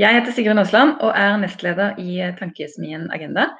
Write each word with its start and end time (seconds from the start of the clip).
Jeg 0.00 0.16
heter 0.16 0.32
Sigrun 0.32 0.56
Aasland 0.56 0.94
og 1.04 1.10
er 1.12 1.34
nestleder 1.42 1.98
i 2.00 2.14
Tankesmien 2.38 3.02
Agenda. 3.12 3.50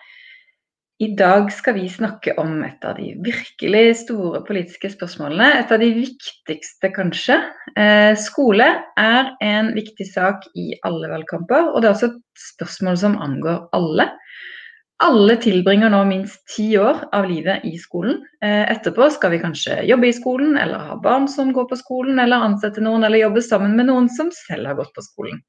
I 1.05 1.11
dag 1.19 1.51
skal 1.53 1.75
vi 1.77 1.89
snakke 1.93 2.33
om 2.41 2.63
et 2.65 2.85
av 2.89 2.95
de 2.97 3.11
virkelig 3.21 3.99
store 4.07 4.41
politiske 4.47 4.89
spørsmålene. 4.95 5.51
Et 5.59 5.75
av 5.75 5.83
de 5.83 5.91
viktigste, 5.99 6.89
kanskje. 6.97 7.37
Eh, 7.77 8.15
skole 8.17 8.69
er 9.03 9.29
en 9.45 9.69
viktig 9.77 10.07
sak 10.09 10.47
i 10.57 10.71
alle 10.89 11.11
valgkamper, 11.13 11.75
og 11.75 11.83
det 11.83 11.91
er 11.91 11.99
også 11.99 12.09
et 12.09 12.47
spørsmål 12.47 12.97
som 13.03 13.19
angår 13.21 13.67
alle. 13.77 14.07
Alle 15.05 15.37
tilbringer 15.45 15.93
nå 15.93 16.01
minst 16.09 16.41
ti 16.55 16.71
år 16.81 17.03
av 17.17 17.29
livet 17.29 17.67
i 17.69 17.75
skolen. 17.83 18.23
Eh, 18.41 18.65
etterpå 18.79 19.11
skal 19.13 19.35
vi 19.35 19.43
kanskje 19.45 19.83
jobbe 19.93 20.09
i 20.09 20.17
skolen, 20.17 20.57
eller 20.57 20.89
ha 20.89 20.97
barn 21.05 21.29
som 21.29 21.53
går 21.53 21.69
på 21.69 21.81
skolen, 21.85 22.17
eller 22.17 22.49
ansette 22.49 22.81
noen, 22.81 23.05
eller 23.05 23.27
jobbe 23.27 23.45
sammen 23.45 23.77
med 23.77 23.93
noen 23.93 24.09
som 24.17 24.33
selv 24.47 24.73
har 24.73 24.81
gått 24.81 24.97
på 24.97 25.05
skolen. 25.05 25.45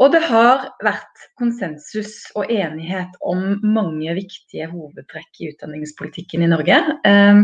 Og 0.00 0.12
det 0.14 0.22
har 0.24 0.64
vært 0.82 1.24
konsensus 1.38 2.14
og 2.38 2.48
enighet 2.50 3.12
om 3.28 3.58
mange 3.60 4.14
viktige 4.16 4.66
hovedtrekk 4.70 5.42
i 5.42 5.50
utdanningspolitikken 5.52 6.46
i 6.46 6.48
Norge. 6.50 6.78
Eh, 7.08 7.42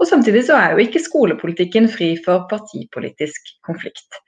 og 0.00 0.08
samtidig 0.08 0.46
så 0.48 0.56
er 0.56 0.72
jo 0.74 0.86
ikke 0.86 1.02
skolepolitikken 1.04 1.90
fri 1.92 2.14
for 2.24 2.48
partipolitisk 2.50 3.52
konflikt. 3.68 4.22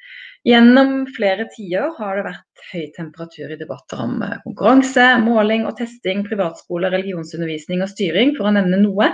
Gjennom 0.44 1.04
flere 1.14 1.46
tiår 1.54 1.92
har 2.00 2.18
det 2.18 2.26
vært 2.26 2.62
høy 2.72 2.86
temperatur 2.96 3.52
i 3.54 3.58
debatter 3.60 4.00
om 4.04 4.16
eh, 4.26 4.38
konkurranse, 4.44 5.06
måling 5.22 5.68
og 5.70 5.76
testing, 5.78 6.24
privatskole, 6.26 6.90
religionsundervisning 6.92 7.84
og 7.84 7.92
styring, 7.92 8.34
for 8.36 8.50
å 8.50 8.54
nevne 8.58 8.80
noe. 8.82 9.12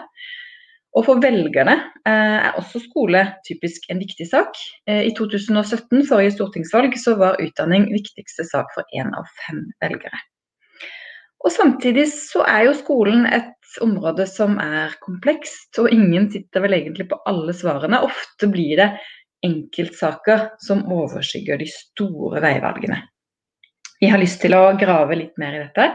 Og 0.96 1.04
for 1.04 1.20
velgerne 1.20 1.74
eh, 2.08 2.38
er 2.48 2.56
også 2.58 2.80
skole 2.86 3.20
typisk 3.46 3.84
en 3.92 4.00
viktig 4.00 4.24
sak. 4.30 4.56
Eh, 4.88 5.04
I 5.10 5.12
2017, 5.16 6.06
forrige 6.08 6.34
stortingsvalg, 6.38 6.96
så 7.00 7.14
var 7.20 7.40
utdanning 7.44 7.90
viktigste 7.92 8.46
sak 8.48 8.72
for 8.74 8.88
én 8.96 9.12
av 9.16 9.28
fem 9.44 9.66
velgere. 9.84 10.20
Og 11.44 11.52
Samtidig 11.54 12.08
så 12.10 12.42
er 12.48 12.66
jo 12.66 12.78
skolen 12.80 13.28
et 13.30 13.54
område 13.84 14.24
som 14.26 14.56
er 14.62 14.96
komplekst, 15.04 15.70
og 15.78 15.92
ingen 15.94 16.26
sitter 16.32 16.64
vel 16.64 16.74
egentlig 16.80 17.06
på 17.12 17.20
alle 17.30 17.54
svarene. 17.54 18.00
Ofte 18.02 18.48
blir 18.50 18.80
det 18.80 18.88
enkeltsaker 19.46 20.48
som 20.64 20.82
overskygger 20.90 21.60
de 21.60 21.68
store 21.70 22.42
veivalgene. 22.42 23.04
Vi 24.00 24.10
har 24.10 24.20
lyst 24.22 24.40
til 24.42 24.54
å 24.56 24.72
grave 24.78 25.18
litt 25.18 25.38
mer 25.38 25.54
i 25.54 25.62
dette. 25.62 25.88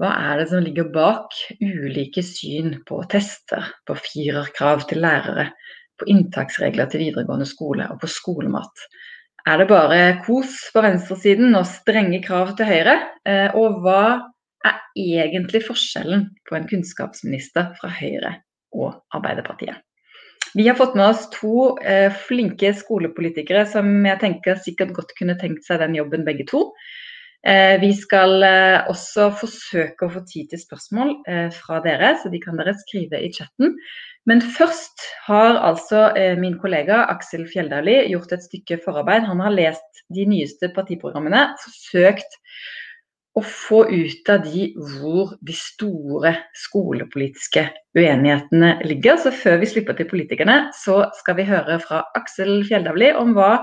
Hva 0.00 0.14
er 0.16 0.38
det 0.40 0.46
som 0.48 0.62
ligger 0.64 0.86
bak 0.94 1.34
ulike 1.60 2.22
syn 2.24 2.78
på 2.88 3.02
tester, 3.12 3.66
på 3.84 3.96
firerkrav 4.00 4.86
til 4.88 5.02
lærere, 5.04 5.50
på 6.00 6.08
inntaksregler 6.08 6.88
til 6.88 7.02
videregående 7.04 7.48
skole 7.48 7.84
og 7.92 8.00
på 8.00 8.08
skolemat? 8.08 8.86
Er 9.48 9.60
det 9.60 9.68
bare 9.68 10.00
kos 10.24 10.56
på 10.72 10.80
venstresiden 10.84 11.52
og 11.58 11.68
strenge 11.68 12.22
krav 12.24 12.54
til 12.56 12.68
høyre? 12.68 12.96
Eh, 13.28 13.52
og 13.56 13.82
hva 13.84 14.04
er 14.64 14.80
egentlig 14.96 15.62
forskjellen 15.66 16.26
på 16.48 16.56
en 16.56 16.68
kunnskapsminister 16.68 17.74
fra 17.76 17.92
Høyre 17.92 18.34
og 18.76 18.96
Arbeiderpartiet? 19.16 19.80
Vi 20.56 20.66
har 20.66 20.76
fått 20.80 20.96
med 20.98 21.12
oss 21.12 21.28
to 21.32 21.76
eh, 21.84 22.08
flinke 22.26 22.72
skolepolitikere 22.74 23.68
som 23.70 23.86
jeg 24.08 24.20
tenker 24.24 24.58
sikkert 24.64 24.96
godt 24.96 25.14
kunne 25.18 25.36
tenkt 25.40 25.68
seg 25.68 25.84
den 25.84 25.94
jobben 26.00 26.24
begge 26.26 26.48
to. 26.48 26.64
Eh, 27.46 27.80
vi 27.80 27.94
skal 27.96 28.42
eh, 28.44 28.88
også 28.92 29.30
forsøke 29.40 30.04
å 30.04 30.12
få 30.12 30.20
tid 30.28 30.50
til 30.50 30.60
spørsmål 30.60 31.14
eh, 31.24 31.46
fra 31.56 31.78
dere, 31.84 32.12
så 32.20 32.28
de 32.32 32.40
kan 32.42 32.60
dere 32.60 32.74
skrive 32.82 33.16
i 33.16 33.30
chatten. 33.32 33.78
Men 34.28 34.42
først 34.44 35.06
har 35.24 35.56
altså 35.64 36.10
min 36.38 36.58
kollega 36.60 37.06
Aksel 37.08 37.46
Fjelldali 37.48 37.96
gjort 38.12 38.34
et 38.36 38.44
stykke 38.44 38.76
forarbeid. 38.84 39.24
Han 39.24 39.40
har 39.40 39.54
lest 39.56 40.02
de 40.12 40.26
nyeste 40.28 40.68
partiprogrammene, 40.76 41.46
forsøkt 41.62 42.36
å 43.32 43.42
få 43.46 43.86
ut 43.88 44.30
av 44.30 44.44
de 44.44 44.68
hvor 44.76 45.32
de 45.40 45.56
store 45.56 46.34
skolepolitiske 46.66 47.64
uenighetene 47.96 48.74
ligger. 48.84 49.16
Så 49.24 49.32
før 49.32 49.62
vi 49.64 49.72
slipper 49.72 49.96
til 49.96 50.10
politikerne, 50.12 50.66
så 50.76 51.06
skal 51.22 51.40
vi 51.40 51.48
høre 51.48 51.80
fra 51.80 52.04
Aksel 52.20 52.58
Fjelldavli 52.68 53.14
om 53.16 53.32
hva 53.38 53.54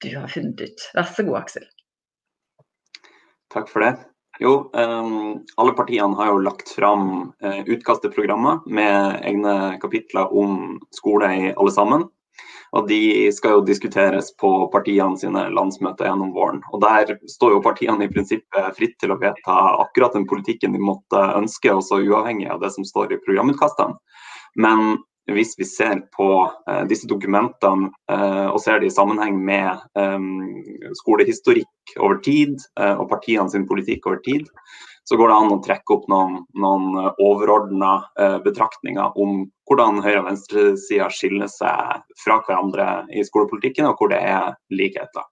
du 0.00 0.14
har 0.16 0.32
funnet 0.32 0.64
ut. 0.64 0.88
Vær 0.96 1.12
så 1.12 1.28
god, 1.28 1.42
Aksel. 1.44 1.68
Takk 3.54 3.70
for 3.72 3.84
det. 3.84 3.94
Jo, 4.38 4.70
um, 4.72 5.40
alle 5.58 5.72
partiene 5.74 6.14
har 6.18 6.30
jo 6.30 6.42
lagt 6.44 6.70
fram 6.70 7.08
uh, 7.42 7.62
utkast 7.66 8.04
til 8.04 8.12
programmer 8.14 8.60
med 8.70 9.18
egne 9.26 9.54
kapitler 9.82 10.30
om 10.30 10.78
skole 10.94 11.32
i 11.34 11.50
alle 11.54 11.74
sammen. 11.74 12.06
Og 12.76 12.84
de 12.88 13.00
skal 13.32 13.56
jo 13.56 13.64
diskuteres 13.64 14.28
på 14.36 14.50
partiene 14.72 15.16
sine 15.18 15.46
landsmøter 15.56 16.10
gjennom 16.10 16.34
våren. 16.36 16.60
Og 16.76 16.82
der 16.84 17.14
står 17.32 17.56
jo 17.56 17.64
partiene 17.64 18.04
i 18.04 18.12
prinsippet 18.12 18.76
fritt 18.76 18.98
til 19.00 19.14
å 19.14 19.18
vedta 19.20 19.56
akkurat 19.80 20.14
den 20.14 20.28
politikken 20.28 20.76
de 20.76 20.82
måtte 20.82 21.22
ønske, 21.38 21.72
også 21.72 22.02
uavhengig 22.04 22.50
av 22.52 22.60
det 22.60 22.70
som 22.76 22.86
står 22.86 23.16
i 23.16 23.20
programutkastene. 23.24 23.96
Men 24.60 24.98
hvis 25.36 25.54
vi 25.58 25.66
ser 25.68 26.00
på 26.16 26.28
eh, 26.70 26.84
disse 26.88 27.08
dokumentene 27.08 27.90
eh, 28.10 28.46
og 28.48 28.60
ser 28.62 28.80
det 28.80 28.90
i 28.90 28.94
sammenheng 28.94 29.38
med 29.44 29.70
eh, 29.98 30.28
skolehistorikk 31.02 31.96
over 31.98 32.20
tid 32.24 32.58
og 32.78 33.06
partiene 33.08 33.48
sin 33.48 33.64
politikk 33.68 34.06
over 34.10 34.18
tid, 34.24 34.44
så 35.08 35.16
går 35.16 35.30
det 35.30 35.36
an 35.38 35.54
å 35.54 35.62
trekke 35.64 35.94
opp 35.94 36.04
noen, 36.12 36.42
noen 36.52 36.98
overordna 37.24 37.94
betraktninger 38.44 39.16
om 39.16 39.46
hvordan 39.70 40.02
høyre- 40.04 40.20
og 40.20 40.28
venstresida 40.28 41.08
skiller 41.08 41.48
seg 41.48 42.04
fra 42.20 42.36
hverandre 42.44 43.06
i 43.08 43.24
skolepolitikken, 43.24 43.88
og 43.88 43.96
hvor 43.96 44.12
det 44.12 44.20
er 44.20 44.52
likheter. 44.68 45.24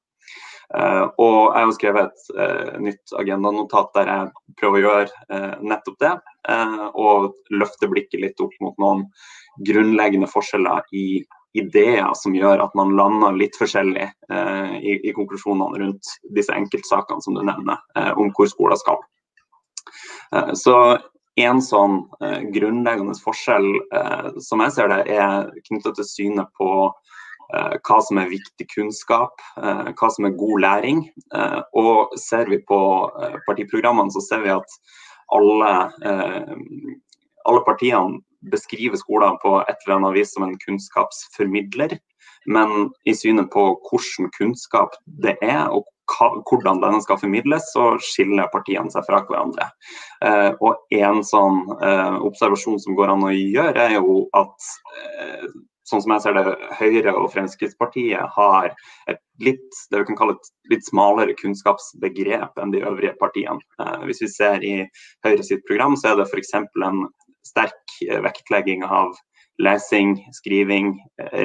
Uh, 0.74 1.06
og 1.22 1.54
Jeg 1.54 1.62
har 1.62 1.72
skrevet 1.76 2.08
et 2.10 2.30
uh, 2.34 2.76
nytt 2.82 3.12
agendanotat 3.20 3.92
der 3.94 4.10
jeg 4.10 4.56
prøver 4.58 4.78
å 4.78 4.84
gjøre 4.84 5.24
uh, 5.30 5.54
nettopp 5.62 5.98
det. 6.02 6.14
og 6.94 7.32
løfte 7.50 7.88
blikket 7.90 8.20
litt 8.22 8.40
opp 8.40 8.52
mot 8.62 8.76
noen 8.78 9.00
grunnleggende 9.66 10.28
forskjeller 10.30 10.84
i 10.94 11.24
ideer 11.58 12.12
som 12.14 12.36
gjør 12.36 12.62
at 12.62 12.76
man 12.78 12.92
lander 12.94 13.34
litt 13.34 13.56
forskjellig 13.58 14.04
i, 14.78 14.92
i, 15.08 15.10
konklusjonene 15.16 15.80
rundt 15.80 16.12
disse 16.36 16.54
enkeltsakene 16.54 17.24
som 17.24 17.34
du 17.34 17.40
nevner, 17.42 17.80
om 18.14 18.30
hvor 18.36 18.46
skoler 18.52 18.78
skal. 18.78 19.00
Eh, 20.34 20.52
så 20.54 20.76
en 21.36 21.60
sånn 21.62 21.98
eh, 22.24 22.46
grunnleggende 22.54 23.16
forskjell, 23.20 23.68
eh, 23.94 24.28
som 24.42 24.62
jeg 24.64 24.76
ser 24.76 24.92
det, 24.92 25.02
er 25.12 25.50
knyttet 25.68 25.98
til 25.98 26.08
synet 26.08 26.52
på 26.58 26.88
hva 27.54 27.98
som 28.02 28.18
er 28.20 28.32
viktig 28.32 28.66
kunnskap, 28.72 29.42
hva 29.56 30.08
som 30.12 30.26
er 30.28 30.38
god 30.38 30.62
læring. 30.64 31.02
Og 31.78 32.16
ser 32.18 32.50
vi 32.50 32.58
på 32.66 32.78
partiprogrammene, 33.46 34.10
så 34.10 34.22
ser 34.24 34.42
vi 34.42 34.54
at 34.54 34.78
alle, 35.36 35.72
alle 37.46 37.62
partiene 37.66 38.20
beskriver 38.50 38.98
skolen 38.98 39.38
på 39.42 39.56
et 39.62 39.86
eller 39.86 39.98
annet 39.98 40.16
vis 40.20 40.34
som 40.34 40.46
en 40.46 40.58
kunnskapsformidler. 40.66 41.96
Men 42.46 42.90
i 43.04 43.14
synet 43.14 43.50
på 43.50 43.68
hvordan 43.88 44.30
kunnskap 44.38 44.94
det 45.22 45.34
er, 45.42 45.66
og 45.70 45.86
hvordan 46.50 46.80
denne 46.82 47.00
skal 47.02 47.18
formidles, 47.18 47.66
så 47.72 47.96
skiller 48.02 48.50
partiene 48.52 48.90
seg 48.92 49.06
fra 49.08 49.22
hverandre. 49.26 49.70
Eh, 50.24 50.52
og 50.60 50.76
En 50.94 51.22
sånn 51.26 51.64
eh, 51.82 52.18
observasjon 52.26 52.78
som 52.82 52.94
går 52.98 53.10
an 53.10 53.26
å 53.26 53.32
gjøre, 53.34 53.88
er 53.88 53.96
jo 53.98 54.26
at 54.38 54.70
eh, 55.02 55.48
sånn 55.86 56.02
som 56.02 56.14
jeg 56.14 56.24
ser 56.24 56.36
det, 56.36 56.54
Høyre 56.80 57.14
og 57.14 57.30
Fremskrittspartiet 57.34 58.34
har 58.36 58.72
et 59.10 59.22
litt 59.42 59.80
det 59.92 60.00
vi 60.00 60.08
kan 60.08 60.18
kalle 60.18 60.36
et 60.36 60.50
litt 60.72 60.86
smalere 60.88 61.36
kunnskapsbegrep 61.38 62.58
enn 62.62 62.74
de 62.74 62.82
øvrige 62.86 63.14
partiene. 63.20 63.60
hvis 64.04 64.22
vi 64.24 64.32
ser 64.32 64.64
i 64.64 64.76
Høyre 65.26 65.46
sitt 65.46 65.64
program, 65.68 65.96
så 65.96 66.12
er 66.12 66.20
det 66.20 66.28
f.eks. 66.30 66.54
en 66.56 67.06
sterk 67.46 67.98
vektlegging 68.24 68.82
av 68.84 69.14
lesing, 69.62 70.18
skriving, 70.36 70.94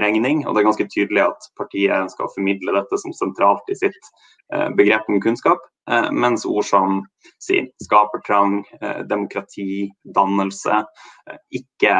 regning. 0.03 0.43
Og 0.45 0.53
det 0.53 0.61
er 0.61 0.67
ganske 0.67 0.89
tydelig 0.91 1.23
at 1.23 1.47
partiet 1.59 2.11
skal 2.11 2.31
formidle 2.35 2.75
dette 2.75 2.99
som 2.99 3.15
sentralt 3.15 3.71
i 3.71 3.77
sitt 3.79 4.11
Eh, 4.53 4.69
begrep 4.69 5.09
om 5.09 5.21
kunnskap, 5.21 5.59
eh, 5.91 6.11
mens 6.11 6.45
ord 6.45 6.65
som 6.65 7.05
si, 7.39 7.71
skapertrang, 7.83 8.65
eh, 8.81 8.99
demokrati, 9.07 9.91
dannelse 10.15 10.83
ikke 11.55 11.93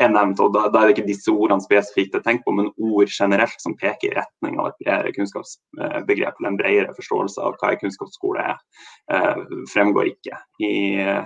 er 0.00 0.08
nevnt. 0.08 0.40
og 0.40 0.52
Da, 0.52 0.68
da 0.68 0.82
er 0.82 0.88
det 0.88 0.98
ikke 0.98 1.06
disse 1.06 1.32
ordene 1.32 1.64
spesifikt 1.64 2.18
jeg 2.18 2.24
tenker 2.24 2.44
på, 2.44 2.52
men 2.52 2.72
ord 2.76 3.08
generelt 3.08 3.56
som 3.60 3.76
peker 3.80 4.10
i 4.10 4.18
retning 4.18 4.58
av 4.60 4.66
et 4.66 4.84
bredere 4.84 5.14
kunnskapsbegrep 5.16 6.34
eller 6.36 6.50
en 6.50 6.60
bredere 6.60 6.96
forståelse 6.98 7.40
av 7.40 7.56
hva 7.56 7.72
en 7.72 7.80
kunnskapsskole 7.80 8.44
er, 8.52 8.60
fremgår 9.72 10.12
ikke 10.12 10.36
i 10.60 10.74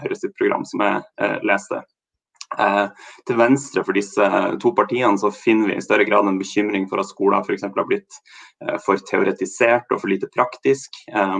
Høyres 0.04 0.22
program 0.38 0.64
som 0.64 0.84
jeg 0.86 1.42
leste. 1.42 1.82
Eh, 2.58 2.86
til 3.26 3.38
venstre 3.38 3.84
for 3.86 3.96
disse 3.96 4.28
to 4.62 4.72
partiene 4.76 5.18
så 5.20 5.30
finner 5.34 5.70
vi 5.72 5.78
i 5.78 5.84
større 5.84 6.06
grad 6.08 6.28
en 6.28 6.40
bekymring 6.40 6.86
for 6.90 7.02
at 7.02 7.10
skoler 7.10 7.44
f.eks. 7.44 7.64
har 7.66 7.88
blitt 7.88 8.18
eh, 8.62 8.76
for 8.84 9.00
teoretisert 9.10 9.90
og 9.90 10.02
for 10.02 10.12
lite 10.12 10.30
praktisk. 10.34 11.00
Eh, 11.12 11.38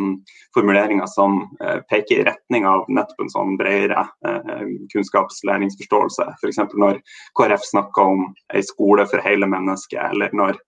formuleringer 0.57 1.07
som 1.11 1.43
eh, 1.63 1.81
peker 1.91 2.23
i 2.23 2.27
retning 2.31 2.69
av 2.71 2.89
nettopp 2.89 3.27
en 3.27 3.35
sånn 3.35 3.59
bredere 3.61 4.07
eh, 4.27 4.65
kunnskapslæringsforståelse. 4.95 6.31
F.eks. 6.41 6.65
når 6.75 7.01
KrF 7.39 7.69
snakker 7.71 8.15
om 8.15 8.27
ei 8.55 8.65
skole 8.67 9.07
for 9.11 9.25
hele 9.25 9.49
mennesket, 9.51 10.01
eller 10.11 10.35
når 10.37 10.59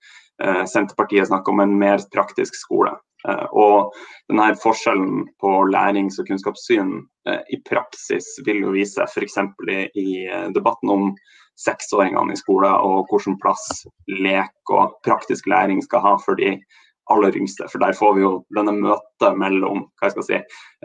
eh, 0.42 0.64
Senterpartiet 0.70 1.30
snakker 1.30 1.54
om 1.54 1.64
en 1.64 1.76
mer 1.80 2.02
praktisk 2.14 2.58
skole. 2.58 2.94
Og 3.26 3.94
denne 4.30 4.52
forskjellen 4.62 5.24
på 5.42 5.52
lærings- 5.72 6.20
og 6.22 6.28
kunnskapssyn 6.28 6.92
i 7.50 7.58
praksis 7.66 8.28
vil 8.46 8.60
jo 8.62 8.74
vise 8.76 9.02
f.eks. 9.02 9.38
I, 9.66 9.78
i 9.98 10.08
debatten 10.54 10.92
om 10.92 11.08
seksåringene 11.60 12.34
i 12.34 12.38
skolen 12.38 12.74
og 12.84 13.06
hvilken 13.10 13.38
plass 13.42 13.64
lek 14.10 14.72
og 14.72 14.98
praktisk 15.06 15.48
læring 15.50 15.80
skal 15.84 16.04
ha 16.04 16.16
for 16.22 16.38
de 16.38 16.54
aller 17.12 17.36
yngste. 17.38 17.68
For 17.70 17.82
der 17.82 17.96
får 17.96 18.14
vi 18.16 18.24
jo 18.24 18.32
denne 18.56 18.74
møtet 18.76 19.38
mellom 19.38 19.84
hva 19.86 20.08
jeg 20.08 20.16
skal 20.16 20.26
si, 20.26 20.38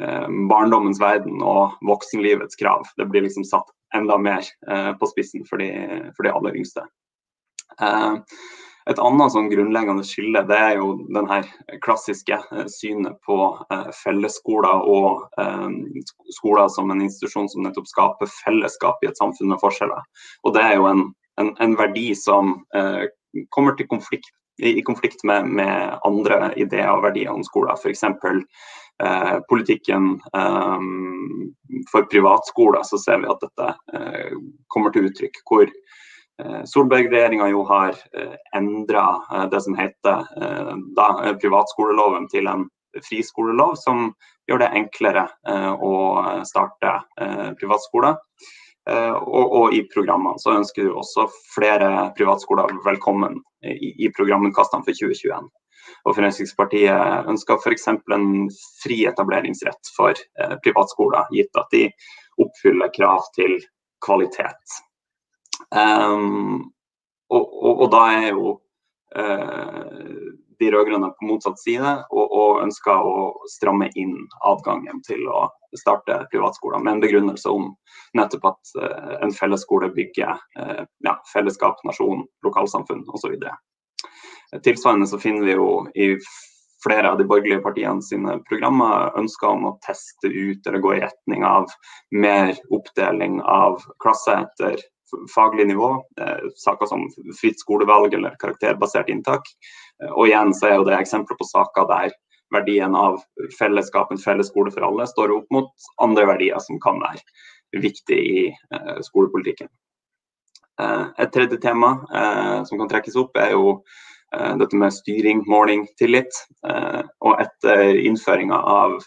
eh, 0.05 0.27
barndommens 0.51 1.01
verden 1.01 1.41
og 1.41 1.77
voksenlivets 1.87 2.59
krav. 2.61 2.85
Det 2.97 3.09
blir 3.09 3.25
liksom 3.25 3.45
satt 3.47 3.69
enda 3.97 4.17
mer 4.21 4.45
eh, 4.69 4.91
på 4.97 5.09
spissen 5.11 5.45
for 5.49 5.61
de, 5.61 5.71
for 6.15 6.27
de 6.27 6.33
aller 6.33 6.59
yngste. 6.61 6.85
Eh, 7.81 8.15
et 8.89 8.99
annet 8.99 9.33
sånn 9.33 9.49
grunnleggende 9.51 10.05
skille 10.07 10.41
det 10.49 10.57
er 10.57 10.75
jo 10.79 10.93
den 11.13 11.29
her 11.29 11.47
klassiske 11.85 12.37
eh, 12.39 12.67
synet 12.71 13.19
på 13.27 13.37
eh, 13.73 13.89
fellesskoler 14.01 14.87
og 14.89 15.41
eh, 15.41 16.01
skoler 16.37 16.71
som 16.73 16.91
en 16.93 17.03
institusjon 17.05 17.49
som 17.51 17.65
nettopp 17.65 17.89
skaper 17.91 18.31
fellesskap 18.41 19.03
i 19.03 19.11
et 19.11 19.21
samfunn 19.21 19.53
med 19.53 19.61
forskjeller. 19.61 20.05
Og 20.45 20.55
det 20.57 20.65
er 20.65 20.77
jo 20.79 20.89
en, 20.89 21.07
en, 21.41 21.55
en 21.61 21.77
verdi 21.79 22.11
som 22.17 22.59
kommer 23.55 23.77
til 23.79 23.87
konflikt 23.87 24.33
i, 24.61 24.81
konflikt 24.85 25.23
med, 25.23 25.47
med, 25.47 25.97
andre 26.05 26.51
ideer 26.59 26.91
og 26.91 27.05
verdier 27.05 27.31
om 27.31 27.43
skoler. 27.45 27.77
F.eks. 27.79 28.03
Eh, 29.03 29.37
politikken 29.49 30.19
eh, 30.37 30.79
for 31.91 32.05
privatskoler, 32.11 32.83
så 32.85 32.99
ser 33.01 33.23
vi 33.23 33.31
at 33.31 33.41
dette 33.41 33.69
eh, 33.97 34.35
kommer 34.69 34.93
til 34.93 35.09
uttrykk. 35.09 35.41
Hvor 35.47 35.71
Solberg-regjeringa 36.69 37.49
jo 37.51 37.63
har 37.69 37.97
eh, 38.17 38.37
endra 38.57 39.05
eh, 39.31 39.45
det 39.51 39.61
som 39.65 39.77
heter 39.77 40.23
eh, 40.41 40.71
da, 40.97 41.09
privatskoleloven 41.41 42.29
til 42.31 42.49
en 42.51 42.67
friskolelov, 43.07 43.77
som 43.79 44.09
gjør 44.49 44.65
det 44.65 44.73
enklere 44.75 45.21
å 45.79 45.91
starte 46.43 46.89
privatskoler. 47.55 48.17
Eh, 48.89 49.13
og, 49.13 49.53
og, 49.53 49.73
i 49.77 49.83
programmene 49.93 50.41
så 50.41 50.55
ønsker 50.57 50.87
vi 50.87 50.93
også 50.97 51.27
flere 51.53 52.09
privatskoler 52.17 52.71
velkommen 52.85 53.37
i, 53.61 53.91
i 54.07 54.09
programutkastene 54.17 54.87
for 54.87 54.97
2021. 54.97 55.49
Og 56.09 56.15
Fremskrittspartiet 56.17 57.29
ønsker 57.29 57.61
f.eks. 57.61 57.87
en 57.91 58.31
fri 58.81 59.03
etableringsrett 59.09 59.93
for 59.97 60.17
eh, 60.17 60.55
privatskoler, 60.65 61.29
gitt 61.35 61.61
at 61.61 61.69
de 61.75 61.85
oppfyller 62.41 62.89
krav 62.95 63.27
til 63.37 63.59
kvalitet. 64.01 64.81
Um, 65.69 66.71
og, 67.31 67.45
og, 67.63 67.73
og, 67.85 67.87
da 67.93 68.01
er 68.17 68.27
jo 68.33 68.53
uh, 69.15 70.31
de 70.59 70.69
rød-grønne 70.73 71.11
på 71.17 71.29
motsatt 71.29 71.59
side 71.61 71.93
og, 72.11 72.25
og, 72.25 72.61
ønsker 72.65 73.07
å 73.07 73.31
stramme 73.49 73.87
inn 73.99 74.17
adgangen 74.47 75.01
til 75.07 75.25
å 75.31 75.47
starte 75.79 76.19
privatskoler 76.33 76.83
med 76.83 76.97
en 76.97 77.03
begrunnelse 77.05 77.49
om 77.49 77.71
nettopp 78.17 78.51
at 78.51 78.75
uh, 78.83 79.17
en 79.23 79.33
fellesskole 79.35 79.91
bygger 79.95 80.35
uh, 80.59 80.83
ja, 81.07 81.17
fellesskap, 81.31 81.79
nasjon, 81.87 82.25
lokalsamfunn 82.45 83.07
osv. 83.15 83.37
Tilsvarende 84.61 85.07
så 85.07 85.19
finner 85.21 85.47
vi 85.47 85.55
jo 85.55 85.67
i 85.95 86.13
flere 86.83 87.11
av 87.11 87.17
de 87.17 87.25
borgerlige 87.29 87.63
partiene 87.63 88.01
sine 88.03 88.37
programmer 88.49 89.13
ønsker 89.19 89.53
om 89.53 89.67
å 89.69 89.75
teste 89.85 90.27
ut 90.27 90.65
eller 90.67 90.81
gå 90.83 90.95
i 90.95 91.03
retning 91.03 91.45
av 91.45 91.69
mer 92.11 92.55
oppdeling 92.73 93.39
av 93.45 93.79
klasse 94.03 94.41
etter 94.43 94.81
faglig 95.35 95.67
nivå. 95.69 95.93
Eh, 96.21 96.49
saker 96.55 96.89
som 96.89 97.05
fritt 97.41 97.59
skolevalg 97.59 98.13
eller 98.17 98.35
karakterbasert 98.41 99.09
inntak. 99.09 99.47
Eh, 100.03 100.11
og 100.11 100.27
igjen 100.27 100.53
så 100.57 100.69
er 100.69 100.75
jo 100.79 100.87
det 100.89 100.99
eksempler 100.99 101.39
på 101.39 101.49
saker 101.51 101.89
der 101.91 102.15
verdien 102.51 102.95
av 102.99 103.21
fellesskap, 103.59 104.11
en 104.11 104.19
felles 104.19 104.49
skole 104.51 104.73
for 104.75 104.83
alle, 104.83 105.07
står 105.07 105.31
opp 105.37 105.53
mot 105.55 105.91
andre 106.03 106.25
verdier 106.33 106.59
som 106.59 106.81
kan 106.83 106.99
være 106.99 107.81
viktig 107.81 108.17
i 108.17 108.49
eh, 108.51 108.97
skolepolitikken. 109.07 109.71
Eh, 110.81 111.03
et 111.23 111.33
tredje 111.33 111.59
tema 111.61 111.95
eh, 112.15 112.63
som 112.67 112.79
kan 112.79 112.89
trekkes 112.91 113.17
opp, 113.19 113.37
er 113.37 113.53
jo 113.55 113.73
eh, 114.35 114.53
dette 114.61 114.77
med 114.79 114.93
styring, 114.95 115.43
måling, 115.49 115.85
tillit. 116.01 116.31
og 117.21 117.39
etter 117.41 117.97
innføringa 118.05 118.57
av 118.69 118.99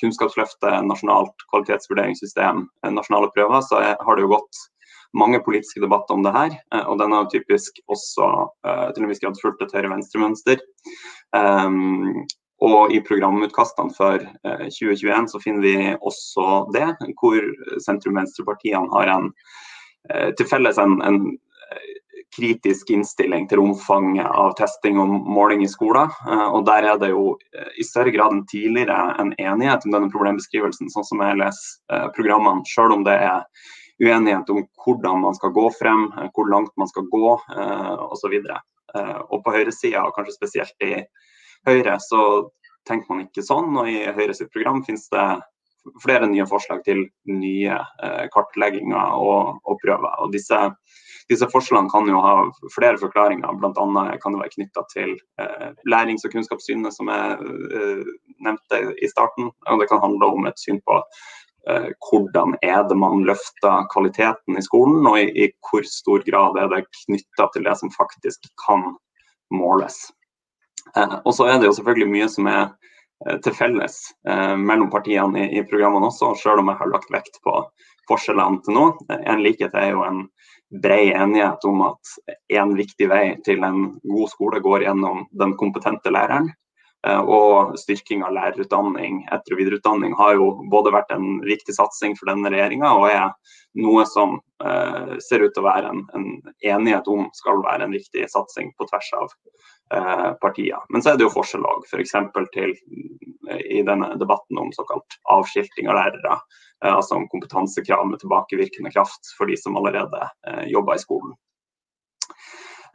Kunnskapsløftet, 0.00 0.86
nasjonalt 0.88 1.44
kvalitetsvurderingssystem, 1.52 2.62
nasjonale 2.96 3.28
prøver, 3.34 3.60
så 3.68 3.82
har 3.92 4.16
det 4.16 4.24
jo 4.24 4.32
gått 4.32 4.60
mange 5.16 5.40
politiske 5.40 5.80
debatter 5.80 6.14
om 6.14 6.22
det 6.22 6.34
her. 6.34 6.58
Eh, 6.74 6.84
og 6.84 6.98
den 7.00 7.14
har 7.16 7.30
typisk 7.32 7.80
også 7.88 8.28
eh, 8.66 8.86
til 8.94 9.04
en 9.04 9.12
viss 9.12 9.22
grad 9.22 9.40
fulgt 9.40 9.64
et 9.64 9.74
høyre-venstre-mønster. 9.76 10.60
Um, 11.36 12.24
og 12.64 12.90
i 12.90 12.98
programutkastene 13.04 13.94
for 13.94 14.22
2021 14.42 15.10
eh, 15.12 15.26
så 15.30 15.42
finner 15.42 15.64
vi 15.64 15.74
også 15.96 16.46
det, 16.74 16.88
hvor 17.20 17.44
sentrum-venstrepartiene 17.84 18.90
har 18.96 19.12
en, 19.14 19.28
til 20.38 20.48
felles 20.48 20.80
en, 20.80 20.98
en, 21.04 21.20
kritisk 22.38 22.90
innstilling 22.92 23.46
til 23.48 23.62
omfanget 23.62 24.26
av 24.28 24.52
testing 24.58 24.98
og 25.00 25.10
måling 25.26 25.62
i 25.64 25.68
skolen. 25.70 26.12
Og 26.52 26.60
der 26.68 26.84
er 26.86 26.98
det 27.00 27.08
jo 27.10 27.32
i 27.80 27.86
større 27.86 28.12
grad 28.14 28.34
enn 28.34 28.42
tidligere 28.50 29.16
en 29.18 29.32
enighet 29.40 29.86
om 29.88 29.94
denne 29.94 30.10
problembeskrivelsen, 30.12 30.92
sånn 30.92 31.06
som 31.08 31.24
jeg 31.24 31.38
leser 31.40 32.12
programmene, 32.14 32.62
selv 32.68 32.94
om 32.98 33.02
det 33.08 33.16
er 33.16 33.42
uenighet 34.02 34.50
om 34.50 34.62
hvordan 34.84 35.22
man 35.24 35.34
skal 35.34 35.52
gå 35.54 35.68
frem, 35.78 36.06
eh, 36.18 36.30
hvor 36.34 36.50
langt 36.50 36.74
man 36.76 36.90
skal 36.90 37.08
gå 37.10 37.34
eh, 37.56 37.94
osv. 38.08 38.38
Eh, 38.94 39.18
og 39.28 39.42
på 39.44 39.54
høyresida, 39.54 40.06
kanskje 40.16 40.38
spesielt 40.38 40.86
i 40.86 40.94
Høyre, 41.66 41.98
så 42.00 42.22
tenker 42.88 43.10
man 43.10 43.26
ikke 43.26 43.44
sånn. 43.44 43.74
Og 43.76 43.90
i 43.90 44.06
Høyre 44.14 44.36
sitt 44.36 44.52
program 44.54 44.84
finnes 44.86 45.08
det 45.12 45.26
flere 46.02 46.28
nye 46.28 46.44
forslag 46.48 46.82
til 46.86 47.04
nye 47.30 47.74
eh, 47.74 48.24
kartlegginger 48.34 49.18
og, 49.18 49.58
og, 49.64 49.78
prøver. 49.82 50.14
Og 50.22 50.32
disse, 50.34 50.58
disse, 51.30 51.48
forslagene 51.52 51.90
kan 51.92 52.08
jo 52.10 52.20
ha 52.22 52.34
flere 52.74 53.00
forklaringer. 53.00 53.58
Bl.a. 53.58 54.06
kan 54.22 54.36
det 54.36 54.42
være 54.44 54.54
knytta 54.54 54.84
til 54.92 55.16
eh, 55.40 55.70
lærings- 55.90 56.28
og 56.28 56.36
kunnskapssynet, 56.36 56.94
som 56.94 57.10
jeg 57.10 58.04
nevnte 58.44 58.82
i 59.02 59.10
starten. 59.10 59.50
Og 59.66 59.82
det 59.82 59.90
kan 59.90 60.04
handle 60.04 60.32
om 60.38 60.48
et 60.48 60.60
syn 60.60 60.80
på 60.86 61.00
hvordan 61.68 62.54
er 62.64 62.84
det 62.88 62.96
man 62.96 63.26
løfter 63.28 63.88
kvaliteten 63.92 64.56
i 64.56 64.64
skolen, 64.64 65.04
og 65.06 65.18
i, 65.20 65.26
i 65.44 65.48
hvor 65.68 65.84
stor 65.84 66.24
grad 66.24 66.56
er 66.62 66.70
det 66.72 66.86
knytta 67.04 67.48
til 67.52 67.66
det 67.68 67.74
som 67.80 67.92
faktisk 67.92 68.48
kan 68.64 68.86
måles. 69.54 69.98
Eh, 70.96 71.16
og 71.24 71.34
så 71.34 71.48
er 71.48 71.58
det 71.58 71.68
jo 71.68 71.76
selvfølgelig 71.78 72.10
mye 72.12 72.28
som 72.32 72.48
er 72.50 72.62
eh, 73.26 73.38
til 73.44 73.56
felles 73.56 73.98
eh, 74.28 74.54
mellom 74.56 74.90
partiene 74.92 75.44
i, 75.44 75.60
i, 75.60 75.64
programmene 75.68 76.10
også, 76.10 76.34
selv 76.42 76.62
om 76.62 76.72
jeg 76.72 76.80
har 76.80 76.92
lagt 76.92 77.12
vekt 77.14 77.40
på 77.44 77.56
forskjellene 78.08 78.62
til 78.64 78.78
nå. 78.78 78.86
En 79.18 79.42
likhet 79.44 79.76
er 79.76 79.92
jo 79.92 80.04
en 80.06 80.24
bred 80.82 81.14
enighet 81.16 81.64
om 81.68 81.82
at 81.86 82.14
en 82.60 82.74
viktig 82.76 83.08
vei 83.08 83.24
til 83.44 83.64
en 83.64 83.84
god 84.04 84.32
skole 84.32 84.60
går 84.64 84.84
gjennom 84.84 85.26
den 85.40 85.54
kompetente 85.60 86.12
læreren. 86.12 86.50
Eh, 87.06 87.20
og 87.20 87.76
styrking 87.78 88.24
av 88.26 88.34
lærerutdanning, 88.34 89.20
etter- 89.30 89.54
og 89.54 89.60
videreutdanning 89.60 90.16
har 90.18 90.34
jo 90.34 90.50
både 90.72 90.92
vært 90.94 91.12
en 91.14 91.38
viktig 91.46 91.76
satsing 91.76 92.16
for 92.18 92.30
denne 92.30 92.50
regjeringa 92.50 92.90
og 92.98 93.06
er 93.12 93.54
noe 93.78 94.02
som 94.10 94.40
eh, 94.64 95.14
ser 95.22 95.44
ut 95.44 95.54
til 95.54 95.62
å 95.62 95.68
være 95.68 95.92
en, 95.92 96.02
en, 96.18 96.28
enighet 96.66 97.06
om 97.12 97.28
skal 97.38 97.62
være 97.62 97.86
en 97.86 97.94
viktig 97.94 98.26
satsing 98.32 98.72
på 98.74 98.88
tvers 98.90 99.12
av 99.20 99.28
eh, 99.94 100.30
partier. 100.42 100.82
Men 100.90 101.04
så 101.04 101.12
er 101.12 101.20
det 101.20 101.28
jo 101.28 101.34
forskjell 101.36 101.68
òg, 101.70 101.86
f.eks. 101.86 102.16
til 102.56 102.74
i 103.62 103.82
denne 103.86 104.16
debatten 104.18 104.58
om 104.58 104.72
såkalt 104.74 105.20
avskilting 105.30 105.88
av 105.88 106.00
lærere. 106.00 106.40
Eh, 106.84 106.94
altså 106.94 107.14
om 107.14 107.28
kompetansekrav 107.30 108.06
med 108.10 108.20
tilbakevirkende 108.22 108.90
kraft 108.90 109.36
for 109.38 109.46
de 109.46 109.56
som 109.56 109.78
allerede 109.78 110.26
eh, 110.48 110.66
jobber 110.74 110.98
i 110.98 111.04
skolen. 111.06 111.38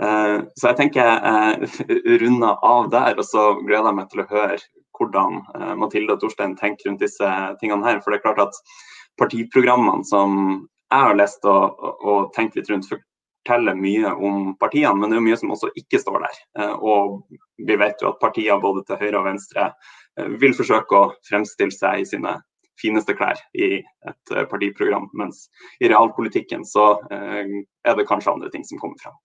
Eh, 0.02 0.38
så 0.58 0.72
jeg 0.72 0.80
tenker 0.80 1.06
jeg 1.06 1.70
eh, 1.70 2.18
runder 2.24 2.58
av 2.66 2.90
der, 2.94 3.18
og 3.18 3.28
så 3.28 3.54
gleder 3.62 3.92
jeg 3.92 4.00
meg 4.00 4.12
til 4.12 4.24
å 4.24 4.30
høre 4.32 4.60
hvordan 4.98 5.40
eh, 5.54 5.74
Mathilde 5.80 6.18
og 6.18 6.24
Torstein 6.24 6.58
tenker 6.60 6.90
rundt 6.90 7.04
disse 7.04 7.32
tingene 7.62 7.86
her. 7.86 8.02
For 8.02 8.14
det 8.14 8.22
er 8.22 8.28
klart 8.28 8.44
at 8.48 8.62
partiprogrammene 9.22 10.06
som 10.10 10.38
jeg 10.94 11.08
har 11.08 11.18
lest 11.18 11.46
og, 11.50 11.82
og 12.06 12.32
tenkt 12.36 12.58
litt 12.58 12.70
rundt, 12.70 12.90
forteller 12.90 13.78
mye 13.78 14.14
om 14.14 14.54
partiene, 14.62 14.96
men 14.98 15.12
det 15.12 15.20
er 15.20 15.26
mye 15.26 15.40
som 15.40 15.54
også 15.54 15.72
ikke 15.80 16.00
står 16.02 16.22
der. 16.22 16.38
Og 16.86 17.24
vi 17.66 17.78
vet 17.82 18.02
jo 18.02 18.12
at 18.12 18.22
partier 18.22 18.62
både 18.62 18.86
til 18.86 19.02
høyre 19.02 19.20
og 19.20 19.26
venstre 19.26 19.72
vil 20.42 20.54
forsøke 20.54 21.00
å 21.00 21.10
fremstille 21.26 21.74
seg 21.74 22.04
i 22.04 22.08
sine 22.08 22.36
fineste 22.82 23.18
klær 23.18 23.42
i 23.58 23.82
et 23.82 24.36
partiprogram, 24.52 25.10
mens 25.18 25.48
i 25.82 25.90
realpolitikken 25.90 26.62
så 26.66 26.94
er 27.10 27.98
det 27.98 28.08
kanskje 28.10 28.36
andre 28.36 28.54
ting 28.54 28.66
som 28.70 28.82
kommer 28.82 29.02
frem. 29.02 29.18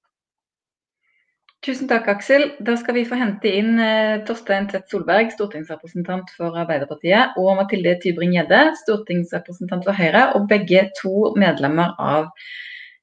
Tusen 1.67 1.89
takk, 1.91 2.07
Aksel. 2.13 2.45
Da 2.63 2.77
skal 2.79 2.95
vi 2.95 3.03
få 3.09 3.17
hente 3.19 3.51
inn 3.51 3.81
eh, 3.83 4.21
Torstein 4.27 4.69
Tvedt 4.71 4.93
Solberg, 4.93 5.33
stortingsrepresentant 5.35 6.31
for 6.37 6.55
Arbeiderpartiet, 6.61 7.35
og 7.41 7.57
Mathilde 7.59 7.97
Tybring-Gjedde, 8.05 8.61
stortingsrepresentant 8.85 9.83
for 9.89 9.99
Høyre, 9.99 10.29
og 10.39 10.47
begge 10.53 10.85
to 11.01 11.33
medlemmer 11.41 11.99
av 11.99 12.29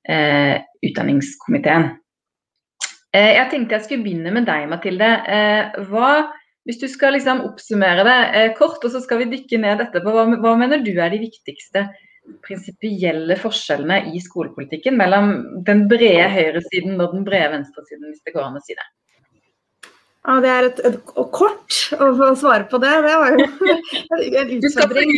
eh, 0.08 0.64
utdanningskomiteen. 0.88 1.92
Eh, 3.12 3.34
jeg 3.42 3.52
tenkte 3.52 3.76
jeg 3.76 3.88
skulle 3.90 4.08
begynne 4.08 4.32
med 4.38 4.48
deg, 4.48 4.70
Mathilde. 4.72 5.12
Eh, 5.28 5.86
hva 5.92 6.16
Hvis 6.66 6.80
du 6.82 6.88
skal 6.90 7.14
liksom 7.14 7.44
oppsummere 7.46 8.02
det 8.08 8.14
eh, 8.34 8.54
kort, 8.58 8.80
og 8.82 8.90
så 8.90 8.98
skal 9.04 9.20
vi 9.22 9.28
dykke 9.36 9.60
ned 9.62 9.84
etterpå. 9.84 10.10
Hva, 10.16 10.24
hva 10.42 10.56
mener 10.58 10.80
du 10.82 10.96
er 10.96 11.12
de 11.14 11.20
viktigste 11.22 11.84
prinsipielle 12.46 13.38
forskjellene 13.42 14.14
i 14.14 14.22
skolepolitikken 14.22 14.98
mellom 14.98 15.34
den 15.68 15.86
brede 15.92 16.28
høyresiden 16.34 17.00
og 17.00 17.16
den 17.16 17.26
brede 17.28 17.52
venstresiden, 17.56 18.10
hvis 18.10 18.24
det 18.26 18.36
går 18.36 18.48
an 18.48 18.60
å 18.60 18.64
si 18.66 18.78
det? 18.78 18.88
Ja, 20.26 20.40
Det 20.42 20.50
er 20.50 20.68
et, 20.72 20.82
et, 20.90 20.98
et 20.98 21.32
kort 21.36 21.80
å 22.02 22.34
svare 22.40 22.66
på 22.70 22.82
det. 22.82 22.94
Det 23.06 23.16
var 23.22 23.36
jo 23.36 23.46
en 24.42 24.54
utfordring. 24.58 25.14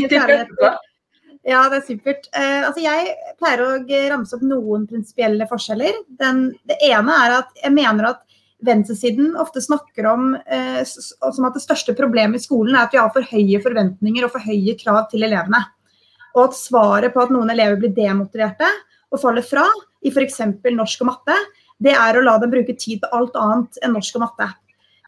Ja, 1.47 1.61
det 1.71 1.77
er 1.77 1.83
supert. 1.85 2.25
Eh, 2.35 2.63
altså 2.67 2.83
jeg 2.83 3.13
pleier 3.39 3.61
å 3.63 3.69
ramse 4.11 4.35
opp 4.35 4.43
noen 4.43 4.83
prinsipielle 4.89 5.47
forskjeller. 5.47 6.01
Den, 6.19 6.49
det 6.67 6.75
ene 6.89 7.21
er 7.23 7.37
at 7.37 7.53
jeg 7.61 7.71
mener 7.77 8.09
at 8.09 8.25
venstresiden 8.67 9.35
ofte 9.39 9.61
snakker 9.63 10.09
om 10.11 10.33
eh, 10.35 10.81
som 10.83 11.47
at 11.47 11.55
det 11.55 11.63
største 11.63 11.95
problemet 11.95 12.41
i 12.41 12.43
skolen 12.43 12.75
er 12.75 12.87
at 12.87 12.95
vi 12.95 12.99
har 12.99 13.13
for 13.15 13.31
høye 13.31 13.61
forventninger 13.63 14.25
og 14.25 14.33
for 14.33 14.43
høye 14.43 14.75
krav 14.81 15.05
til 15.13 15.23
elevene. 15.27 15.61
Og 16.37 16.43
at 16.45 16.57
svaret 16.59 17.13
på 17.15 17.23
at 17.23 17.33
noen 17.33 17.49
elever 17.53 17.79
blir 17.81 17.95
demotiverte 17.97 18.69
og 19.11 19.21
faller 19.21 19.45
fra 19.45 19.65
i 20.05 20.13
f.eks. 20.13 20.39
norsk 20.77 21.03
og 21.03 21.09
matte, 21.09 21.35
det 21.81 21.93
er 21.97 22.17
å 22.17 22.23
la 22.23 22.37
dem 22.41 22.53
bruke 22.53 22.75
tid 22.77 23.01
på 23.01 23.11
alt 23.17 23.35
annet 23.37 23.79
enn 23.81 23.95
norsk 23.97 24.17
og 24.19 24.27
matte. 24.27 24.49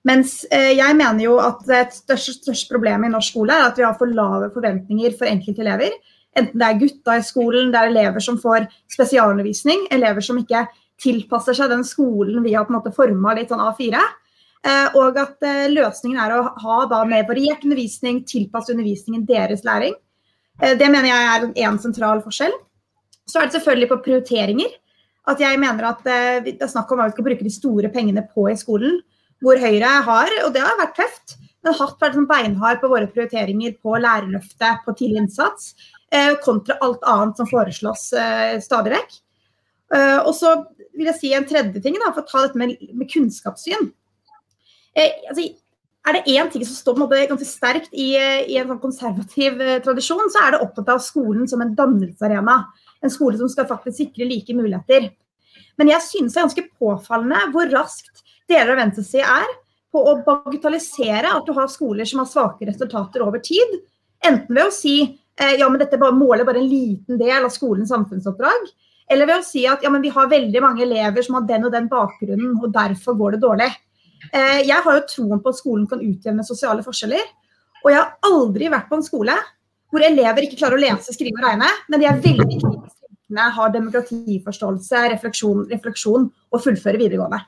Mens 0.07 0.41
uh, 0.49 0.71
jeg 0.71 0.95
mener 0.95 1.25
jo 1.25 1.35
at 1.43 1.59
det 1.67 1.89
største, 1.93 2.37
største 2.39 2.71
problemet 2.71 3.09
i 3.09 3.13
norsk 3.13 3.35
skole 3.35 3.55
er 3.55 3.67
at 3.67 3.77
vi 3.77 3.85
har 3.85 3.97
for 3.99 4.09
lave 4.09 4.47
forventninger 4.53 5.17
for 5.19 5.27
enkelte 5.29 5.65
elever 5.65 5.97
Enten 6.37 6.61
det 6.61 6.67
er 6.67 6.79
gutta 6.79 7.17
i 7.17 7.25
skolen, 7.25 7.71
det 7.73 7.79
er 7.79 7.89
elever 7.89 8.23
som 8.23 8.37
får 8.39 8.67
spesialundervisning, 8.91 9.87
elever 9.93 10.23
som 10.25 10.37
ikke 10.39 10.65
tilpasser 11.01 11.57
seg 11.57 11.71
den 11.71 11.85
skolen 11.87 12.43
vi 12.45 12.53
har 12.55 12.67
på 12.67 12.73
en 12.73 12.79
måte 12.79 12.93
forma 12.95 13.33
litt 13.37 13.51
sånn 13.51 13.63
A4. 13.63 14.01
Eh, 14.67 14.97
og 14.99 15.17
at 15.17 15.47
eh, 15.47 15.69
løsningen 15.71 16.19
er 16.19 16.35
å 16.35 16.43
ha 16.61 16.79
da 16.91 17.01
mer 17.07 17.25
variert 17.29 17.63
undervisning, 17.63 18.21
tilpasse 18.27 18.73
undervisningen 18.75 19.23
deres 19.27 19.63
læring. 19.67 19.95
Eh, 20.61 20.75
det 20.79 20.89
mener 20.91 21.09
jeg 21.09 21.27
er 21.29 21.69
en 21.69 21.81
sentral 21.81 22.23
forskjell. 22.25 22.55
Så 23.29 23.39
er 23.39 23.49
det 23.49 23.57
selvfølgelig 23.57 23.91
på 23.91 24.01
prioriteringer. 24.07 24.71
At 25.29 25.41
jeg 25.43 25.59
mener 25.61 25.91
at 25.91 25.99
det 26.05 26.55
er 26.57 26.71
snakk 26.71 26.89
om 26.89 26.97
hva 26.97 27.09
vi 27.09 27.13
skal 27.13 27.27
bruke 27.27 27.45
de 27.45 27.51
store 27.53 27.91
pengene 27.93 28.23
på 28.33 28.47
i 28.49 28.57
skolen. 28.57 28.97
Hvor 29.43 29.59
Høyre 29.61 29.91
har, 30.07 30.33
og 30.45 30.55
det 30.55 30.63
har 30.63 30.79
vært 30.79 30.97
tøft, 30.97 31.35
men 31.63 31.75
hatt 31.75 32.01
vært 32.01 32.15
sånn 32.17 32.27
beinhard 32.27 32.81
på 32.81 32.89
våre 32.91 33.07
prioriteringer 33.11 33.75
på 33.83 33.93
lærerløftet, 33.99 34.81
på 34.85 34.95
tidlig 34.97 35.25
innsats. 35.25 35.73
Eh, 36.11 36.33
kontra 36.43 36.79
alt 36.81 37.03
annet 37.05 37.37
som 37.37 37.49
foreslås 37.49 38.07
eh, 38.17 38.57
stadig 38.63 38.95
vekk. 38.95 39.17
Eh, 39.93 40.19
og 40.23 40.31
så 40.37 40.55
vil 40.97 41.09
jeg 41.11 41.19
si 41.19 41.33
en 41.35 41.47
tredje 41.49 41.83
ting, 41.83 41.97
da, 42.01 42.09
for 42.15 42.23
å 42.23 42.29
ta 42.29 42.45
dette 42.45 42.59
med, 42.59 42.73
med 42.97 43.09
kunnskapssyn. 43.11 43.91
Altså, 44.99 45.45
er 46.09 46.17
det 46.17 46.35
én 46.35 46.49
ting 46.51 46.65
som 46.65 46.75
står 46.75 46.95
på 46.95 46.99
en 46.99 47.05
måte 47.05 47.21
ganske 47.29 47.47
sterkt 47.47 47.93
i, 47.93 48.09
i 48.17 48.57
en 48.59 48.67
sånn 48.69 48.81
konservativ 48.81 49.61
tradisjon, 49.85 50.29
så 50.33 50.43
er 50.43 50.55
det 50.55 50.61
opptatt 50.65 50.91
av 50.95 51.03
skolen 51.03 51.47
som 51.49 51.63
en 51.63 51.75
dannelsesarena. 51.77 52.57
En 53.05 53.13
skole 53.13 53.39
som 53.39 53.51
skal 53.51 53.69
faktisk 53.69 54.01
sikre 54.01 54.27
like 54.27 54.55
muligheter. 54.57 55.09
Men 55.79 55.93
jeg 55.93 56.03
synes 56.05 56.35
det 56.35 56.41
er 56.41 56.47
ganske 56.49 56.67
påfallende 56.81 57.45
hvor 57.53 57.71
raskt 57.71 58.25
deler 58.49 58.73
av 58.73 58.81
venstresida 58.81 59.39
er 59.45 59.55
på 59.89 60.01
å 60.05 60.17
bagatellisere 60.25 61.31
at 61.31 61.47
du 61.47 61.55
har 61.55 61.71
skoler 61.71 62.05
som 62.09 62.21
har 62.21 62.29
svake 62.29 62.67
resultater 62.67 63.23
over 63.25 63.41
tid. 63.41 63.79
Enten 64.25 64.51
ved 64.53 64.67
å 64.67 64.75
si 64.75 64.97
Eh, 65.39 65.55
ja, 65.59 65.69
men 65.69 65.79
dette 65.79 65.97
måler 65.97 66.45
bare 66.45 66.59
en 66.59 66.69
liten 66.69 67.19
del 67.19 67.45
av 67.45 67.53
skolens 67.53 67.93
samfunnsoppdrag. 67.93 68.71
Eller 69.09 69.29
ved 69.29 69.41
å 69.41 69.45
si 69.45 69.63
at 69.67 69.83
ja, 69.83 69.91
men 69.91 70.03
vi 70.03 70.11
har 70.13 70.29
veldig 70.29 70.61
mange 70.61 70.83
elever 70.85 71.25
som 71.25 71.39
har 71.39 71.47
den 71.47 71.65
og 71.65 71.73
den 71.73 71.87
bakgrunnen, 71.89 72.57
og 72.59 72.73
derfor 72.75 73.15
går 73.17 73.37
det 73.37 73.43
dårlig. 73.45 73.69
Eh, 74.33 74.61
jeg 74.67 74.83
har 74.85 74.97
jo 74.97 75.05
troen 75.09 75.41
på 75.43 75.53
at 75.53 75.59
skolen 75.59 75.85
kan 75.89 76.01
utjevne 76.03 76.45
sosiale 76.47 76.83
forskjeller. 76.85 77.25
Og 77.83 77.91
jeg 77.93 77.99
har 78.01 78.15
aldri 78.27 78.71
vært 78.71 78.89
på 78.89 78.99
en 78.99 79.05
skole 79.05 79.35
hvor 79.89 80.03
elever 80.05 80.45
ikke 80.45 80.59
klarer 80.59 80.77
å 80.77 80.81
lese, 80.83 81.15
skrive 81.15 81.39
og 81.39 81.45
regne, 81.47 81.69
men 81.89 82.01
de 82.01 82.05
er 82.05 82.19
veldig 82.21 82.57
kritiske, 82.61 83.45
har 83.55 83.71
demokratiforståelse, 83.73 84.99
refleksjon, 85.15 85.63
refleksjon 85.71 86.27
og 86.29 86.61
fullfører 86.61 87.01
videregående. 87.01 87.39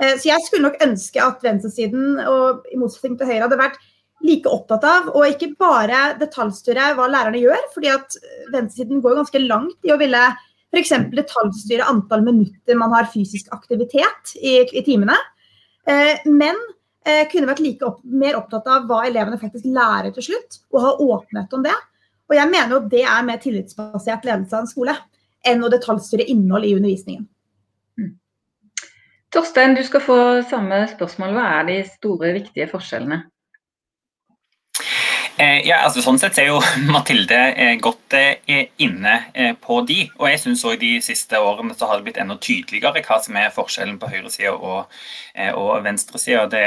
Eh, 0.00 0.14
så 0.16 0.30
jeg 0.30 0.46
skulle 0.46 0.70
nok 0.70 0.80
ønske 0.86 1.20
at 1.20 1.44
venstresiden, 1.44 2.22
og 2.24 2.64
i 2.72 2.78
motsetning 2.80 3.18
til 3.20 3.28
Høyre, 3.28 3.42
hadde 3.44 3.60
vært 3.60 3.82
like 4.24 4.48
opptatt 4.48 4.86
av 4.88 5.12
å 5.12 5.26
ikke 5.28 5.52
bare 5.60 6.14
detaljstyre 6.22 6.94
hva 6.96 7.10
lærerne 7.12 7.42
gjør, 7.42 7.68
fordi 7.74 7.92
at 7.92 8.16
venstresiden 8.54 9.04
går 9.04 9.18
ganske 9.20 9.44
langt 9.44 9.84
i 9.84 9.92
å 9.92 10.00
ville 10.00 10.22
f.eks. 10.74 10.94
detaljstyre 11.14 11.86
antall 11.86 12.24
minutter 12.24 12.78
man 12.78 12.94
har 12.96 13.10
fysisk 13.12 13.52
aktivitet 13.54 14.34
i, 14.40 14.56
i 14.64 14.82
timene. 14.86 15.18
Eh, 15.86 16.22
men 16.30 16.56
eh, 17.06 17.24
kunne 17.32 17.48
vært 17.50 17.62
like 17.64 17.86
opp, 17.86 18.00
mer 18.04 18.38
opptatt 18.38 18.68
av 18.70 18.86
hva 18.88 19.02
elevene 19.08 19.40
faktisk 19.40 19.68
lærer 19.68 20.14
til 20.14 20.30
slutt, 20.30 20.60
og 20.72 20.80
ha 20.84 20.94
åpenhet 21.04 21.56
om 21.56 21.64
det. 21.66 21.76
Og 22.30 22.38
jeg 22.38 22.50
mener 22.50 22.76
jo 22.76 22.82
det 22.88 23.04
er 23.04 23.26
mer 23.26 23.40
tillitsbasert 23.42 24.24
ledelse 24.24 24.56
av 24.56 24.64
en 24.64 24.70
skole 24.70 24.96
enn 25.44 25.64
å 25.64 25.70
detaljstyre 25.72 26.24
innhold 26.32 26.64
i 26.64 26.72
undervisningen. 26.78 27.26
Mm. 28.00 28.14
Torstein, 29.34 29.76
du 29.76 29.84
skal 29.84 30.02
få 30.04 30.18
samme 30.48 30.84
spørsmål. 30.94 31.36
Hva 31.36 31.46
er 31.58 31.68
de 31.68 31.78
store, 31.90 32.32
viktige 32.38 32.70
forskjellene? 32.72 33.26
Eh, 35.34 35.64
ja, 35.66 35.80
altså 35.82 35.98
Sånn 36.04 36.18
sett 36.22 36.36
er 36.38 36.52
jo 36.52 36.60
Mathilde 36.94 37.38
eh, 37.58 37.72
godt 37.82 38.14
eh, 38.14 38.68
inne 38.82 39.16
på 39.62 39.80
de. 39.88 40.04
Og 40.20 40.28
jeg 40.30 40.42
synes 40.44 40.62
også 40.62 40.80
de 40.80 40.92
siste 41.02 41.40
årene 41.42 41.74
så 41.74 41.88
har 41.90 41.98
det 41.98 42.06
blitt 42.08 42.20
enda 42.22 42.36
tydeligere 42.38 43.02
hva 43.02 43.18
som 43.22 43.38
er 43.40 43.54
forskjellen 43.54 43.98
på 43.98 44.10
høyresida 44.12 44.54
og, 44.54 44.92
og 45.58 45.72
venstresida. 45.84 46.46
Det, 46.52 46.64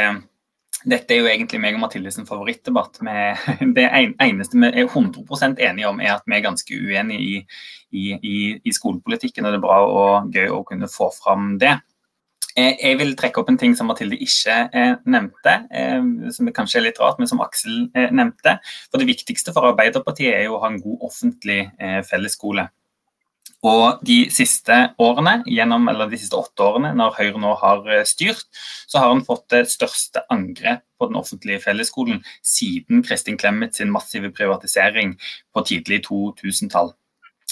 dette 0.84 1.16
er 1.16 1.24
jo 1.24 1.32
egentlig 1.32 1.62
meg 1.64 1.78
og 1.78 1.86
Mathildes 1.86 2.20
favorittdebatt. 2.28 3.00
det 3.78 3.88
eneste 3.88 4.60
vi 4.60 4.70
er 4.70 4.88
100% 4.88 5.64
enige 5.64 5.90
om, 5.90 6.04
er 6.04 6.18
at 6.18 6.28
vi 6.28 6.36
er 6.38 6.46
ganske 6.46 6.82
uenige 6.84 7.24
i, 7.24 7.44
i, 7.96 8.08
i, 8.20 8.38
i 8.68 8.76
skolepolitikken. 8.76 9.48
Og 9.48 9.56
det 9.56 9.62
er 9.62 9.68
bra 9.68 9.80
og 9.88 10.36
gøy 10.36 10.52
å 10.52 10.64
kunne 10.68 10.92
få 10.92 11.10
fram 11.16 11.56
det. 11.62 11.78
Eh, 12.58 12.74
jeg 12.82 12.98
vil 12.98 13.14
trekke 13.18 13.38
opp 13.42 13.52
en 13.52 13.60
ting 13.62 13.76
som 13.78 13.90
Mathilde 13.92 14.18
ikke 14.24 14.56
eh, 14.74 14.96
nevnte, 15.06 15.54
eh, 15.70 16.08
som 16.34 16.50
kanskje 16.56 16.80
er 16.80 16.88
litt 16.88 17.02
rart, 17.02 17.20
men 17.22 17.30
som 17.30 17.44
Aksel 17.46 17.86
nevnte. 17.94 18.58
For 18.90 19.02
Det 19.02 19.10
viktigste 19.12 19.54
for 19.54 19.70
Arbeiderpartiet 19.70 20.34
er 20.34 20.48
jo 20.48 20.58
å 20.58 20.64
ha 20.64 20.72
en 20.72 20.82
god 20.82 21.06
offentlig 21.12 21.60
fellesskole. 22.10 22.68
Og 23.66 24.02
de 24.06 24.18
siste 24.34 24.76
årene, 25.02 25.40
gjennom, 25.50 25.88
eller 25.90 26.10
de 26.10 26.20
siste 26.22 26.38
åtte 26.38 26.66
årene, 26.66 26.92
når 26.98 27.16
Høyre 27.18 27.42
nå 27.42 27.56
har 27.58 27.88
styrt, 28.10 28.46
så 28.90 29.02
har 29.02 29.14
han 29.14 29.26
fått 29.26 29.48
det 29.54 29.64
største 29.72 30.22
angrep 30.34 30.84
på 30.98 31.10
den 31.10 31.18
offentlige 31.18 31.64
fellesskolen 31.66 32.22
siden 32.46 33.02
Kristin 33.06 33.38
Clemet 33.42 33.78
sin 33.78 33.94
massive 33.94 34.30
privatisering 34.34 35.16
på 35.54 35.66
tidlig 35.66 36.04
2000-tall. 36.06 36.94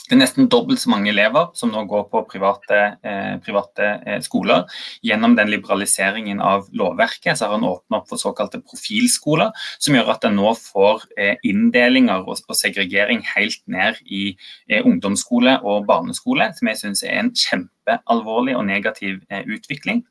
Det 0.05 0.13
er 0.13 0.19
nesten 0.21 0.49
dobbelt 0.53 0.77
så 0.77 0.91
mange 0.91 1.09
elever 1.09 1.47
som 1.57 1.71
nå 1.73 1.81
går 1.89 2.03
på 2.11 2.21
private, 2.29 2.81
eh, 3.01 3.37
private 3.41 3.87
eh, 4.05 4.19
skoler. 4.21 4.67
Gjennom 5.01 5.33
den 5.37 5.49
liberaliseringen 5.49 6.43
av 6.45 6.67
lovverket 6.77 7.39
så 7.39 7.47
har 7.47 7.55
han 7.55 7.65
åpnet 7.65 7.97
opp 7.97 8.11
for 8.11 8.21
såkalte 8.21 8.61
profilskoler, 8.61 9.49
som 9.81 9.97
gjør 9.97 10.13
at 10.13 10.27
en 10.29 10.37
nå 10.37 10.53
får 10.61 11.07
eh, 11.17 11.41
inndelinger 11.49 12.21
og, 12.21 12.37
og, 12.37 12.57
segregering 12.59 13.25
helt 13.33 13.63
ned 13.65 13.97
i 14.05 14.27
eh, 14.69 14.85
ungdomsskole 14.85 15.57
og 15.65 15.87
barneskole, 15.89 16.51
som 16.53 16.69
jeg 16.69 16.83
syns 16.83 17.05
er 17.07 17.23
en 17.23 17.33
kjempealvorlig 17.33 18.59
og 18.59 18.67
negativ 18.69 19.23
eh, 19.33 19.41
utvikling 19.57 20.05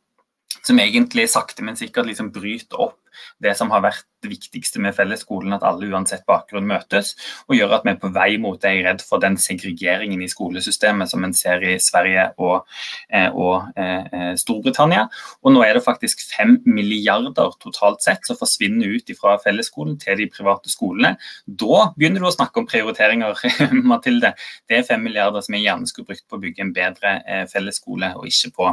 som 0.64 0.80
egentlig 0.80 1.28
sakte, 1.30 1.64
men 1.64 1.76
sikkert 1.76 2.08
liksom 2.08 2.32
bryter 2.32 2.80
opp 2.80 3.00
det 3.42 3.52
som 3.58 3.70
har 3.70 3.82
vært 3.84 4.06
det 4.24 4.30
viktigste 4.32 4.80
med 4.82 4.94
fellesskolen, 4.96 5.52
at 5.54 5.64
alle 5.66 5.86
uansett 5.92 6.24
bakgrunn 6.26 6.66
møtes, 6.66 7.12
og 7.46 7.54
gjør 7.54 7.76
at 7.76 7.84
vi 7.86 7.92
er 7.92 7.98
på 8.00 8.10
vei 8.14 8.28
mot 8.40 8.58
det. 8.60 8.72
Jeg 8.72 8.82
er 8.82 8.88
redd 8.88 9.04
for 9.06 9.22
den 9.22 9.36
segregeringen 9.40 10.22
i 10.24 10.30
skolesystemet 10.30 11.10
som 11.12 11.24
en 11.26 11.34
ser 11.36 11.62
i 11.68 11.74
Sverige 11.82 12.24
og, 12.42 12.64
eh, 13.10 13.28
og 13.30 13.76
eh, 13.78 14.32
Storbritannia. 14.40 15.04
Og 15.44 15.54
nå 15.54 15.64
er 15.66 15.76
det 15.76 15.84
faktisk 15.84 16.24
fem 16.30 16.56
milliarder 16.66 17.54
totalt 17.62 18.02
sett 18.02 18.26
som 18.26 18.38
forsvinner 18.40 18.96
ut 18.96 19.12
fra 19.18 19.36
fellesskolen 19.44 19.98
til 20.00 20.18
de 20.22 20.30
private 20.32 20.72
skolene. 20.72 21.14
Da 21.46 21.90
begynner 21.98 22.24
du 22.24 22.30
å 22.30 22.34
snakke 22.34 22.62
om 22.62 22.70
prioriteringer, 22.70 23.44
Mathilde. 23.92 24.32
Det 24.66 24.80
er 24.80 24.88
fem 24.88 25.04
milliarder 25.04 25.44
som 25.44 25.58
jeg 25.58 25.68
gjerne 25.68 25.90
skulle 25.90 26.10
brukt 26.10 26.26
på 26.26 26.40
å 26.40 26.42
bygge 26.42 26.64
en 26.64 26.74
bedre 26.74 27.18
eh, 27.28 27.44
fellesskole, 27.52 28.14
og 28.18 28.26
ikke 28.30 28.54
på 28.56 28.72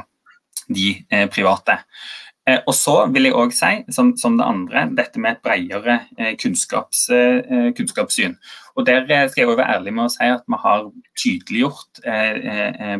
de 0.70 0.96
eh, 1.10 1.28
private. 1.32 1.78
Eh, 2.48 2.60
og 2.66 2.74
så 2.76 2.96
vil 3.14 3.30
jeg 3.30 3.38
òg 3.38 3.54
si, 3.56 3.72
som, 3.94 4.14
som, 4.18 4.38
det 4.40 4.48
andre, 4.48 4.86
dette 4.98 5.22
med 5.22 5.36
et 5.38 5.44
bredere 5.46 6.00
eh, 6.18 6.34
kunnskaps, 6.42 7.08
kunnskapssyn. 7.78 8.38
Og 8.76 8.86
Der 8.88 9.04
skal 9.28 9.44
jeg 9.44 9.52
være 9.52 9.68
ærlig 9.76 9.94
med 9.94 10.08
å 10.08 10.14
si 10.14 10.30
at 10.32 10.46
vi 10.48 10.60
har 10.64 10.86
tydeliggjort 11.20 12.02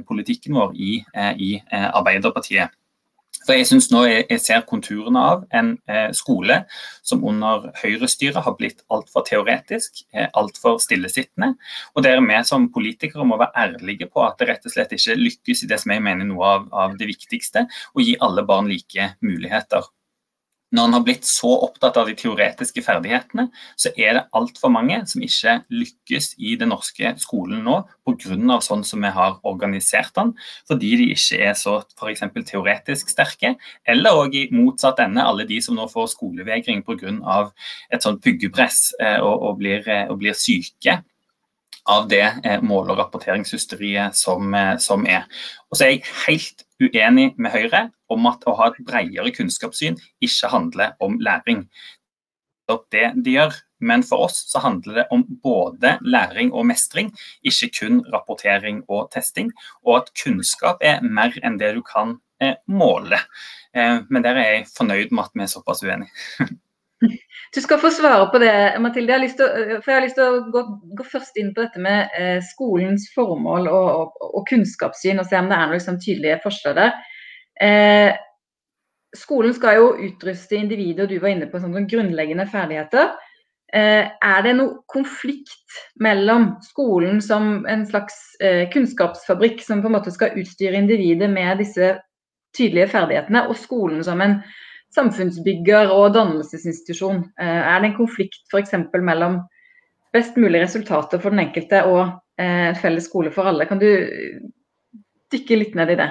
politikken 0.08 0.58
vår 0.60 0.74
i, 0.76 0.98
i 1.40 1.52
Arbeiderpartiet. 1.72 2.76
For 3.46 3.58
jeg 3.58 3.68
synes 3.70 3.90
nå 3.92 4.04
jeg, 4.06 4.26
jeg 4.30 4.42
ser 4.44 4.66
konturene 4.70 5.22
av 5.34 5.46
en 5.58 5.74
eh, 5.90 6.10
skole 6.18 6.62
som 7.06 7.24
under 7.28 7.70
høyrestyret 7.82 8.42
har 8.46 8.58
blitt 8.60 8.84
altfor 8.94 9.26
teoretisk, 9.28 10.04
eh, 10.14 10.30
altfor 10.38 10.78
stillesittende. 10.84 11.54
Og 11.96 12.06
der 12.06 12.22
vi 12.22 12.42
som 12.48 12.70
politikere 12.74 13.26
må 13.28 13.40
være 13.42 13.66
ærlige 13.66 14.10
på 14.12 14.26
at 14.26 14.38
det 14.40 14.50
rett 14.52 14.68
og 14.68 14.76
slett 14.76 14.94
ikke 14.98 15.18
lykkes 15.20 15.66
i 15.66 15.72
det 15.72 15.82
som 15.82 15.96
jeg 15.96 16.06
mener 16.06 16.30
noe 16.30 16.54
av, 16.58 16.70
av 16.86 17.00
det 17.00 17.10
viktigste, 17.10 17.66
å 17.96 18.06
gi 18.06 18.18
alle 18.22 18.46
barn 18.48 18.70
like 18.72 19.14
muligheter. 19.26 19.90
Når 20.72 20.88
en 20.88 20.96
har 20.96 21.04
blitt 21.04 21.28
så 21.28 21.52
opptatt 21.68 21.98
av 22.00 22.08
de 22.08 22.16
teoretiske 22.18 22.84
ferdighetene, 22.86 23.50
så 23.80 23.92
er 24.00 24.16
det 24.16 24.24
altfor 24.38 24.72
mange 24.72 25.02
som 25.10 25.24
ikke 25.26 25.58
lykkes 25.74 26.32
i 26.40 26.56
den 26.60 26.72
norske 26.72 27.14
skolen 27.22 27.66
nå 27.66 27.82
pga. 28.08 28.60
sånn 28.62 28.84
som 28.84 29.04
vi 29.04 29.12
har 29.12 29.40
organisert 29.44 30.14
den, 30.16 30.34
fordi 30.68 30.96
de 31.00 31.10
ikke 31.16 31.40
er 31.44 31.54
så 31.60 31.82
f.eks. 32.00 32.24
teoretisk 32.48 33.12
sterke. 33.12 33.56
Eller 33.86 34.16
òg 34.16 34.36
i 34.36 34.48
motsatt 34.52 35.00
ende, 35.04 35.24
alle 35.24 35.46
de 35.46 35.60
som 35.62 35.76
nå 35.76 35.88
får 35.92 36.14
skolevegring 36.16 36.84
pga. 36.88 37.52
et 37.92 38.04
sånt 38.04 38.24
puggepress 38.24 38.94
eh, 39.00 39.20
og, 39.20 39.42
og, 39.42 39.58
blir, 39.58 39.88
eh, 39.88 40.08
og 40.10 40.20
blir 40.20 40.34
syke 40.34 41.02
av 41.90 42.08
det 42.08 42.26
mål- 42.62 42.92
og 42.92 42.98
rapporteringshysteriet 42.98 44.16
som, 44.16 44.54
eh, 44.54 44.78
som, 44.78 45.06
er. 45.06 45.26
Og 45.72 45.78
så 45.78 45.86
er 45.86 45.90
jeg 45.90 46.04
helt 46.28 46.66
uenig 46.82 47.34
med 47.38 47.52
Høyre 47.52 47.90
om 48.10 48.26
at 48.30 48.44
å 48.46 48.56
ha 48.58 48.70
et 48.70 48.86
bredere 48.86 49.32
kunnskapssyn 49.32 49.98
ikke 50.22 50.52
handler 50.52 50.96
om 51.00 51.20
læring. 51.20 51.68
Det 52.70 52.78
er 52.78 53.14
det 53.14 53.24
de 53.26 53.38
gjør. 53.40 53.54
Men 53.82 54.04
for 54.04 54.28
oss 54.28 54.44
så 54.52 54.60
handler 54.62 54.94
det 54.94 55.08
om 55.10 55.24
både 55.44 55.96
læring 56.06 56.52
og 56.54 56.68
mestring, 56.70 57.10
ikke 57.42 57.72
kun 57.80 58.04
rapportering 58.14 58.84
og 58.88 59.10
testing. 59.12 59.50
Og 59.86 60.04
at 60.04 60.12
kunnskap 60.24 60.78
er 60.86 61.02
mer 61.02 61.34
enn 61.44 61.58
det 61.58 61.74
du 61.74 61.82
kan 61.82 62.20
eh, 62.42 62.56
måle. 62.68 63.18
Eh, 63.74 64.04
men 64.10 64.22
der 64.22 64.38
er 64.38 64.52
jeg 64.52 64.68
fornøyd 64.78 65.10
med 65.12 65.24
at 65.24 65.34
vi 65.34 65.48
er 65.48 65.50
såpass 65.56 65.82
uenige. 65.84 66.12
Du 67.56 67.60
skal 67.62 67.80
få 67.82 67.90
svare 67.92 68.30
på 68.32 68.40
det, 68.40 68.54
Mathilde. 68.80 69.18
Jeg 69.18 69.32
å, 69.44 69.48
for 69.82 69.92
jeg 69.92 69.98
har 69.98 70.06
lyst 70.06 70.16
til 70.20 70.28
å 70.28 70.44
gå, 70.54 70.62
gå, 71.00 71.06
først 71.12 71.40
inn 71.42 71.50
på 71.56 71.66
dette 71.66 71.82
med 71.84 72.14
eh, 72.16 72.38
skolens 72.48 73.10
formål 73.16 73.68
og, 73.68 73.88
og, 73.90 74.28
og, 74.30 74.44
kunnskapssyn, 74.48 75.20
og 75.20 75.28
se 75.28 75.40
om 75.40 75.50
det 75.52 75.58
er 75.58 75.66
noen 75.66 75.76
liksom, 75.76 75.98
tydelige 76.00 76.38
forskjeller. 76.46 76.94
Eh, 77.62 78.14
skolen 79.18 79.58
skal 79.58 79.82
jo 79.82 79.90
utruste 80.08 80.56
individet, 80.56 81.04
og 81.04 81.12
du 81.12 81.20
var 81.20 81.34
inne 81.34 81.50
på 81.52 81.60
sånne 81.60 81.84
grunnleggende 81.92 82.48
ferdigheter. 82.52 83.12
Eh, 83.72 84.08
er 84.08 84.42
det 84.44 84.56
noe 84.58 84.82
konflikt 84.92 85.78
mellom 86.04 86.54
skolen 86.66 87.22
som 87.24 87.66
en 87.72 87.86
slags 87.88 88.18
eh, 88.44 88.66
kunnskapsfabrikk 88.72 89.62
som 89.64 89.84
på 89.84 89.88
en 89.88 89.96
måte 89.96 90.12
skal 90.12 90.36
utstyre 90.40 90.80
individet 90.80 91.30
med 91.32 91.62
disse 91.64 91.94
tydelige 92.56 92.92
ferdighetene, 92.92 93.46
og 93.48 93.56
skolen 93.60 94.04
som 94.04 94.20
en 94.24 94.42
samfunnsbygger 94.96 95.92
og 95.94 96.16
dannelsesinstitusjon. 96.18 97.24
Eh, 97.40 97.62
er 97.62 97.82
det 97.82 97.92
en 97.92 98.00
konflikt 98.00 98.42
f.eks. 98.52 98.76
mellom 99.00 99.42
best 100.12 100.36
mulig 100.40 100.64
resultater 100.64 101.22
for 101.22 101.32
den 101.32 101.46
enkelte 101.46 101.86
og 101.88 102.04
en 102.42 102.76
felles 102.80 103.06
skole 103.08 103.32
for 103.32 103.48
alle? 103.48 103.68
Kan 103.70 103.80
du 103.80 103.88
dykke 105.32 105.60
litt 105.62 105.78
ned 105.78 105.94
i 105.94 106.00
det? 106.00 106.10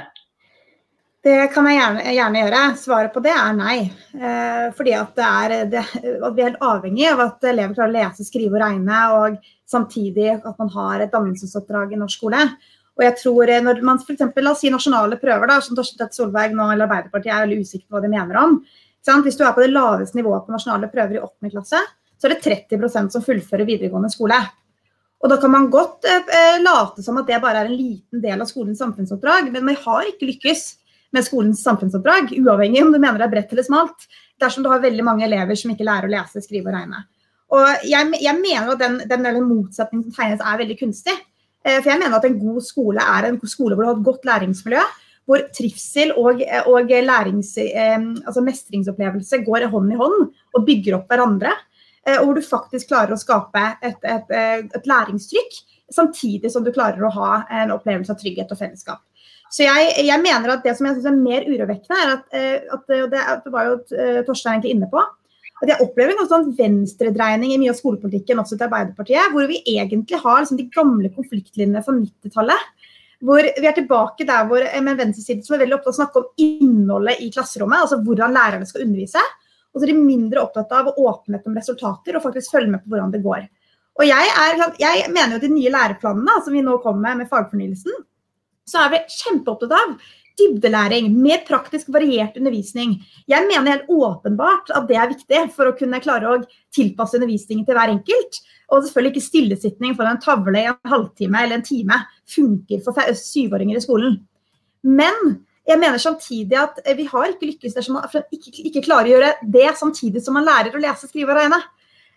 Det 1.21 1.51
kan 1.53 1.67
jeg 1.69 1.77
gjerne, 1.77 2.05
gjerne 2.17 2.41
gjøre. 2.41 2.61
Svaret 2.81 3.13
på 3.13 3.21
det 3.21 3.33
er 3.37 3.57
nei. 3.57 3.77
Eh, 4.17 4.67
fordi 4.77 4.95
at, 4.97 5.19
er, 5.21 5.55
det, 5.69 5.83
at 6.01 6.37
vi 6.37 6.41
er 6.41 6.49
helt 6.49 6.63
avhengig 6.65 7.11
av 7.11 7.21
at 7.27 7.45
elever 7.51 7.77
klarer 7.77 7.93
å 7.93 7.97
lese, 7.99 8.25
skrive 8.25 8.57
og 8.57 8.63
regne, 8.63 9.01
og 9.19 9.37
samtidig 9.69 10.31
at 10.39 10.55
man 10.57 10.73
har 10.73 11.05
et 11.05 11.13
dannelsesoppdrag 11.13 11.93
i 11.93 12.01
norsk 12.01 12.23
skole. 12.23 12.47
Og 13.01 13.07
jeg 13.07 13.17
tror 13.17 13.49
eh, 13.49 13.63
når 13.65 13.81
man 13.87 13.99
for 14.03 14.13
eksempel, 14.13 14.45
La 14.45 14.53
oss 14.53 14.61
si 14.61 14.71
nasjonale 14.73 15.17
prøver, 15.21 15.49
da, 15.49 15.57
som 15.65 15.79
Torstein 15.79 16.03
Tvedt 16.03 16.19
Solberg 16.19 16.53
nå, 16.57 16.69
eller 16.69 16.85
Arbeiderpartiet 16.85 17.33
er 17.33 17.47
veldig 17.47 17.65
usikker 17.65 17.87
på 17.89 17.97
hva 17.97 18.05
de 18.05 18.13
mener 18.13 18.41
om. 18.43 18.59
Hvis 19.25 19.39
du 19.41 19.47
er 19.47 19.55
på 19.57 19.65
det 19.65 19.73
laveste 19.73 20.19
nivået 20.19 20.45
på 20.45 20.53
nasjonale 20.53 20.91
prøver 20.93 21.17
i 21.17 21.23
8. 21.25 21.53
klasse, 21.55 21.81
så 22.21 22.29
er 22.29 22.35
det 22.35 22.43
30% 22.45 23.15
som 23.15 23.25
fullfører 23.25 23.65
videregående 23.65 24.11
skole. 24.13 24.37
Og 25.21 25.33
Da 25.33 25.37
kan 25.41 25.53
man 25.53 25.71
godt 25.73 26.05
eh, 26.05 26.29
eh, 26.37 26.59
late 26.61 27.05
som 27.05 27.17
at 27.21 27.29
det 27.29 27.41
bare 27.41 27.65
er 27.65 27.71
en 27.71 27.77
liten 27.77 28.21
del 28.21 28.41
av 28.41 28.49
skolens 28.49 28.81
samfunnsoppdrag, 28.85 29.49
men 29.53 29.65
man 29.65 29.81
har 29.81 30.09
ikke 30.09 30.29
lykkes 30.35 30.67
med 31.17 31.27
skolens 31.27 31.63
samfunnsoppdrag, 31.65 32.35
uavhengig 32.39 32.85
om 32.85 32.93
du 32.93 33.01
mener 33.01 33.19
det 33.19 33.27
er 33.27 33.33
bredt 33.33 33.57
eller 33.57 33.67
smalt, 33.67 34.07
dersom 34.41 34.65
du 34.65 34.71
har 34.71 34.85
veldig 34.85 35.05
mange 35.05 35.25
elever 35.27 35.59
som 35.59 35.73
ikke 35.73 35.89
lærer 35.89 36.07
å 36.07 36.13
lese, 36.13 36.45
skrive 36.45 36.71
og 36.71 36.77
regne. 36.77 37.03
Og 37.51 37.67
Jeg, 37.89 38.13
jeg 38.23 38.37
mener 38.39 38.77
at 38.77 38.79
den, 38.79 39.01
den 39.11 39.49
motsetningen 39.49 40.07
som 40.07 40.15
tegnes 40.15 40.45
er 40.45 40.61
veldig 40.61 40.77
kunstig. 40.79 41.17
Eh, 41.61 41.79
for 41.83 41.93
jeg 41.93 42.01
mener 42.01 42.17
at 42.17 42.27
en 42.29 42.39
god 42.41 42.65
skole 42.65 43.05
er 43.05 43.29
en 43.29 43.39
skole 43.45 43.77
hvor 43.77 43.85
du 43.85 43.91
har 43.91 43.99
et 43.99 44.07
godt 44.07 44.29
læringsmiljø. 44.29 44.85
Hvor 45.29 45.43
trivsel 45.55 46.15
og, 46.19 46.41
og 46.67 46.89
lærings, 46.91 47.53
eh, 47.63 47.99
altså 48.27 48.43
mestringsopplevelse 48.43 49.45
går 49.47 49.69
hånd 49.71 49.93
i 49.93 49.99
hånd 50.01 50.23
og 50.57 50.65
bygger 50.67 50.97
opp 50.97 51.13
hverandre. 51.13 51.53
Eh, 52.07 52.17
og 52.17 52.25
hvor 52.25 52.41
du 52.41 52.47
faktisk 52.47 52.91
klarer 52.91 53.15
å 53.15 53.21
skape 53.21 53.67
et, 53.87 54.01
et, 54.03 54.33
et 54.75 54.89
læringstrykk, 54.89 55.61
samtidig 55.93 56.51
som 56.51 56.65
du 56.65 56.73
klarer 56.75 57.05
å 57.05 57.13
ha 57.15 57.45
en 57.61 57.77
opplevelse 57.77 58.15
av 58.15 58.19
trygghet 58.19 58.51
og 58.51 58.59
fellesskap. 58.59 59.05
Så 59.51 59.65
jeg, 59.67 59.95
jeg 60.07 60.23
mener 60.23 60.53
at 60.53 60.63
Det 60.63 60.77
som 60.79 60.87
jeg 60.87 60.97
synes 60.97 61.09
er 61.11 61.17
mer 61.19 61.47
urovekkende, 61.47 61.97
er 61.99 62.13
at, 62.15 62.37
at 62.77 62.93
det, 63.11 63.23
det 63.45 63.51
var 63.51 63.67
jo 63.67 63.79
Torstein 64.27 64.57
egentlig 64.57 64.77
inne 64.77 64.89
på, 64.91 65.03
at 65.61 65.69
jeg 65.69 65.85
opplever 65.85 66.17
en 66.17 66.29
sånn 66.29 66.49
venstredreining 66.57 67.53
i 67.53 67.59
mye 67.61 67.75
av 67.75 67.79
skolepolitikken 67.79 68.41
også 68.41 68.57
til 68.57 68.67
Arbeiderpartiet, 68.69 69.33
hvor 69.35 69.49
vi 69.51 69.61
egentlig 69.69 70.21
har 70.23 70.41
liksom 70.41 70.61
de 70.61 70.71
gamle 70.73 71.11
konfliktlinjene 71.13 71.83
fra 71.85 71.95
90-tallet. 71.99 72.89
Hvor 73.21 73.45
vi 73.45 73.69
er 73.69 73.77
tilbake 73.77 74.25
der 74.25 74.47
hvor 74.49 74.65
med 74.65 74.95
en 74.95 75.01
venstreside 75.03 75.45
som 75.45 75.59
er 75.59 75.67
veldig 75.67 75.77
opptatt 75.77 75.93
av 75.93 75.93
å 75.93 75.99
snakke 75.99 76.23
om 76.23 76.29
innholdet 76.41 77.21
i 77.21 77.29
klasserommet, 77.35 77.85
altså 77.85 78.01
hvordan 78.07 78.33
lærerne 78.33 78.69
skal 78.69 78.87
undervise. 78.87 79.25
Og 79.71 79.79
så 79.79 79.87
er 79.87 79.93
de 79.93 80.01
mindre 80.01 80.43
opptatt 80.43 80.73
av 80.75 80.95
åpenhet 80.97 81.45
om 81.47 81.59
resultater 81.61 82.17
og 82.17 82.25
faktisk 82.25 82.57
følge 82.57 82.73
med 82.73 82.83
på 82.83 82.95
hvordan 82.95 83.13
det 83.13 83.21
går. 83.27 83.45
Og 84.01 84.07
jeg, 84.09 84.31
er, 84.47 84.63
jeg 84.81 85.11
mener 85.13 85.37
jo 85.37 85.43
de 85.45 85.53
nye 85.53 85.75
læreplanene 85.75 86.39
som 86.41 86.57
vi 86.57 86.65
nå 86.65 86.79
kommer 86.81 87.11
med 87.11 87.21
med 87.21 87.31
fagfornyelsen, 87.31 88.01
så 88.71 88.87
er 88.87 88.95
vi 88.95 89.03
kjempeopptatt 89.19 89.77
av 89.77 89.95
dybdelæring, 90.41 91.11
mer 91.23 91.45
praktisk 91.47 91.91
variert 91.93 92.39
undervisning. 92.41 92.97
Jeg 93.31 93.47
mener 93.47 93.77
helt 93.77 93.93
åpenbart 93.93 94.73
at 94.75 94.89
det 94.89 94.97
er 94.99 95.13
viktig 95.13 95.43
for 95.55 95.71
å 95.71 95.77
kunne 95.79 96.01
klare 96.03 96.31
å 96.33 96.41
tilpasse 96.75 97.19
undervisningen 97.21 97.67
til 97.69 97.79
hver 97.79 97.93
enkelt. 97.93 98.41
Og 98.71 98.87
selvfølgelig 98.87 99.15
ikke 99.15 99.29
stillesitting 99.29 99.95
foran 99.99 100.17
en 100.17 100.25
tavle 100.25 100.65
i 100.65 100.71
en 100.71 100.93
halvtime 100.93 101.45
eller 101.45 101.61
en 101.61 101.67
time 101.67 102.01
funker 102.31 102.83
for 102.87 103.15
syvåringer 103.21 103.79
i 103.79 103.85
skolen. 103.85 104.19
Men 104.87 105.39
jeg 105.69 105.79
mener 105.79 106.01
samtidig 106.03 106.57
at 106.59 106.81
vi 106.97 107.07
har 107.11 107.31
ikke 107.31 107.53
lykkes 107.53 107.77
dersom 107.77 107.99
man 107.99 108.09
ikke, 108.33 108.55
ikke 108.71 108.85
klarer 108.87 109.11
å 109.11 109.15
gjøre 109.15 109.35
det 109.55 109.69
samtidig 109.79 110.23
som 110.25 110.35
man 110.39 110.49
lærer 110.49 110.75
å 110.75 110.83
lese, 110.83 111.11
skrive 111.11 111.35
og 111.35 111.39
regne. 111.39 111.61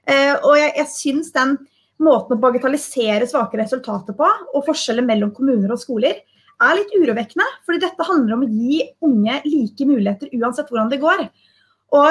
Uh, 0.04 0.36
og 0.50 0.58
jeg, 0.58 0.72
jeg 0.80 0.92
syns 0.92 1.32
den 1.36 1.58
måten 2.04 2.36
å 2.36 2.42
bagatellisere 2.42 3.28
svake 3.30 3.60
resultater 3.60 4.16
på, 4.18 4.28
og 4.28 4.66
forskjeller 4.68 5.06
mellom 5.06 5.32
kommuner 5.36 5.76
og 5.76 5.82
skoler, 5.82 6.24
er 6.66 6.80
litt 6.80 6.96
urovekkende. 6.96 7.48
fordi 7.66 7.82
dette 7.84 8.08
handler 8.08 8.36
om 8.36 8.46
å 8.46 8.52
gi 8.52 8.82
unge 9.06 9.42
like 9.46 9.90
muligheter 9.90 10.34
uansett 10.40 10.70
hvordan 10.72 10.92
det 10.92 11.02
går. 11.04 11.28
Og 11.94 12.10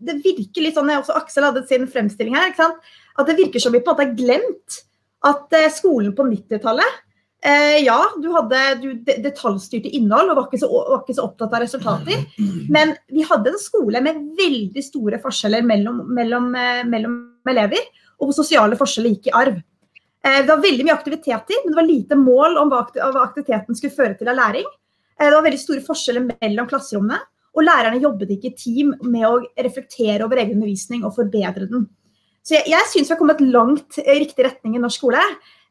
det 0.00 0.18
virker 0.24 0.64
litt 0.64 0.78
sånn, 0.78 0.92
også 0.94 1.16
Aksel 1.18 1.46
hadde 1.48 1.66
sin 1.68 1.86
fremstilling 1.90 2.36
her, 2.36 2.52
at 2.56 3.28
det 3.28 3.38
virker 3.38 3.62
som 3.62 3.74
vi 3.74 3.82
på 3.84 3.92
en 3.92 3.96
måte 3.96 4.06
har 4.06 4.16
glemt 4.18 4.84
at 5.24 5.56
eh, 5.56 5.72
skolen 5.72 6.14
på 6.16 6.26
90-tallet 6.28 7.00
eh, 7.44 7.78
ja, 7.84 7.98
du 8.20 8.30
hadde 8.34 8.62
du 8.82 8.88
detaljstyrte 9.04 9.92
innhold 9.96 10.32
og 10.32 10.38
var 10.38 10.48
ikke, 10.48 10.62
så, 10.62 10.70
var 10.72 11.02
ikke, 11.02 11.16
så, 11.18 11.28
opptatt 11.28 11.54
av 11.54 11.64
resultater. 11.64 12.24
Men 12.72 12.94
vi 13.12 13.26
hadde 13.28 13.52
en 13.52 13.60
skole 13.60 14.02
med 14.04 14.24
veldig 14.38 14.84
store 14.84 15.20
forskjeller 15.22 15.64
mellom, 15.66 16.02
mellom, 16.16 16.50
eh, 16.58 16.82
mellom 16.88 17.20
elever, 17.50 17.84
og 18.22 18.34
sosiale 18.36 18.78
forskjeller 18.80 19.16
gikk 19.16 19.30
i 19.30 19.36
arv. 19.36 19.60
Eh, 20.24 20.40
det 20.40 20.48
var 20.48 20.62
veldig 20.64 20.86
mye 20.86 20.96
aktiviteter, 20.96 21.60
men 21.62 21.72
det 21.74 21.80
var 21.80 21.88
lite 21.88 22.18
mål 22.18 22.58
om 22.62 22.72
hva 22.72 22.84
aktiviteten 23.24 23.76
skulle 23.76 23.96
føre 23.96 24.16
til 24.18 24.30
av 24.32 24.38
læring. 24.40 24.68
Eh, 25.20 25.28
det 25.28 25.34
var 25.36 25.46
veldig 25.46 25.60
store 25.60 25.84
forskjeller 25.84 26.28
mellom 26.30 26.70
klasserommene, 26.70 27.20
og 27.54 27.66
lærerne 27.66 28.02
jobbet 28.02 28.32
ikke 28.34 28.50
i 28.50 28.56
team 28.58 28.94
med 29.02 29.26
å 29.28 29.42
reflektere 29.66 30.24
over 30.24 30.40
egen 30.42 30.56
undervisning 30.56 31.04
og 31.04 31.14
forbedre 31.18 31.68
den. 31.70 31.86
Så 32.44 32.58
jeg, 32.58 32.68
jeg 32.74 32.90
syns 32.90 33.08
vi 33.08 33.14
har 33.14 33.20
kommet 33.20 33.44
langt 33.44 34.00
i 34.02 34.18
riktig 34.20 34.44
retning 34.44 34.74
i 34.76 34.82
norsk 34.82 35.00
skole. 35.00 35.22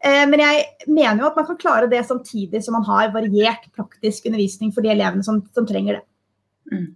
Eh, 0.04 0.24
men 0.30 0.42
jeg 0.42 0.64
mener 0.88 1.22
jo 1.22 1.30
at 1.30 1.38
man 1.40 1.48
kan 1.50 1.60
klare 1.60 1.90
det 1.92 2.02
samtidig 2.08 2.64
som 2.66 2.78
man 2.78 2.88
har 2.88 3.14
variert 3.14 3.68
praktisk 3.76 4.30
undervisning 4.30 4.74
for 4.74 4.86
de 4.86 4.94
elevene 4.94 5.26
som, 5.26 5.42
som 5.54 5.68
trenger 5.70 6.00
det. 6.00 6.06
Mm. 6.74 6.88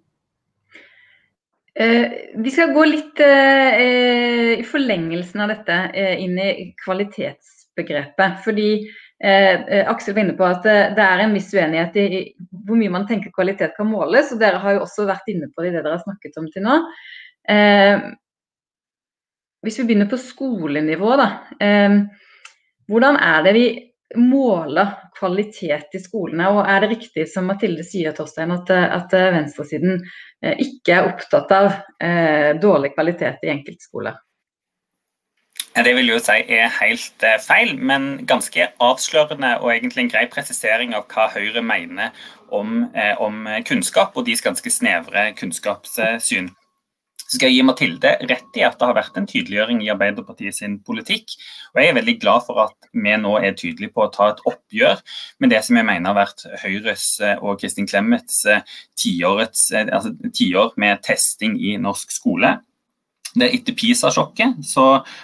Eh, 1.80 2.12
vi 2.36 2.52
skal 2.52 2.72
gå 2.74 2.84
litt 2.90 3.20
eh, 3.22 4.56
i 4.58 4.64
forlengelsen 4.66 5.44
av 5.44 5.52
dette 5.54 5.76
eh, 5.94 6.16
inn 6.24 6.40
i 6.42 6.72
kvalitetsbegrepet. 6.82 8.40
Fordi 8.46 8.72
Aksel 9.18 10.14
var 10.14 10.22
inne 10.22 10.36
på 10.38 10.46
at 10.46 10.62
det 10.62 11.02
er 11.02 11.24
en 11.24 11.32
viss 11.34 11.48
uenighet 11.50 11.96
i 11.98 12.20
hvor 12.38 12.78
mye 12.78 12.92
man 12.94 13.08
tenker 13.10 13.34
kvalitet 13.34 13.72
kan 13.74 13.88
måles. 13.90 14.30
og 14.30 14.38
Dere 14.44 14.60
har 14.62 14.76
jo 14.76 14.84
også 14.84 15.08
vært 15.10 15.32
inne 15.34 15.50
på 15.50 15.64
det 15.64 15.72
i 15.72 15.74
det 15.74 15.82
dere 15.82 15.96
har 15.96 16.04
snakket 16.04 16.38
om 16.38 16.46
til 16.54 16.62
nå. 16.62 16.76
Hvis 19.66 19.80
vi 19.82 19.88
begynner 19.88 20.12
på 20.12 20.22
skolenivå, 20.22 21.16
da. 21.18 21.32
Hvordan 22.86 23.18
er 23.18 23.42
det 23.50 23.56
vi 23.58 23.66
måler 24.16 24.94
kvalitet 25.18 25.96
i 25.96 26.02
skolene. 26.02 26.48
Og 26.54 26.62
er 26.64 26.84
det 26.84 26.92
riktig 26.96 27.28
som 27.32 27.50
Mathilde 27.50 27.84
sier, 27.86 28.16
Torstein, 28.16 28.54
at, 28.56 28.72
at 28.72 29.18
venstresiden 29.36 30.00
eh, 30.44 30.56
ikke 30.64 30.96
er 30.96 31.10
opptatt 31.12 31.52
av 31.56 31.74
eh, 32.04 32.54
dårlig 32.62 32.94
kvalitet 32.96 33.44
i 33.44 33.52
enkeltskoler? 33.58 34.22
Det 35.78 35.94
vil 35.94 36.10
jo 36.10 36.18
si 36.24 36.40
er 36.56 36.72
helt 36.80 37.26
eh, 37.26 37.38
feil, 37.44 37.76
men 37.78 38.26
ganske 38.30 38.72
avslørende 38.82 39.58
og 39.62 39.74
egentlig 39.76 40.06
en 40.06 40.14
grei 40.16 40.26
presisering 40.32 40.96
av 40.98 41.06
hva 41.12 41.28
Høyre 41.36 41.62
mener 41.62 42.16
om, 42.48 42.88
om 43.20 43.44
kunnskap 43.68 44.16
og 44.16 44.26
deres 44.30 44.46
ganske 44.46 44.72
snevre 44.72 45.34
kunnskapssyn. 45.38 46.48
Så 47.28 47.36
skal 47.36 47.52
jeg 47.52 47.60
gi 47.60 47.66
Mathilde 47.68 48.12
rett 48.30 48.60
i 48.60 48.64
at 48.64 48.78
det 48.80 48.88
har 48.88 48.96
vært 48.96 49.18
en 49.20 49.28
tydeliggjøring 49.28 49.82
i 49.84 49.90
Arbeiderpartiet 49.92 50.56
sin 50.56 50.78
politikk. 50.88 51.34
Og 51.74 51.82
jeg 51.82 51.92
er 51.92 51.98
veldig 51.98 52.16
glad 52.22 52.46
for 52.48 52.62
at 52.64 52.90
vi 52.94 53.16
nå 53.20 53.34
er 53.42 53.58
tydelige 53.60 53.92
på 53.96 54.06
å 54.06 54.12
ta 54.14 54.30
et 54.32 54.40
oppgjør 54.48 55.02
med 55.44 55.52
det 55.52 55.60
som 55.68 55.80
jeg 55.80 55.90
mener 55.90 56.14
har 56.14 56.20
vært 56.22 56.46
Høyres 56.64 57.10
eh, 57.20 57.36
og 57.44 57.60
Kristin 57.60 57.90
Clemets 57.90 58.40
eh, 58.48 58.64
tiår 58.98 59.44
altså, 59.44 60.14
med 60.80 61.04
testing 61.04 61.60
i 61.60 61.76
norsk 61.82 62.16
skole. 62.16 62.58
Det 63.36 63.48
Etter 63.54 63.76
PISA-sjokket 63.76 64.62
så 64.66 64.84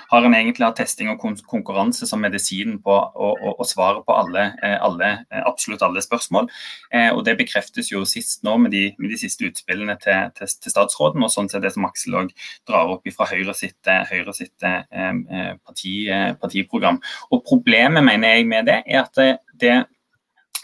har 0.09 0.25
en 0.25 0.35
egentlig 0.35 0.65
hatt 0.65 0.77
testing 0.81 1.09
og 1.13 1.21
konkurranse 1.49 2.05
som 2.09 2.21
medisinen 2.21 2.79
på 2.83 2.93
å 2.93 3.65
svare 3.67 4.03
på 4.05 4.15
alle, 4.15 4.43
eh, 4.61 4.75
alle, 4.83 5.11
eh, 5.31 5.41
absolutt 5.47 5.81
alle 5.81 6.03
spørsmål. 6.03 6.49
Eh, 6.91 7.09
og 7.13 7.23
Det 7.23 7.37
bekreftes 7.37 7.91
jo 7.91 8.03
sist 8.05 8.43
nå 8.43 8.57
med 8.59 8.71
de, 8.71 8.93
med 8.99 9.09
de 9.09 9.17
siste 9.17 9.47
utspillene 9.47 9.95
til, 10.01 10.29
til, 10.35 10.47
til, 10.47 10.71
statsråden, 10.71 11.23
og 11.23 11.31
sånn 11.31 11.49
sett 11.49 11.63
det 11.63 11.73
som 11.73 11.85
Aksel 11.85 12.19
òg 12.19 12.33
drar 12.67 12.91
opp 12.91 13.07
fra 13.15 13.25
Høyre 13.25 13.55
sitt, 13.55 13.79
Høyre 13.85 14.33
sitt 14.35 14.59
parti, 14.59 15.95
partiprogram. 16.41 17.01
Og 17.31 17.43
Problemet 17.47 18.03
mener 18.03 18.35
jeg 18.35 18.47
med 18.47 18.67
det 18.67 18.83
er 18.85 19.03
at 19.03 19.15
det, 19.15 19.37
det 19.59 19.85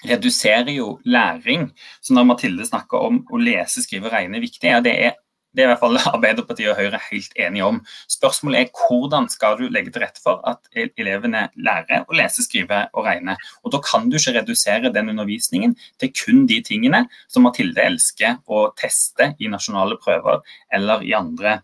reduserer 0.06 0.71
jo 0.71 0.99
læring. 1.06 1.69
Så 2.02 2.13
når 2.13 2.30
Mathilde 2.30 2.67
snakker 2.67 3.10
om 3.10 3.23
å 3.32 3.41
lese, 3.41 3.84
skrive, 3.84 4.08
og 4.08 4.15
regne 4.15 4.39
er 4.39 4.45
viktig, 4.45 4.69
ja, 4.69 4.80
det 4.84 4.95
er 5.08 5.17
det 5.56 5.64
er 5.64 5.68
i 5.68 5.72
hvert 5.72 5.82
fall 5.82 6.00
Arbeiderpartiet 6.16 6.72
og 6.72 6.78
Høyre 6.80 7.00
helt 7.10 7.34
enige 7.40 7.66
om. 7.66 7.80
Spørsmålet 8.12 8.60
er 8.60 8.84
hvordan 8.88 9.30
skal 9.34 9.58
du 9.60 9.66
legge 9.72 9.94
til 9.94 10.04
rette 10.04 10.22
for 10.24 10.44
at 10.50 10.70
elevene 11.00 11.48
lærer 11.58 12.06
å 12.06 12.18
lese, 12.18 12.46
skrive 12.46 12.86
og 12.94 13.08
regne. 13.08 13.38
Og 13.64 13.74
Da 13.74 13.82
kan 13.86 14.10
du 14.10 14.18
ikke 14.20 14.36
redusere 14.40 14.94
den 14.94 15.14
undervisningen 15.14 15.76
til 16.02 16.14
kun 16.14 16.46
de 16.50 16.62
tingene 16.66 17.06
som 17.28 17.48
Mathilde 17.48 17.82
elsker 17.86 18.40
å 18.48 18.68
teste 18.78 19.34
i 19.40 19.50
nasjonale 19.52 19.98
prøver 20.02 20.44
eller 20.74 21.06
i 21.06 21.16
andre 21.18 21.60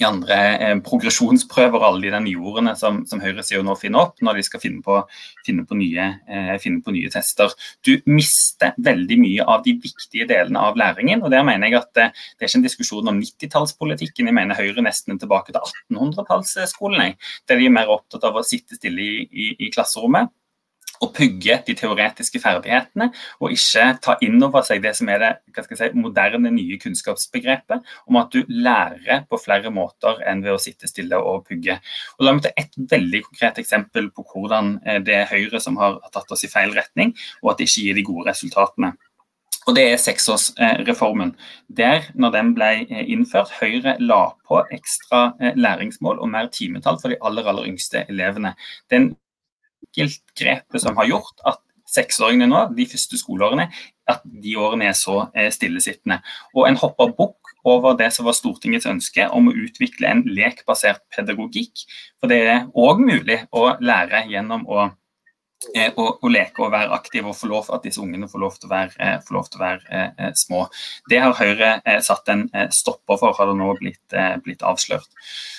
i 0.00 0.06
andre 0.06 0.38
eh, 0.56 0.74
progresjonsprøver 0.84 1.78
og 1.78 1.86
alle 1.86 2.06
de 2.06 2.12
der 2.14 2.28
jordene 2.32 2.74
som, 2.78 3.02
som 3.08 3.20
høyresida 3.22 3.62
nå 3.64 3.74
finner 3.78 4.06
opp 4.06 4.22
når 4.24 4.38
de 4.38 4.44
skal 4.46 4.62
finne 4.62 4.82
på, 4.84 4.98
finne, 5.46 5.66
på 5.68 5.78
nye, 5.78 6.08
eh, 6.26 6.52
finne, 6.62 6.82
på 6.84 6.94
nye, 6.94 7.10
tester. 7.12 7.52
Du 7.84 7.92
mister 8.08 8.76
veldig 8.82 9.18
mye 9.20 9.46
av 9.54 9.64
de 9.66 9.76
viktige 9.82 10.28
delene 10.30 10.62
av 10.62 10.78
læringen. 10.80 11.22
og 11.22 11.32
der 11.34 11.46
mener 11.46 11.68
jeg 11.68 11.80
at 11.82 12.02
eh, 12.02 12.12
Det 12.36 12.46
er 12.46 12.50
ikke 12.50 12.60
en 12.62 12.68
diskusjon 12.68 13.12
om 13.12 13.20
90-tallspolitikken. 13.20 14.28
Jeg 14.30 14.38
mener 14.38 14.58
Høyre 14.58 14.84
nesten 14.84 15.14
er 15.16 15.22
tilbake 15.22 15.52
til 15.52 15.60
1800-tallsskolen. 15.92 17.18
Der 17.48 17.58
de 17.58 17.66
er 17.66 17.74
mer 17.74 17.92
opptatt 17.92 18.24
av 18.24 18.38
å 18.38 18.46
sitte 18.46 18.78
stille 18.78 19.02
i, 19.02 19.26
i, 19.30 19.50
i 19.66 19.72
klasserommet 19.74 20.32
å 21.02 21.08
pugge 21.14 21.58
de 21.66 21.74
teoretiske 21.78 22.40
ferdighetene, 22.42 23.10
og 23.42 23.54
ikke 23.54 23.86
ta 24.04 24.16
inn 24.24 24.38
over 24.44 24.64
seg 24.66 24.82
det 24.84 24.94
som 24.98 25.10
er 25.12 25.22
det 25.22 25.66
si, 25.66 25.90
moderne, 25.98 26.52
nye 26.54 26.78
kunnskapsbegrepet, 26.82 27.82
om 28.08 28.20
at 28.20 28.34
du 28.34 28.42
lærer 28.48 29.24
på 29.28 29.40
flere 29.42 29.72
måter 29.74 30.22
enn 30.28 30.44
ved 30.44 30.54
å 30.56 30.62
sitte 30.62 30.90
stille 30.90 31.18
og 31.18 31.46
pugge. 31.48 31.78
Og 32.18 32.26
la 32.26 32.36
meg 32.36 32.46
ta 32.46 32.54
et 32.56 32.76
veldig 32.76 33.24
konkret 33.28 33.62
eksempel 33.62 34.10
på 34.14 34.26
hvordan 34.32 34.76
eh, 34.86 35.00
det 35.04 35.18
er 35.22 35.30
Høyre 35.32 35.62
som 35.62 35.78
har 35.80 35.98
tatt 36.14 36.30
oss 36.32 36.46
i 36.46 36.52
feil 36.52 36.74
retning, 36.76 37.16
og 37.42 37.52
at 37.54 37.62
det 37.62 37.70
ikke 37.70 37.88
gir 37.88 37.98
de 37.98 38.06
gode 38.06 38.30
resultatene. 38.30 38.94
Og 39.66 39.76
Det 39.76 39.82
er 39.92 39.96
seksårsreformen. 39.96 41.36
Der, 41.76 42.08
når 42.14 42.30
den 42.34 42.54
ble 42.54 42.70
eh, 42.82 43.04
innført, 43.14 43.52
Høyre 43.60 43.94
la 44.02 44.32
på 44.48 44.58
ekstra 44.74 45.36
eh, 45.40 45.54
læringsmål 45.54 46.18
og 46.18 46.30
mer 46.32 46.48
timetall 46.50 46.98
for 46.98 47.12
de 47.12 47.20
aller 47.22 47.46
aller 47.46 47.68
yngste 47.70 48.02
elevene. 48.10 48.56
Den 48.90 49.12
enkeltgrepet 49.92 50.82
som 50.82 50.96
har 50.96 51.10
gjort 51.10 51.44
at 51.44 51.60
seksåringene 51.92 52.48
nå, 52.48 52.62
de 52.76 52.86
første 52.88 53.18
skoleårene, 53.20 53.68
at 54.08 54.22
de 54.24 54.56
årene 54.56 54.88
er 54.88 54.96
så 54.96 55.26
eh, 55.36 55.50
stillesittende. 55.52 56.20
Og 56.56 56.66
en 56.68 56.78
hopper 56.80 57.12
bukk 57.18 57.52
over 57.68 57.94
det 57.98 58.08
som 58.14 58.26
var 58.26 58.36
Stortingets 58.36 58.88
ønske 58.90 59.28
om 59.30 59.50
å 59.50 59.54
utvikle 59.66 60.08
en 60.08 60.24
lekbasert 60.26 61.04
pedagogikk. 61.14 61.84
For 62.18 62.32
det 62.32 62.40
er 62.48 62.64
òg 62.72 63.02
mulig 63.04 63.42
å 63.52 63.74
lære 63.82 64.24
gjennom 64.32 64.64
å 64.66 64.88
å, 65.70 66.06
å, 66.20 66.30
leke 66.32 66.64
og 66.64 66.72
være 66.72 66.92
aktiv 66.96 67.26
og 67.28 67.36
få 67.38 67.48
lov 67.50 67.70
at 67.74 67.84
disse 67.86 68.00
ungene 68.02 68.28
får 68.30 68.42
lov 68.42 68.56
til 68.58 68.68
å 68.68 68.72
være, 68.72 68.94
eh, 68.98 69.32
lov 69.34 69.48
til 69.50 69.60
å 69.60 69.62
være 69.62 69.82
eh, 69.88 70.08
eh, 70.18 70.32
små. 70.38 70.64
Det 71.10 71.20
har 71.22 71.36
Høyre 71.38 71.72
eh, 71.80 72.00
satt 72.04 72.28
en 72.32 72.46
eh, 72.52 72.68
stopper 72.74 73.20
for, 73.20 73.36
har 73.38 73.50
det 73.50 73.58
nå 73.58 73.72
blitt, 73.80 74.16
blitt, 74.44 74.64
avslørt. 74.66 75.08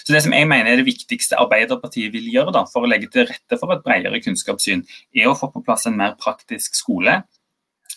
Så 0.04 0.16
Det 0.16 0.24
som 0.26 0.36
jeg 0.36 0.50
mener 0.50 0.72
er 0.72 0.82
det 0.82 0.88
viktigste 0.88 1.40
Arbeiderpartiet 1.40 2.14
vil 2.14 2.28
gjøre 2.34 2.56
da, 2.56 2.66
for 2.70 2.86
å 2.86 2.92
legge 2.92 3.12
til 3.14 3.28
rette 3.30 3.60
for 3.60 3.74
et 3.76 3.84
bredere 3.86 4.22
kunnskapssyn, 4.24 4.84
er 5.16 5.30
å 5.30 5.38
få 5.40 5.52
på 5.54 5.64
plass 5.66 5.88
en 5.90 5.98
mer 6.00 6.18
praktisk 6.20 6.78
skole. 6.80 7.22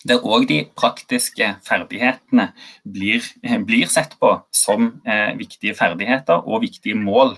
Der 0.06 0.22
òg 0.22 0.46
de 0.46 0.60
praktiske 0.78 1.48
ferdighetene 1.66 2.50
blir, 2.84 3.24
blir 3.66 3.90
sett 3.90 4.14
på 4.20 4.36
som 4.54 4.92
viktige 5.38 5.74
ferdigheter 5.74 6.46
og 6.46 6.62
viktige 6.62 6.98
mål 6.98 7.36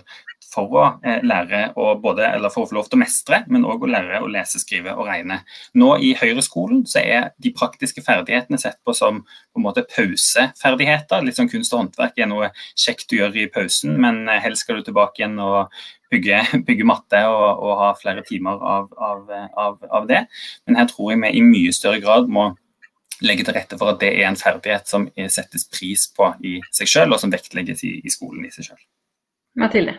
for 0.49 0.73
å 0.73 0.85
eh, 1.05 1.21
lære 1.25 1.69
å 1.79 1.93
både, 2.01 2.25
eller 2.27 2.51
for 2.53 2.65
å 2.65 2.69
få 2.69 2.77
lov 2.77 2.89
til 2.89 2.99
å 2.99 3.01
mestre, 3.03 3.41
men 3.51 3.65
òg 3.69 3.85
å 3.85 3.91
lære 3.91 4.21
å 4.23 4.29
lese, 4.31 4.61
skrive 4.61 4.95
og 4.95 5.07
regne. 5.09 5.41
Nå 5.77 5.91
i 6.05 6.13
høyreskolen 6.17 6.85
så 6.89 7.03
er 7.03 7.29
de 7.41 7.53
praktiske 7.55 8.03
ferdighetene 8.05 8.59
sett 8.61 8.79
på 8.85 8.95
som 8.97 9.21
på 9.23 9.61
en 9.61 9.65
måte 9.65 9.85
pauseferdigheter. 9.89 11.23
Litt 11.25 11.39
sånn 11.39 11.51
kunst 11.51 11.73
og 11.75 11.83
håndverk 11.83 12.19
er 12.19 12.31
noe 12.31 12.51
kjekt 12.73 13.09
du 13.11 13.19
gjør 13.19 13.37
i 13.37 13.47
pausen, 13.53 13.97
men 14.01 14.25
eh, 14.27 14.41
helst 14.45 14.65
skal 14.65 14.81
du 14.81 14.89
tilbake 14.89 15.23
igjen 15.23 15.37
og 15.43 15.69
bygge, 16.11 16.41
bygge 16.67 16.87
matte 16.87 17.21
og, 17.29 17.45
og, 17.63 17.75
ha 17.81 17.91
flere 17.99 18.23
timer 18.27 18.57
av, 18.59 18.89
av, 18.97 19.29
av, 19.53 19.77
av 20.01 20.09
det. 20.09 20.25
Men 20.67 20.81
her 20.81 20.89
tror 20.91 21.13
jeg 21.13 21.23
vi 21.23 21.35
i 21.37 21.45
mye 21.45 21.75
større 21.75 22.01
grad 22.03 22.29
må 22.31 22.51
legge 23.25 23.43
til 23.43 23.55
rette 23.57 23.75
for 23.79 23.91
at 23.91 23.99
det 24.01 24.13
er 24.15 24.29
en 24.29 24.39
ferdighet 24.39 24.87
som 24.87 25.09
settes 25.31 25.65
pris 25.67 26.05
på 26.15 26.31
i 26.45 26.59
seg 26.75 26.87
selv, 26.87 27.15
og 27.15 27.23
som 27.23 27.33
vektlegges 27.33 27.83
i, 27.83 27.97
i 27.99 28.13
skolen 28.13 28.45
i 28.47 28.53
seg 28.53 28.71
selv. 28.71 28.85
Mathilde? 29.59 29.97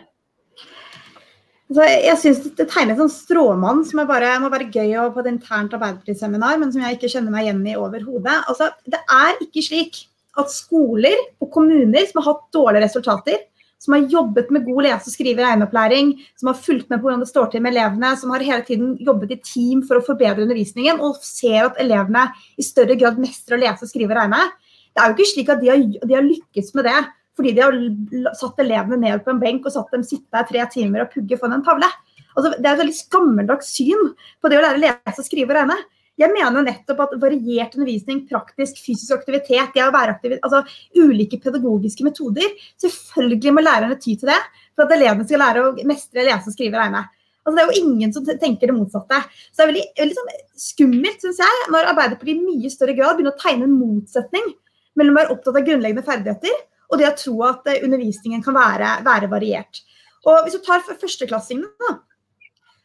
Altså, 1.71 1.85
jeg 1.87 2.19
syns 2.19 2.39
det 2.57 2.65
tegnes 2.67 2.99
en 2.99 3.11
stråmann 3.11 3.85
som 3.87 4.01
bare, 4.09 4.33
må 4.43 4.49
være 4.51 4.71
gøy 4.73 4.97
å 4.99 5.11
på 5.13 5.21
et 5.21 5.29
internt 5.31 5.71
Arbeiderparti-seminar, 5.77 6.57
men 6.59 6.73
som 6.73 6.81
jeg 6.83 6.97
ikke 6.97 7.11
kjenner 7.13 7.31
meg 7.31 7.45
igjen 7.45 7.61
i 7.63 7.77
overhodet. 7.79 8.41
Altså, 8.51 8.73
det 8.91 8.99
er 9.05 9.39
ikke 9.45 9.63
slik 9.63 10.01
at 10.41 10.51
skoler 10.51 11.15
og 11.39 11.47
kommuner 11.53 12.03
som 12.09 12.19
har 12.19 12.33
hatt 12.33 12.43
dårlige 12.55 12.83
resultater, 12.89 13.39
som 13.81 13.95
har 13.95 14.09
jobbet 14.13 14.51
med 14.53 14.65
god 14.67 14.85
lese-, 14.85 15.13
skrive- 15.13 15.41
og 15.41 15.47
regneopplæring, 15.47 16.11
som 16.37 16.51
har 16.51 16.59
fulgt 16.61 16.89
med 16.91 16.99
på 16.99 17.07
hvordan 17.07 17.23
det 17.23 17.31
står 17.31 17.49
til 17.51 17.63
med 17.65 17.73
elevene, 17.73 18.11
som 18.19 18.33
har 18.33 18.45
hele 18.45 18.65
tiden 18.67 18.91
jobbet 19.01 19.33
i 19.33 19.39
team 19.41 19.81
for 19.87 19.97
å 19.97 20.05
forbedre 20.05 20.45
undervisningen, 20.45 21.01
og 21.01 21.17
ser 21.25 21.65
at 21.65 21.79
elevene 21.81 22.27
i 22.61 22.65
større 22.65 22.97
grad 22.99 23.17
mestrer 23.21 23.57
å 23.57 23.63
lese, 23.63 23.89
skrive 23.89 24.13
og 24.13 24.21
regne. 24.21 24.43
Det 24.91 25.01
er 25.01 25.09
jo 25.09 25.17
ikke 25.17 25.31
slik 25.31 25.49
at 25.49 25.63
de 25.63 25.71
har, 25.71 25.81
de 25.81 26.17
har 26.17 26.27
lykkes 26.27 26.75
med 26.77 26.89
det 26.89 27.01
fordi 27.39 27.53
de 27.55 27.61
har 27.63 28.35
satt 28.37 28.59
elevene 28.59 28.97
ned 28.99 29.21
på 29.23 29.31
en 29.31 29.39
benk 29.41 29.63
og 29.65 29.73
satt 29.73 29.93
dem 29.95 30.03
sitte 30.05 30.27
der 30.35 30.43
tre 30.49 30.65
timer 30.73 31.05
og 31.05 31.13
pugge 31.13 31.37
foran 31.39 31.55
en 31.57 31.63
tavle. 31.65 31.87
Altså, 32.35 32.51
det 32.57 32.67
er 32.67 32.75
et 32.75 32.81
veldig 32.83 32.97
gammeldags 33.15 33.71
syn 33.71 34.11
på 34.43 34.51
det 34.51 34.59
å 34.59 34.65
lære 34.65 34.77
å 34.77 34.83
lese, 34.83 35.25
skrive 35.25 35.53
og 35.55 35.57
regne. 35.61 35.77
Jeg 36.21 36.33
mener 36.33 36.65
nettopp 36.65 37.05
at 37.05 37.15
variert 37.21 37.73
undervisning, 37.77 38.23
praktisk, 38.29 38.77
fysisk 38.83 39.15
aktivitet, 39.17 39.73
det 39.73 39.83
å 39.85 39.93
være 39.93 40.15
aktiv, 40.15 40.37
altså 40.41 40.61
ulike 41.01 41.39
pedagogiske 41.41 42.05
metoder 42.05 42.53
Selvfølgelig 42.81 43.55
må 43.55 43.63
lærerne 43.65 43.97
ty 43.97 44.13
til 44.13 44.29
det 44.29 44.39
for 44.75 44.85
at 44.85 44.95
elevene 44.95 45.25
skal 45.27 45.41
lære 45.43 45.65
å 45.65 45.73
mestre, 45.89 46.25
lese, 46.27 46.53
skrive 46.53 46.77
og 46.77 46.83
regne. 46.83 47.03
Altså, 47.41 47.55
det 47.57 47.61
er 47.63 47.69
jo 47.71 47.83
ingen 47.87 48.11
som 48.13 48.25
tenker 48.29 48.69
det 48.69 48.77
motsatte. 48.77 49.17
Så 49.49 49.57
det 49.57 49.63
er 49.63 49.71
veldig, 49.71 49.85
veldig 49.97 50.17
sånn 50.17 50.33
skummelt, 50.61 51.23
syns 51.23 51.39
jeg, 51.41 51.63
når 51.73 51.89
Arbeiderpartiet 51.91 52.37
i 52.37 52.43
mye 52.45 52.69
større 52.73 52.95
grad 52.97 53.17
begynner 53.17 53.33
å 53.33 53.41
tegne 53.41 53.65
en 53.65 53.79
motsetning 53.79 54.51
mellom 54.99 55.15
å 55.15 55.21
være 55.21 55.33
opptatt 55.33 55.57
av 55.57 55.65
grunnleggende 55.65 56.05
ferdigheter 56.05 56.59
og 56.91 56.99
det 56.99 57.07
å 57.07 57.15
tro 57.17 57.35
at 57.47 57.67
eh, 57.71 57.81
undervisningen 57.85 58.43
kan 58.45 58.55
være, 58.57 58.97
være 59.07 59.29
variert. 59.31 59.81
Og 60.27 60.45
Hvis 60.45 60.57
du 60.59 60.63
tar 60.65 60.83
førsteklassingene. 60.85 61.97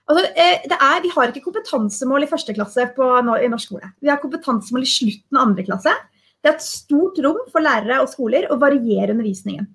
Altså, 0.07 0.23
eh, 0.39 0.67
er, 0.71 1.01
vi 1.03 1.11
har 1.11 1.33
ikke 1.33 1.49
kompetansemål 1.49 2.25
i 2.25 2.31
første 2.31 2.55
klasse 2.55 2.85
på, 2.95 3.07
i 3.43 3.49
norsk 3.51 3.73
skole. 3.73 3.89
Vi 4.03 4.11
har 4.11 4.21
kompetansemål 4.23 4.87
i 4.87 4.91
slutten 4.91 5.39
av 5.39 5.49
andre 5.49 5.65
klasse. 5.67 5.95
Det 6.39 6.53
er 6.53 6.55
et 6.55 6.67
stort 6.67 7.19
rom 7.25 7.41
for 7.51 7.65
lærere 7.65 7.99
og 8.05 8.13
skoler 8.13 8.47
å 8.53 8.59
variere 8.61 9.11
undervisningen. 9.17 9.67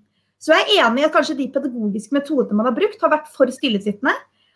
Så 0.42 0.56
jeg 0.56 0.64
er 0.64 0.88
enig 0.88 1.04
i 1.04 1.06
at 1.06 1.14
kanskje 1.14 1.36
de 1.38 1.50
pedagogiske 1.54 2.16
metodene 2.16 2.58
man 2.58 2.70
har 2.70 2.78
brukt, 2.78 3.02
har 3.04 3.12
vært 3.12 3.28
for 3.34 3.52
stillesittende. 3.54 4.14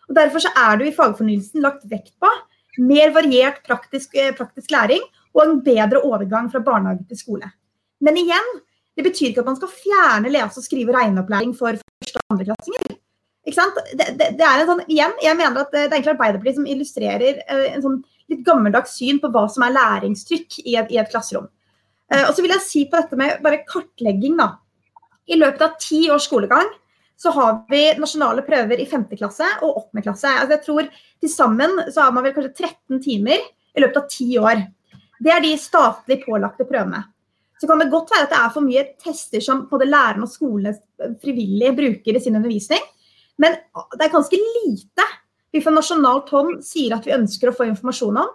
og 0.08 0.16
Derfor 0.16 0.42
så 0.42 0.50
er 0.56 0.80
det 0.80 0.88
i 0.88 0.96
fagfornyelsen 0.96 1.62
lagt 1.62 1.84
vekt 1.90 2.14
på 2.22 2.30
mer 2.78 3.12
variert 3.12 3.62
praktisk, 3.64 4.16
eh, 4.16 4.32
praktisk 4.34 4.72
læring 4.72 5.04
og 5.34 5.42
en 5.44 5.60
bedre 5.60 6.02
overgang 6.02 6.50
fra 6.50 6.60
barnehage 6.60 7.06
til 7.08 7.20
skole. 7.20 7.52
Men 8.00 8.16
igjen, 8.16 8.60
det 8.96 9.04
betyr 9.04 9.30
ikke 9.30 9.44
at 9.44 9.50
man 9.52 9.56
skal 9.56 9.68
fjerne 9.68 10.32
lese-, 10.32 10.64
skrive- 10.64 10.88
og 10.92 10.96
regneopplæring 10.96 11.54
for 11.56 11.76
første- 11.76 12.16
og 12.16 12.36
andreklassinger. 12.36 12.95
Ikke 13.46 13.60
sant? 13.60 13.76
Det, 13.94 14.08
det, 14.18 14.32
det, 14.40 14.42
er 14.42 14.60
en 14.62 14.70
sånn, 14.72 14.84
igjen, 14.90 15.12
jeg 15.22 15.38
mener 15.38 15.62
at 15.62 15.74
det 15.74 15.84
er 15.84 15.92
egentlig 15.92 16.16
Arbeiderpartiet 16.16 16.58
som 16.58 16.70
illustrerer 16.70 17.42
uh, 17.46 17.66
en 17.76 17.84
sånn 17.84 17.98
litt 18.32 18.42
gammeldags 18.46 18.96
syn 18.98 19.20
på 19.22 19.30
hva 19.30 19.44
som 19.52 19.62
er 19.62 19.76
læringstrykk 19.76 20.58
i 20.64 20.74
et, 20.80 20.90
i 20.90 20.98
et 20.98 21.12
klasserom. 21.12 21.46
Uh, 22.10 22.24
og 22.24 22.32
så 22.34 22.42
vil 22.42 22.54
jeg 22.56 22.64
si 22.64 22.82
på 22.90 22.98
dette 22.98 23.18
med 23.18 23.38
bare 23.44 23.62
kartlegging, 23.68 24.34
da. 24.40 24.56
I 25.30 25.38
løpet 25.38 25.62
av 25.62 25.78
ti 25.82 26.04
års 26.10 26.26
skolegang 26.26 26.68
så 27.16 27.32
har 27.32 27.60
vi 27.70 27.82
nasjonale 27.98 28.44
prøver 28.46 28.82
i 28.82 28.86
5. 28.88 29.06
klasse 29.16 29.46
og 29.64 29.78
8. 29.86 30.02
klasse. 30.04 30.30
Altså 30.30 30.56
jeg 30.56 30.64
tror 30.66 30.88
Til 31.22 31.32
sammen 31.32 31.78
så 31.88 32.04
har 32.04 32.12
man 32.12 32.26
vel 32.26 32.34
kanskje 32.36 32.66
13 32.66 33.00
timer 33.02 33.40
i 33.40 33.82
løpet 33.82 34.02
av 34.02 34.08
ti 34.12 34.26
år. 34.36 34.60
Det 35.22 35.32
er 35.32 35.40
de 35.40 35.54
statlig 35.56 36.20
pålagte 36.26 36.66
prøvene. 36.68 37.04
så 37.56 37.66
kan 37.66 37.78
det 37.80 37.88
godt 37.88 38.10
være 38.12 38.26
at 38.26 38.32
det 38.34 38.38
er 38.38 38.50
for 38.52 38.66
mye 38.66 38.82
tester 39.00 39.40
som 39.40 39.62
både 39.70 39.88
lærerne 39.88 40.26
og 40.26 40.28
skolene 40.28 40.74
frivillig 41.22 41.70
bruker 41.78 42.18
i 42.18 42.20
sin 42.20 42.36
undervisning. 42.36 42.82
Men 43.42 43.56
det 43.96 44.06
er 44.06 44.12
ganske 44.12 44.38
lite 44.38 45.06
vi 45.52 45.62
fra 45.64 45.72
nasjonalt 45.72 46.30
hånd 46.34 46.60
sier 46.64 46.94
at 46.96 47.06
vi 47.06 47.14
ønsker 47.16 47.50
å 47.50 47.56
få 47.56 47.68
informasjon 47.70 48.18
om. 48.20 48.32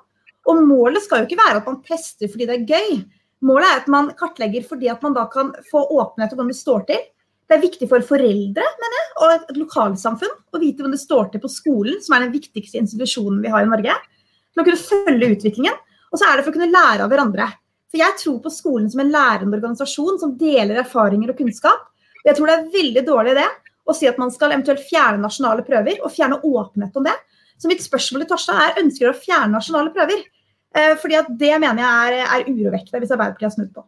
Og 0.50 0.62
målet 0.66 1.04
skal 1.06 1.22
jo 1.22 1.30
ikke 1.30 1.42
være 1.42 1.62
at 1.62 1.68
man 1.70 1.82
tester 1.86 2.32
fordi 2.32 2.48
det 2.50 2.56
er 2.56 2.70
gøy. 2.70 3.02
Målet 3.46 3.68
er 3.68 3.82
at 3.82 3.90
man 3.94 4.12
kartlegger 4.18 4.66
fordi 4.66 4.90
at 4.90 5.04
man 5.06 5.14
da 5.18 5.28
kan 5.30 5.52
få 5.70 5.84
åpenhet 6.00 6.34
om 6.34 6.42
hvordan 6.42 6.54
det 6.54 6.58
står 6.58 6.86
til. 6.90 7.04
Det 7.46 7.58
er 7.58 7.64
viktig 7.66 7.88
for 7.92 8.08
foreldre 8.08 8.66
mener 8.82 8.98
jeg, 8.98 9.08
og 9.22 9.32
et 9.36 9.58
lokalsamfunn 9.60 10.36
å 10.56 10.62
vite 10.62 10.80
hvordan 10.80 10.96
det 10.96 11.02
står 11.02 11.32
til 11.34 11.44
på 11.44 11.52
skolen, 11.52 11.98
som 12.02 12.16
er 12.16 12.26
den 12.26 12.34
viktigste 12.34 12.80
institusjonen 12.80 13.42
vi 13.44 13.52
har 13.52 13.66
i 13.66 13.70
Norge. 13.70 13.98
For 14.54 14.64
å 14.64 14.68
kunne 14.68 14.86
følge 14.86 15.34
utviklingen. 15.36 15.82
Og 16.12 16.20
så 16.20 16.28
er 16.28 16.38
det 16.38 16.46
for 16.46 16.54
å 16.54 16.58
kunne 16.58 16.72
lære 16.72 17.06
av 17.06 17.12
hverandre. 17.12 17.50
For 17.92 18.00
jeg 18.00 18.18
tror 18.22 18.38
på 18.44 18.54
skolen 18.56 18.88
som 18.92 19.04
en 19.04 19.12
lærende 19.12 19.58
organisasjon 19.60 20.20
som 20.22 20.38
deler 20.40 20.80
erfaringer 20.80 21.34
og 21.34 21.42
kunnskap. 21.44 21.90
Og 22.22 22.32
jeg 22.32 22.38
tror 22.38 22.50
det 22.50 22.56
er 22.56 22.72
veldig 22.74 23.04
dårlig 23.08 23.36
det 23.38 23.50
å 23.88 23.96
si 23.98 24.10
at 24.10 24.20
man 24.22 24.34
skal 24.34 24.54
eventuelt 24.54 24.84
fjerne 24.86 25.22
nasjonale 25.24 25.65
prøver, 25.67 26.02
og 26.02 26.13
fjerne 26.13 26.41
åpenhet 26.41 27.00
om 27.00 27.08
det. 27.08 27.15
Så 27.62 27.70
mitt 27.70 27.84
spørsmål 27.84 28.24
til 28.24 28.32
Torstein 28.32 28.62
er 28.62 28.84
ønsker 28.84 29.08
du 29.08 29.13
å 29.13 29.22
fjerne 29.22 29.54
nasjonale 29.56 29.94
prøver? 29.96 30.22
Eh, 30.76 30.94
fordi 31.02 31.17
at 31.20 31.32
det 31.39 31.56
mener 31.60 31.84
jeg 31.84 32.22
er, 32.22 32.30
er 32.38 32.48
urovekkende 32.48 33.04
hvis 33.04 33.12
Arbeiderpartiet 33.12 33.50
har 33.50 33.58
snudd 33.58 33.74
på. 33.76 33.84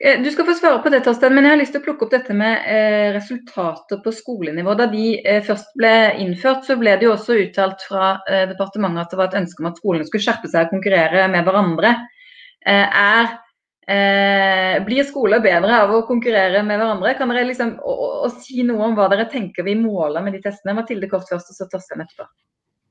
Eh, 0.00 0.22
du 0.22 0.30
skal 0.30 0.46
få 0.48 0.54
svare 0.58 0.80
på 0.82 0.90
det, 0.90 1.02
Torstein, 1.06 1.34
men 1.36 1.46
jeg 1.46 1.54
har 1.54 1.60
lyst 1.60 1.74
til 1.76 1.82
å 1.82 1.84
plukke 1.84 2.06
opp 2.06 2.14
dette 2.14 2.34
med 2.36 2.64
eh, 2.66 3.12
resultater 3.14 4.00
på 4.02 4.14
skolenivå. 4.14 4.74
Da 4.78 4.88
de 4.90 5.04
eh, 5.20 5.42
først 5.46 5.70
ble 5.78 5.92
innført, 6.24 6.66
så 6.66 6.76
ble 6.80 6.96
det 6.98 7.06
jo 7.06 7.14
også 7.14 7.38
uttalt 7.44 7.84
fra 7.86 8.16
eh, 8.26 8.48
departementet 8.50 9.04
at 9.04 9.14
det 9.14 9.20
var 9.20 9.30
et 9.30 9.38
ønske 9.44 9.62
om 9.62 9.70
at 9.70 9.78
skolene 9.78 10.08
skulle 10.08 10.26
skjerpe 10.26 10.50
seg 10.50 10.66
og 10.66 10.74
konkurrere 10.76 11.28
med 11.32 11.46
hverandre. 11.46 11.94
Eh, 12.66 12.98
er, 13.04 13.36
eh, 13.88 14.78
blir 14.84 15.06
skole 15.08 15.40
bedre 15.42 15.80
av 15.84 15.92
å 15.96 16.04
konkurrere 16.08 16.62
med 16.66 16.78
hverandre? 16.78 17.16
Kan 17.18 17.32
dere 17.32 17.48
liksom 17.48 17.74
å, 17.80 17.96
å, 18.26 18.30
si 18.42 18.64
noe 18.66 18.88
om 18.88 18.96
hva 18.98 19.08
dere 19.12 19.28
tenker 19.32 19.66
vi 19.66 19.76
måler 19.78 20.24
med 20.24 20.36
de 20.36 20.42
testene? 20.44 20.76
Mathilde 20.78 21.10
kort 21.10 21.28
først, 21.30 21.52
og 21.52 21.58
så 21.58 21.68
Torstein 21.70 22.04
etterpå. 22.04 22.28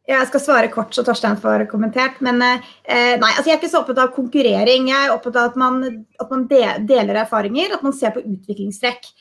Ja, 0.09 0.17
Jeg 0.17 0.31
skal 0.31 0.41
svare 0.43 0.69
kort, 0.73 0.95
så 0.95 1.05
Torstein 1.05 1.37
får 1.39 1.67
kommentert. 1.71 2.21
Men 2.25 2.41
eh, 2.43 3.17
nei, 3.21 3.33
altså 3.33 3.47
jeg 3.47 3.55
er 3.55 3.59
ikke 3.61 3.71
så 3.73 3.83
opptatt 3.83 4.03
av 4.03 4.13
konkurrering. 4.15 4.89
Jeg 4.91 5.07
er 5.07 5.15
opptatt 5.15 5.37
av 5.39 5.51
at 5.51 5.59
man, 5.61 5.83
at 6.19 6.31
man 6.33 6.47
deler 6.49 7.21
erfaringer, 7.21 7.75
at 7.77 7.85
man 7.85 7.95
ser 7.95 8.15
på 8.15 8.23
utviklingstrekk. 8.25 9.11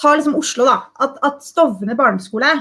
Ta 0.00 0.14
liksom 0.16 0.38
Oslo, 0.38 0.66
da. 0.66 0.78
At, 1.04 1.20
at 1.26 1.44
Stovner 1.46 1.98
barneskole 1.98 2.54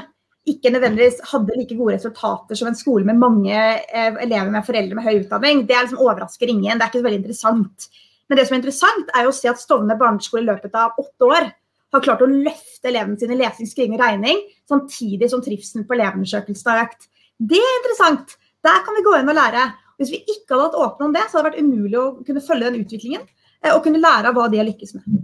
ikke 0.49 0.73
nødvendigvis 0.73 1.21
hadde 1.29 1.55
like 1.55 1.75
gode 1.77 1.95
resultater 1.95 2.57
som 2.59 2.67
en 2.67 2.75
skole 2.75 3.07
med 3.07 3.19
mange 3.19 3.55
eh, 3.55 4.15
elever 4.25 4.51
med 4.51 4.65
foreldre 4.67 4.97
med 4.97 5.05
høy 5.07 5.21
utdanning, 5.21 5.63
det 5.67 5.75
er 5.75 5.85
liksom 5.85 6.01
overrasker 6.03 6.51
ingen. 6.51 6.75
Det 6.75 6.83
er 6.83 6.91
ikke 6.91 6.99
så 6.99 7.07
veldig 7.07 7.21
interessant. 7.21 7.87
Men 8.29 8.39
det 8.39 8.47
som 8.47 8.55
er 8.55 8.61
interessant, 8.61 9.11
er 9.13 9.25
jo 9.25 9.33
å 9.33 9.35
se 9.35 9.49
at 9.51 9.61
Stovner 9.61 9.99
barneskole 9.99 10.43
i 10.45 10.47
løpet 10.47 10.75
av 10.79 10.97
åtte 11.01 11.27
år 11.27 11.49
har 11.93 12.03
klart 12.05 12.23
å 12.25 12.29
løfte 12.29 12.89
elevene 12.89 13.19
sine 13.19 13.37
lesing, 13.37 13.69
skriving 13.69 13.97
og 13.97 14.01
regning, 14.01 14.39
samtidig 14.69 15.29
som 15.29 15.43
trivselen 15.45 15.85
på 15.87 15.97
elevundersøkelsen 15.97 16.71
har 16.71 16.87
økt. 16.87 17.07
Det 17.37 17.59
er 17.59 17.77
interessant. 17.79 18.37
Der 18.65 18.81
kan 18.85 18.97
vi 18.97 19.05
gå 19.05 19.13
inn 19.19 19.29
og 19.29 19.37
lære. 19.37 19.67
Hvis 20.01 20.13
vi 20.13 20.23
ikke 20.23 20.55
hadde 20.55 20.69
hatt 20.71 20.79
åpne 20.87 21.09
om 21.09 21.13
det, 21.13 21.25
så 21.29 21.37
hadde 21.37 21.51
det 21.51 21.51
vært 21.51 21.67
umulig 21.67 21.99
å 21.99 22.07
kunne 22.25 22.43
følge 22.43 22.71
den 22.71 22.81
utviklingen 22.81 23.21
eh, 23.21 23.73
og 23.73 23.83
kunne 23.85 24.01
lære 24.01 24.31
av 24.31 24.37
hva 24.37 24.47
de 24.49 24.59
har 24.61 24.67
lykkes 24.67 24.95
med. 24.97 25.19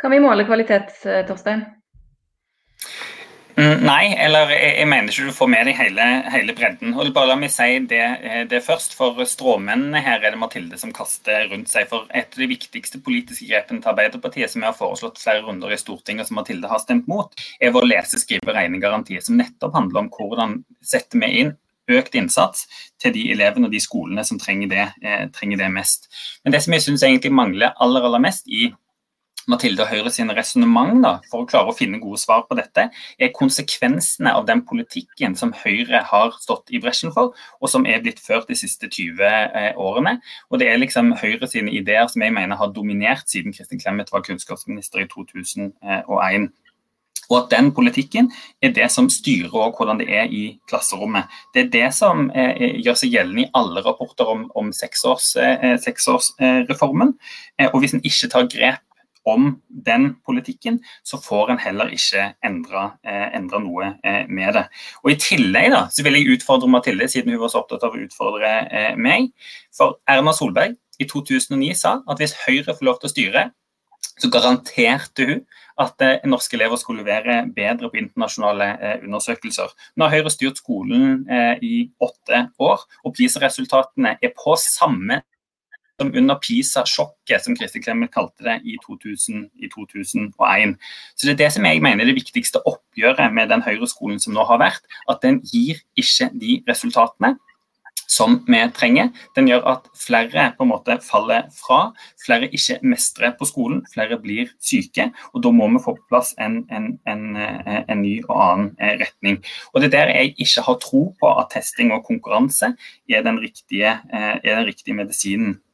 Kan 0.00 0.14
vi 0.14 0.22
måle 0.24 0.46
kvalitet, 0.48 0.94
eh, 1.04 1.20
Torstein? 1.28 1.66
Mm, 3.56 3.82
nei, 3.84 4.12
eller 4.20 4.50
jeg, 4.52 4.86
mener 4.88 5.10
ikke 5.10 5.28
du 5.28 5.36
får 5.36 5.48
med 5.52 5.68
deg 5.68 5.76
hele, 5.78 6.06
hele 6.32 6.54
bredden. 6.56 6.92
Og 6.94 7.10
bare 7.14 7.30
La 7.30 7.36
meg 7.38 7.52
si 7.52 7.78
det, 7.90 8.02
eh, 8.26 8.42
det, 8.50 8.62
først, 8.66 8.94
for 8.98 9.18
stråmennene 9.28 10.02
her 10.04 10.22
er 10.22 10.34
det 10.34 10.40
Mathilde 10.40 10.78
som 10.80 10.92
kaster 10.96 11.48
rundt 11.50 11.72
seg. 11.72 11.88
For 11.90 12.06
et 12.10 12.30
av 12.30 12.42
de 12.42 12.50
viktigste 12.50 13.00
politiske 13.04 13.48
grepene 13.50 13.82
til 13.82 13.92
Arbeiderpartiet, 13.92 14.52
som 14.52 14.62
vi 14.62 14.68
har 14.68 14.76
foreslått 14.78 15.20
flere 15.22 15.44
runder 15.46 15.72
i 15.72 15.80
Stortinget, 15.80 16.26
og 16.26 16.30
som 16.30 16.40
Mathilde 16.40 16.70
har 16.70 16.82
stemt 16.82 17.08
mot, 17.10 17.34
er 17.60 17.74
vår 17.74 17.88
lese-, 17.88 18.22
skrive- 18.22 18.54
regnegaranti, 18.54 19.18
som 19.22 19.38
nettopp 19.38 19.74
handler 19.76 20.04
om 20.04 20.12
hvordan 20.14 20.60
setter 20.84 21.20
vi 21.22 21.32
inn 21.42 21.56
økt 21.90 22.14
innsats 22.14 22.66
til 23.02 23.14
de 23.14 23.24
elevene 23.32 23.66
og 23.68 23.74
de 23.74 23.80
skolene 23.82 24.24
som 24.26 24.38
trenger 24.38 24.70
det, 24.70 24.86
eh, 25.02 25.26
trenger 25.34 25.58
det 25.58 25.72
mest. 25.74 26.08
Men 26.44 26.52
det 26.54 26.62
som 26.62 26.72
jeg 26.74 26.82
syns 26.86 27.02
egentlig 27.02 27.32
mangler 27.32 27.74
aller, 27.80 28.04
aller 28.06 28.22
mest 28.22 28.46
i 28.46 28.70
Mathilde 29.50 29.84
og 29.84 29.90
Høyre 29.90 30.12
sine 30.14 30.34
resonnement 30.36 31.04
for 31.30 31.42
å 31.42 31.48
klare 31.48 31.72
å 31.72 31.76
finne 31.76 32.00
gode 32.02 32.20
svar 32.22 32.44
på 32.48 32.56
dette, 32.58 32.86
er 33.18 33.32
konsekvensene 33.36 34.32
av 34.36 34.46
den 34.48 34.62
politikken 34.68 35.36
som 35.38 35.54
Høyre 35.56 36.04
har 36.10 36.34
stått 36.40 36.70
i 36.70 36.80
bresjen 36.82 37.14
for, 37.16 37.34
og 37.60 37.72
som 37.72 37.86
er 37.88 38.02
blitt 38.04 38.22
ført 38.22 38.50
de 38.50 38.58
siste 38.58 38.88
20 38.90 39.24
eh, 39.26 39.70
årene. 39.80 40.18
Og 40.50 40.62
Det 40.62 40.70
er 40.70 40.80
liksom 40.80 41.14
Høyre 41.20 41.48
sine 41.50 41.72
ideer 41.74 42.08
som 42.10 42.22
jeg 42.22 42.34
mener 42.36 42.60
har 42.60 42.74
dominert 42.74 43.28
siden 43.30 43.54
Kristin 43.56 43.80
Clemet 43.82 44.12
var 44.12 44.24
kunnskapsminister 44.26 45.04
i 45.04 45.08
2001. 45.10 46.50
Og 47.30 47.36
at 47.38 47.50
den 47.52 47.70
politikken 47.74 48.30
er 48.62 48.72
det 48.74 48.88
som 48.90 49.06
styrer 49.10 49.70
hvordan 49.76 50.00
det 50.00 50.08
er 50.10 50.30
i 50.34 50.58
klasserommet. 50.68 51.30
Det 51.54 51.66
er 51.66 51.72
det 51.74 51.88
som 51.94 52.26
eh, 52.34 52.54
eh, 52.58 52.78
gjør 52.82 52.98
seg 52.98 53.14
gjeldende 53.14 53.46
i 53.46 53.50
alle 53.54 53.84
rapporter 53.86 54.30
om, 54.30 54.48
om 54.58 54.72
seksårsreformen. 54.74 55.74
Eh, 55.74 55.78
seksårs, 55.84 56.32
eh, 56.42 57.68
og 57.70 57.78
hvis 57.82 57.94
en 57.94 58.02
ikke 58.02 58.32
tar 58.32 58.50
grep 58.50 58.86
om 59.28 59.60
den 59.68 60.14
politikken, 60.26 60.80
så 61.04 61.20
får 61.22 61.52
en 61.52 61.62
heller 61.62 61.92
ikke 61.92 62.30
endra, 62.46 62.96
eh, 63.04 63.36
noe 63.40 63.94
eh, 64.04 64.26
med 64.28 64.54
det. 64.56 64.66
Og 65.04 65.12
I 65.12 65.18
tillegg 65.20 65.70
da, 65.74 65.86
så 65.92 66.04
vil 66.06 66.18
jeg 66.18 66.36
utfordre 66.38 66.70
Mathilde, 66.70 67.08
siden 67.08 67.34
hun 67.34 67.42
var 67.42 67.52
så 67.52 67.62
opptatt 67.62 67.84
av 67.86 67.96
å 67.96 68.04
utfordre 68.04 68.52
eh, 68.70 68.92
meg. 68.96 69.30
For 69.76 69.98
Erna 70.08 70.32
Solberg 70.36 70.76
i 71.00 71.08
2009 71.08 71.74
sa 71.78 71.98
at 72.08 72.20
hvis 72.20 72.36
Høyre 72.46 72.76
får 72.76 72.86
lov 72.86 73.00
til 73.00 73.10
å 73.10 73.14
styre, 73.14 73.48
så 74.20 74.28
garanterte 74.32 75.26
hun 75.28 75.42
at 75.80 76.02
eh, 76.04 76.28
norske 76.28 76.56
elever 76.58 76.80
skulle 76.80 77.06
være 77.06 77.42
bedre 77.56 77.90
på 77.90 78.00
internasjonale 78.00 78.68
eh, 78.76 78.96
undersøkelser. 79.06 79.72
Nå 79.96 80.06
har 80.06 80.18
Høyre 80.18 80.32
styrt 80.32 80.60
skolen 80.60 81.24
eh, 81.30 81.56
i 81.64 81.74
åtte 82.04 82.46
år, 82.60 82.84
og 83.04 83.16
PISA-resultatene 83.16 84.16
er 84.20 84.34
på 84.36 84.56
samme 84.60 85.22
som 86.00 86.12
under 86.16 86.38
PISA-sjokket, 86.40 87.44
som 87.44 87.56
Kristin 87.58 87.84
Clemet 87.84 88.12
kalte 88.14 88.46
det 88.46 88.56
i, 88.64 88.78
2000, 88.86 89.44
i 89.60 89.68
2001. 89.68 90.76
Så 91.16 91.26
Det 91.26 91.34
er 91.34 91.42
det 91.44 91.52
som 91.52 91.68
jeg 91.68 91.82
mener 91.84 92.04
er 92.04 92.12
det 92.12 92.16
viktigste 92.22 92.64
oppgjøret 92.64 93.34
med 93.34 93.52
den 93.52 93.62
høyreskolen 93.66 94.20
som 94.22 94.34
nå 94.34 94.46
har 94.48 94.62
vært. 94.62 94.82
At 95.10 95.20
den 95.22 95.42
gir 95.44 95.82
ikke 96.00 96.32
de 96.40 96.62
resultatene 96.68 97.36
som 98.10 98.40
vi 98.48 98.58
trenger. 98.74 99.12
Den 99.36 99.46
gjør 99.46 99.68
at 99.70 99.86
flere 99.94 100.48
på 100.56 100.64
en 100.64 100.72
måte 100.72 100.96
faller 101.04 101.46
fra, 101.54 101.92
flere 102.24 102.48
ikke 102.50 102.80
mestrer 102.82 103.36
på 103.38 103.46
skolen, 103.46 103.84
flere 103.92 104.18
blir 104.18 104.50
syke. 104.58 105.10
og 105.32 105.44
Da 105.44 105.52
må 105.54 105.68
vi 105.70 105.84
få 105.84 105.94
på 105.94 106.08
plass 106.10 106.34
en, 106.38 106.64
en, 106.74 106.96
en, 107.06 107.24
en 107.36 108.02
ny 108.02 108.16
og 108.26 108.34
annen 108.34 108.70
eh, 108.80 108.96
retning. 109.04 109.38
Og 109.72 109.80
Det 109.80 109.92
er 109.92 109.96
der 109.98 110.14
jeg 110.16 110.34
ikke 110.38 110.66
har 110.66 110.82
tro 110.82 111.02
på 111.20 111.34
at 111.38 111.52
testing 111.54 111.92
og 111.94 112.04
konkurranse 112.08 112.74
er 113.08 113.22
den 113.22 113.38
riktige, 113.38 114.00
eh, 114.10 114.36
er 114.42 114.56
den 114.56 114.66
riktige 114.66 114.98
medisinen 114.98 115.60
Eh, 115.60 115.69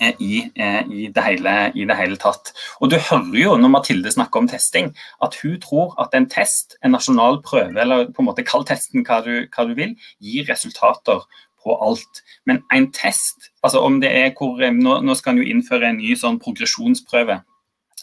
i, 0.00 0.50
eh, 0.54 0.80
i, 0.86 1.08
det 1.14 1.24
hele, 1.24 1.54
i, 1.74 1.84
det 1.88 1.96
hele, 1.98 2.16
tatt. 2.20 2.52
Og 2.80 2.90
Du 2.90 2.96
hører 2.96 3.38
jo 3.38 3.56
når 3.58 3.72
Mathilde 3.74 4.12
snakker 4.14 4.42
om 4.42 4.48
testing, 4.48 4.92
at 5.24 5.36
hun 5.42 5.58
tror 5.60 5.94
at 6.02 6.14
en 6.14 6.28
test, 6.30 6.76
en 6.84 6.94
nasjonal 6.94 7.42
prøve, 7.42 7.80
eller 7.80 8.08
på 8.12 8.22
en 8.22 8.30
måte 8.30 8.46
kall 8.46 8.66
testen 8.68 9.06
hva 9.06 9.20
du, 9.26 9.48
hva 9.54 9.66
du 9.68 9.74
vil, 9.78 9.96
gir 10.22 10.48
resultater 10.50 11.24
på 11.64 11.76
alt. 11.82 12.22
Men 12.46 12.62
en 12.74 12.90
test, 12.94 13.50
altså 13.62 13.82
om 13.82 14.00
det 14.00 14.12
er 14.14 14.32
hvor, 14.38 14.60
eh, 14.62 14.72
Nå, 14.72 15.00
nå 15.02 15.14
skal 15.18 15.34
en 15.34 15.42
jo 15.42 15.50
innføre 15.50 15.90
en 15.90 15.98
ny 15.98 16.14
sånn 16.16 16.38
progresjonsprøve 16.42 17.42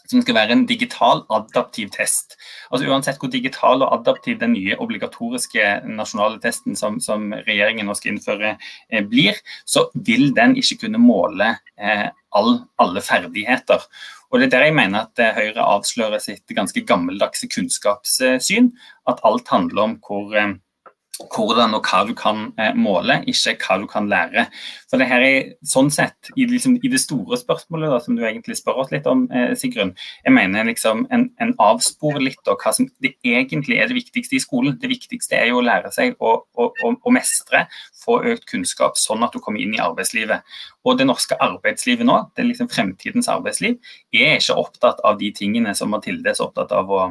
som 0.09 0.21
skal 0.23 0.37
være 0.37 0.55
en 0.55 0.65
digital 0.69 1.23
adaptiv 1.33 1.91
test. 1.95 2.37
Altså 2.71 2.89
Uansett 2.89 3.21
hvor 3.21 3.31
digital 3.33 3.85
og 3.85 3.93
adaptiv 3.99 4.39
den 4.41 4.55
nye 4.55 4.77
obligatoriske 4.81 5.69
nasjonale 5.89 6.41
testen 6.43 6.77
som, 6.79 6.99
som 7.03 7.31
regjeringen 7.47 7.89
nå 7.89 7.95
skal 7.97 8.15
innføre 8.15 8.55
eh, 8.55 9.05
blir, 9.05 9.39
så 9.65 9.87
vil 9.95 10.31
den 10.37 10.57
ikke 10.61 10.85
kunne 10.85 11.01
måle 11.01 11.55
eh, 11.77 12.07
all, 12.35 12.59
alle 12.81 13.03
ferdigheter. 13.05 13.83
Og 14.31 14.39
Det 14.39 14.47
er 14.47 14.57
der 14.57 14.65
jeg 14.67 14.75
mener 14.75 15.05
at 15.05 15.21
eh, 15.21 15.35
Høyre 15.37 15.63
avslører 15.77 16.19
sitt 16.19 16.51
ganske 16.57 16.81
gammeldagse 16.87 17.47
kunnskapssyn. 17.47 18.73
At 19.07 19.21
alt 19.23 19.47
handler 19.47 19.83
om 19.85 19.97
hvor 20.03 20.35
eh, 20.35 20.57
hvordan 21.23 21.75
og 21.77 21.87
hva 21.87 22.01
du 22.07 22.13
kan 22.17 22.49
eh, 22.59 22.75
måle, 22.75 23.21
ikke 23.29 23.55
hva 23.61 23.77
du 23.79 23.85
kan 23.89 24.09
lære. 24.11 24.45
For 24.91 24.99
det 24.99 25.07
her 25.09 25.23
er 25.23 25.49
sånn 25.67 25.91
sett, 25.93 26.31
i, 26.35 26.47
liksom, 26.49 26.75
i 26.83 26.91
det 26.91 26.99
store 27.01 27.39
spørsmålet 27.39 27.93
da, 27.93 27.99
som 28.03 28.17
du 28.17 28.23
egentlig 28.25 28.57
spør 28.59 28.83
oss 28.83 28.91
litt 28.91 29.07
om, 29.09 29.25
eh, 29.31 29.53
Sigrun, 29.59 29.93
jeg 30.25 30.35
mener 30.35 30.67
liksom 30.67 31.05
en, 31.15 31.29
en 31.41 31.55
avspor 31.63 32.19
litt 32.23 32.51
av 32.51 32.59
hva 32.61 32.75
som 32.75 32.89
det 33.03 33.15
egentlig 33.23 33.79
er 33.79 33.91
det 33.91 33.99
viktigste 34.01 34.37
i 34.37 34.43
skolen. 34.43 34.77
Det 34.81 34.91
viktigste 34.91 35.39
er 35.39 35.51
jo 35.53 35.61
å 35.61 35.65
lære 35.65 35.93
seg 35.95 36.19
å, 36.19 36.35
å, 36.55 36.69
å, 36.71 36.93
å 36.99 37.15
mestre, 37.15 37.65
få 38.05 38.19
økt 38.33 38.47
kunnskap, 38.51 38.99
sånn 38.99 39.23
at 39.25 39.33
du 39.33 39.41
kommer 39.41 39.63
inn 39.63 39.75
i 39.77 39.81
arbeidslivet. 39.81 40.43
Og 40.85 40.99
det 40.99 41.07
norske 41.07 41.37
arbeidslivet 41.41 42.05
nå, 42.05 42.19
det 42.35 42.43
er 42.43 42.51
liksom 42.51 42.69
fremtidens 42.69 43.31
arbeidsliv, 43.31 43.79
er 44.13 44.37
ikke 44.37 44.59
opptatt 44.61 45.01
av 45.07 45.17
de 45.21 45.31
tingene 45.35 45.73
som 45.77 45.89
Mathilde 45.93 46.29
er 46.29 46.37
så 46.37 46.49
opptatt 46.49 46.75
av 46.75 46.91
å 46.91 47.05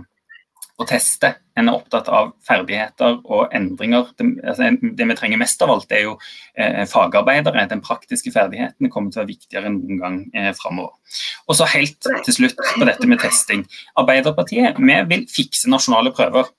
å 0.81 0.87
teste. 0.89 1.31
En 1.55 1.69
er 1.71 1.77
opptatt 1.77 2.09
av 2.11 2.33
ferdigheter 2.47 3.21
og 3.23 3.53
endringer. 3.55 4.09
Det, 4.19 4.27
altså, 4.43 4.73
det 4.99 5.07
vi 5.11 5.17
trenger 5.19 5.39
mest 5.39 5.63
av 5.63 5.71
alt, 5.75 5.93
er 5.95 6.03
jo 6.09 6.17
eh, 6.59 6.83
fagarbeidere. 6.91 7.67
Den 7.71 7.83
praktiske 7.85 8.33
ferdigheten 8.35 8.91
kommer 8.91 9.13
til 9.13 9.21
å 9.21 9.25
være 9.25 9.31
viktigere 9.31 9.71
enn 9.71 9.79
noen 9.85 10.03
gang 10.03 10.19
eh, 10.35 10.51
framover. 10.59 10.97
Og 11.47 11.59
så 11.61 11.69
helt 11.77 12.11
til 12.27 12.39
slutt 12.41 12.59
på 12.75 12.89
dette 12.89 13.11
med 13.11 13.23
testing. 13.23 13.63
Arbeiderpartiet 14.01 14.81
vi 14.83 15.01
vil 15.15 15.27
fikse 15.31 15.71
nasjonale 15.71 16.15
prøver. 16.17 16.51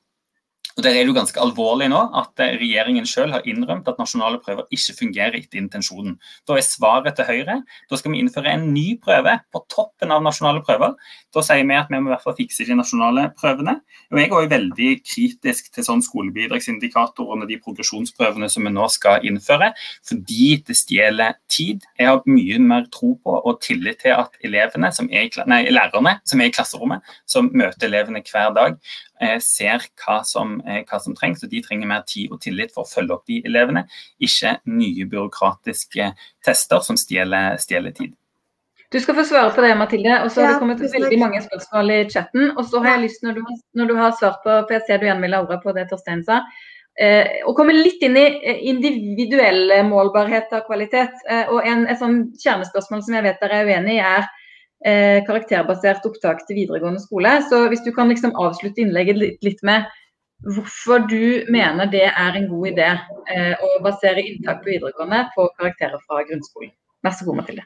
Og 0.76 0.84
Der 0.84 0.92
er 0.92 1.06
det 1.06 1.08
jo 1.08 1.16
ganske 1.16 1.40
alvorlig 1.40 1.86
nå 1.88 2.02
at 2.20 2.42
eh, 2.44 2.58
regjeringen 2.60 3.06
selv 3.08 3.32
har 3.32 3.46
innrømt 3.48 3.88
at 3.88 4.00
nasjonale 4.00 4.42
prøver 4.44 4.66
ikke 4.76 4.96
fungerer 4.98 5.38
etter 5.38 5.62
intensjonen. 5.62 6.18
Da 6.44 6.58
er 6.60 6.66
svaret 6.68 7.16
til 7.16 7.30
Høyre 7.30 7.62
da 7.64 8.00
skal 8.00 8.12
vi 8.12 8.20
innføre 8.20 8.52
en 8.52 8.66
ny 8.74 8.98
prøve 9.00 9.38
på 9.56 9.62
toppen 9.72 10.12
av 10.12 10.26
nasjonale 10.26 10.60
prøver. 10.68 10.98
Da 11.32 11.44
sier 11.48 11.64
vi 11.64 11.78
at 11.80 11.88
vi 11.94 12.02
må 12.02 12.12
i 12.12 12.14
hvert 12.14 12.26
fall 12.26 12.36
fikse 12.36 12.68
de 12.68 12.76
nasjonale 12.76 13.30
prøvene. 13.40 13.78
Og 14.12 14.20
Jeg 14.20 14.28
er 14.28 14.36
også 14.36 14.52
veldig 14.52 14.90
kritisk 15.08 15.72
til 15.72 15.88
sånn 15.88 16.04
skolebidragsindikatorene, 16.04 17.48
de 17.48 17.60
progresjonsprøvene 17.64 18.52
som 18.52 18.68
vi 18.68 18.76
nå 18.76 18.90
skal 18.92 19.24
innføre, 19.24 19.72
fordi 20.04 20.52
det 20.68 20.76
stjeler 20.76 21.40
tid. 21.48 21.88
Jeg 21.96 22.12
har 22.12 22.28
mye 22.28 22.60
mer 22.60 22.92
tro 22.92 23.16
på 23.24 23.40
og 23.40 23.64
tillit 23.64 24.04
til 24.04 24.18
at 24.20 24.36
elevene 24.44 24.92
som 24.92 25.08
er, 25.08 25.32
nei, 25.48 25.64
lærerne 25.72 26.18
som 26.28 26.44
er 26.44 26.52
i 26.52 26.56
klasserommet, 26.56 27.16
som 27.26 27.48
møter 27.56 27.88
elevene 27.88 28.24
hver 28.28 28.52
dag, 28.60 28.80
ser 29.44 29.86
hva 30.02 30.20
som, 30.28 30.60
eh, 30.68 30.84
hva 30.90 31.00
som, 31.00 31.16
trengs, 31.16 31.44
og 31.44 31.50
de 31.50 31.62
trenger 31.64 31.88
mer 31.88 32.04
tid 32.08 32.32
og 32.32 32.42
tillit 32.44 32.74
for 32.76 32.84
å 32.84 32.90
følge 32.90 33.16
opp 33.16 33.26
de 33.30 33.42
elevene, 33.48 33.86
ikke 34.20 34.58
nye 34.68 35.08
byråkratiske 35.12 36.12
tester 36.46 36.86
som 36.86 37.00
stjeler, 37.00 37.58
stjeler 37.62 37.96
tid. 37.96 38.14
Du 38.92 39.00
skal 39.02 39.18
få 39.18 39.26
svare 39.28 39.52
på 39.56 39.64
det, 39.66 39.74
Mathilde. 39.76 40.20
Og 40.24 40.32
så 40.32 40.44
har 40.44 40.54
det 40.54 40.62
kommet 40.62 40.80
veldig 40.80 41.18
mange 41.20 41.42
spørsmål 41.44 41.92
i 41.92 41.98
chatten. 42.12 42.52
Og 42.56 42.64
så 42.70 42.80
har 42.84 42.96
jeg 42.96 43.08
lyst, 43.08 43.26
når 43.26 43.40
du, 43.40 43.42
når 43.76 43.90
du 43.90 43.96
har 43.98 44.16
svart 44.20 44.40
på, 44.46 44.54
for 44.54 44.78
jeg 44.78 44.86
ser 44.88 45.02
du 45.02 45.08
igjen 45.08 45.24
vil 45.26 45.36
ha 45.36 45.42
ordet 45.44 45.58
på 45.64 45.74
det 45.76 45.88
Torstein 45.90 46.22
sa, 46.24 46.42
eh, 47.02 47.42
å 47.44 47.56
komme 47.58 47.76
litt 47.76 48.04
inn 48.06 48.16
i 48.20 48.26
eh, 48.40 48.62
individuell 48.72 49.74
målbarhet 49.90 50.54
av 50.56 50.64
kvalitet. 50.70 51.18
Eh, 51.28 51.50
og 51.52 51.66
en, 51.68 51.88
et 51.92 52.00
sånn 52.00 52.22
kjernespørsmål 52.40 53.04
som 53.04 53.18
jeg 53.18 53.26
vet 53.26 53.42
dere 53.44 53.64
er 53.64 53.74
uenig 53.74 53.98
i, 53.98 54.04
er 54.06 54.30
eh, 54.86 55.20
karakterbasert 55.28 56.06
opptak 56.08 56.46
til 56.48 56.62
videregående 56.62 57.02
skole. 57.04 57.38
Så 57.50 57.66
hvis 57.72 57.84
du 57.86 57.92
kan 57.96 58.12
liksom 58.12 58.36
avslutte 58.40 58.84
innlegget 58.84 59.22
litt, 59.22 59.40
litt 59.46 59.64
med 59.66 59.88
hvorfor 60.46 61.06
du 61.10 61.46
mener 61.52 61.90
det 61.90 62.06
er 62.10 62.36
en 62.38 62.50
god 62.50 62.68
idé 62.74 62.90
eh, 62.92 63.54
å 63.56 63.70
basere 63.86 64.24
inntak 64.24 64.62
på 64.64 64.74
videregående 64.74 65.24
på 65.36 65.48
karakterer 65.60 66.02
fra 66.06 66.26
grunnskolen. 66.28 66.74
Vær 67.06 67.16
så 67.16 67.28
god, 67.28 67.42
Mathilde. 67.42 67.66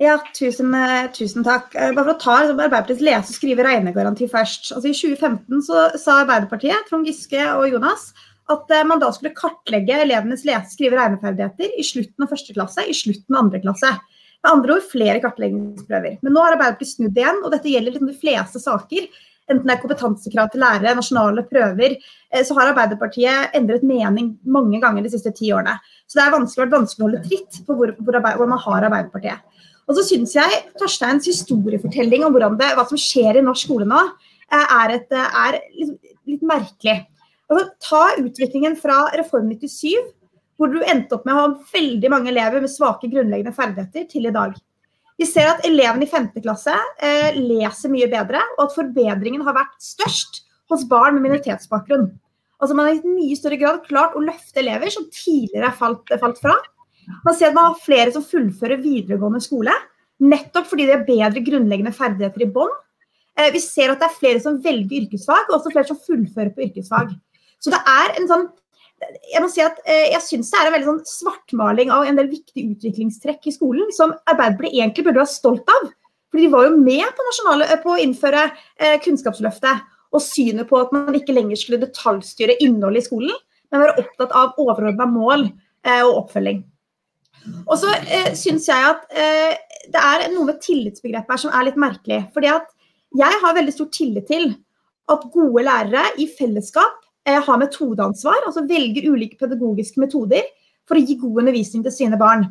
Ja, 0.00 0.14
tusen, 0.32 0.72
eh, 0.72 1.10
tusen, 1.12 1.44
takk. 1.44 1.74
Eh, 1.74 1.92
bare 1.92 2.06
for 2.06 2.14
å 2.14 2.20
ta 2.22 2.36
Arbeiderpartiets 2.46 3.04
lese- 3.04 3.34
og 3.34 3.36
skrive-regnegaranti 3.36 4.30
først. 4.32 4.70
Altså, 4.72 4.88
I 4.88 4.96
2015 4.96 5.66
så 5.66 5.90
sa 6.00 6.22
Arbeiderpartiet, 6.22 6.88
Trond 6.88 7.04
Giske 7.04 7.42
og 7.52 7.68
Jonas, 7.68 8.14
at 8.50 8.72
man 8.88 8.98
da 8.98 9.10
skulle 9.12 9.36
kartlegge 9.36 10.00
elevenes 10.00 10.46
lese-, 10.48 10.72
skrive- 10.72 10.96
og 10.96 11.02
regneferdigheter 11.02 11.76
i 11.76 11.84
slutten 11.84 12.24
av 12.24 12.32
første 12.32 12.56
klasse, 12.56 12.86
i 12.88 12.96
slutten 12.96 13.36
av 13.36 13.44
andre 13.44 13.60
klasse. 13.60 13.92
Med 14.40 14.52
andre 14.54 14.76
ord 14.78 14.86
flere 14.88 15.20
kartleggingsprøver. 15.20 16.20
Men 16.24 16.32
nå 16.32 16.44
har 16.44 16.54
Arbeiderpartiet 16.56 16.94
snudd 16.94 17.18
igjen, 17.18 17.42
og 17.44 17.52
dette 17.52 17.68
gjelder 17.68 17.92
liksom 17.92 18.08
de 18.08 18.20
fleste 18.22 18.62
saker. 18.62 19.08
Enten 19.50 19.66
det 19.66 19.74
er 19.74 19.82
kompetansekrav 19.82 20.50
til 20.52 20.62
lærere, 20.62 20.94
nasjonale 20.96 21.44
prøver, 21.50 21.96
eh, 22.30 22.44
så 22.46 22.54
har 22.56 22.70
Arbeiderpartiet 22.70 23.56
endret 23.58 23.84
mening 23.84 24.32
mange 24.46 24.80
ganger 24.80 25.04
de 25.04 25.12
siste 25.12 25.32
ti 25.36 25.50
årene. 25.52 25.76
Så 26.06 26.18
det 26.18 26.24
er 26.24 26.32
vært 26.36 26.76
vanskelig 26.76 27.02
å 27.02 27.08
holde 27.08 27.22
tritt 27.26 27.60
på 27.66 27.76
hvor, 27.76 27.92
hvor, 27.98 28.20
hvor 28.38 28.50
man 28.50 28.62
har 28.64 28.86
Arbeiderpartiet. 28.88 29.42
Og 29.90 29.98
så 29.98 30.06
syns 30.06 30.36
jeg 30.36 30.60
Torsteins 30.78 31.26
historiefortelling 31.26 32.24
om 32.24 32.36
det, 32.56 32.70
hva 32.78 32.86
som 32.86 33.00
skjer 33.00 33.40
i 33.40 33.44
norsk 33.44 33.66
skole 33.66 33.88
nå, 33.90 34.04
eh, 34.52 34.76
er, 34.78 34.96
et, 35.00 35.16
er 35.18 35.58
litt, 35.74 36.14
litt 36.30 36.46
merkelig. 36.46 37.00
Altså, 37.50 37.66
ta 37.82 38.02
utviklingen 38.22 38.78
fra 38.78 39.02
Reform 39.18 39.50
97 39.50 39.98
hvor 40.60 40.68
du 40.68 40.82
endte 40.84 41.16
opp 41.16 41.24
med 41.24 41.32
å 41.32 41.40
ha 41.40 41.52
veldig 41.72 42.10
mange 42.12 42.28
elever 42.28 42.60
med 42.60 42.68
svake 42.68 43.08
grunnleggende 43.08 43.56
ferdigheter 43.56 44.04
til 44.10 44.28
i 44.28 44.34
dag. 44.34 44.52
Vi 45.20 45.28
ser 45.28 45.48
at 45.48 45.64
elevene 45.68 46.04
i 46.04 46.10
5. 46.10 46.30
klasse 46.44 46.74
eh, 47.00 47.36
leser 47.36 47.92
mye 47.92 48.08
bedre, 48.12 48.42
og 48.58 48.66
at 48.66 48.76
forbedringen 48.76 49.44
har 49.46 49.56
vært 49.56 49.78
størst 49.84 50.42
hos 50.72 50.84
barn 50.88 51.16
med 51.16 51.26
minoritetsbakgrunn. 51.26 52.10
Altså 52.60 52.76
Man 52.76 52.90
har 52.90 52.98
i 52.98 53.14
mye 53.16 53.38
større 53.38 53.58
grad 53.60 53.80
klart 53.88 54.16
å 54.16 54.24
løfte 54.24 54.60
elever 54.60 54.92
som 54.92 55.08
tidligere 55.08 55.72
falt, 55.76 56.12
falt 56.20 56.40
fra. 56.44 56.54
Man 57.24 57.36
ser 57.36 57.50
at 57.50 57.56
man 57.56 57.70
har 57.70 57.80
flere 57.80 58.12
som 58.14 58.24
fullfører 58.24 58.84
videregående 58.84 59.40
skole, 59.44 59.74
nettopp 60.20 60.68
fordi 60.68 60.86
de 60.88 60.96
har 60.98 61.08
bedre 61.08 61.44
grunnleggende 61.44 61.96
ferdigheter 61.96 62.44
i 62.44 62.50
bånn. 62.52 62.72
Eh, 63.40 63.48
vi 63.56 63.64
ser 63.64 63.92
at 63.92 64.00
det 64.00 64.10
er 64.10 64.18
flere 64.20 64.44
som 64.44 64.60
velger 64.60 65.06
yrkesfag, 65.06 65.48
og 65.48 65.58
også 65.58 65.72
flere 65.72 65.88
som 65.88 66.00
fullfører 66.04 66.52
på 66.56 66.68
yrkesfag. 66.68 67.16
Så 67.60 67.72
det 67.72 67.80
er 67.88 68.16
en 68.16 68.28
sånn 68.28 68.48
jeg 69.00 69.40
må 69.42 69.48
si 69.52 69.62
at 69.64 69.78
eh, 69.88 70.10
jeg 70.14 70.22
syns 70.24 70.50
det 70.52 70.58
er 70.60 70.68
en 70.68 70.74
veldig 70.74 70.88
sånn 70.90 71.04
svartmaling 71.08 71.92
av 71.94 72.04
en 72.08 72.18
del 72.18 72.28
viktige 72.30 72.74
utviklingstrekk 72.74 73.48
i 73.48 73.54
skolen 73.54 73.88
som 73.96 74.12
Arbeiderpartiet 74.28 74.76
egentlig 74.76 75.06
burde 75.06 75.22
være 75.22 75.32
stolt 75.32 75.72
av. 75.78 75.88
For 76.30 76.38
de 76.38 76.50
var 76.52 76.68
jo 76.68 76.74
med 76.76 77.06
på, 77.16 77.26
nasjonale, 77.26 77.68
på 77.82 77.94
å 77.94 78.00
innføre 78.02 78.44
eh, 78.50 78.98
Kunnskapsløftet 79.02 79.86
og 80.10 80.22
synet 80.24 80.68
på 80.70 80.78
at 80.78 80.92
man 80.94 81.16
ikke 81.16 81.34
lenger 81.34 81.58
skulle 81.58 81.80
detaljstyre 81.82 82.58
innholdet 82.62 83.04
i 83.04 83.08
skolen, 83.08 83.40
men 83.70 83.84
være 83.84 84.02
opptatt 84.02 84.34
av 84.36 84.58
overordna 84.60 85.06
mål 85.10 85.46
eh, 85.48 86.02
og 86.02 86.24
oppfølging. 86.24 86.64
Og 87.64 87.76
så 87.80 87.92
eh, 88.04 88.32
syns 88.36 88.68
jeg 88.68 88.88
at 88.90 89.06
eh, 89.16 89.54
det 89.90 90.00
er 90.00 90.26
noe 90.34 90.50
med 90.50 90.60
tillitsbegrepet 90.62 91.34
her 91.34 91.42
som 91.44 91.54
er 91.54 91.70
litt 91.70 91.78
merkelig. 91.80 92.24
fordi 92.34 92.50
at 92.52 92.68
jeg 93.16 93.38
har 93.42 93.56
veldig 93.56 93.74
stor 93.74 93.88
tillit 93.94 94.28
til 94.30 94.52
at 95.10 95.30
gode 95.34 95.64
lærere 95.66 96.04
i 96.22 96.28
fellesskap 96.30 97.00
Eh, 97.28 97.36
har 97.44 97.58
metodeansvar, 97.60 98.46
altså 98.46 98.64
velger 98.68 99.10
ulike 99.12 99.36
pedagogiske 99.40 100.00
metoder 100.00 100.46
for 100.88 100.96
å 100.96 101.02
gi 101.04 101.18
god 101.20 101.42
undervisning 101.42 101.82
til 101.84 101.92
sine 101.92 102.18
barn. 102.20 102.46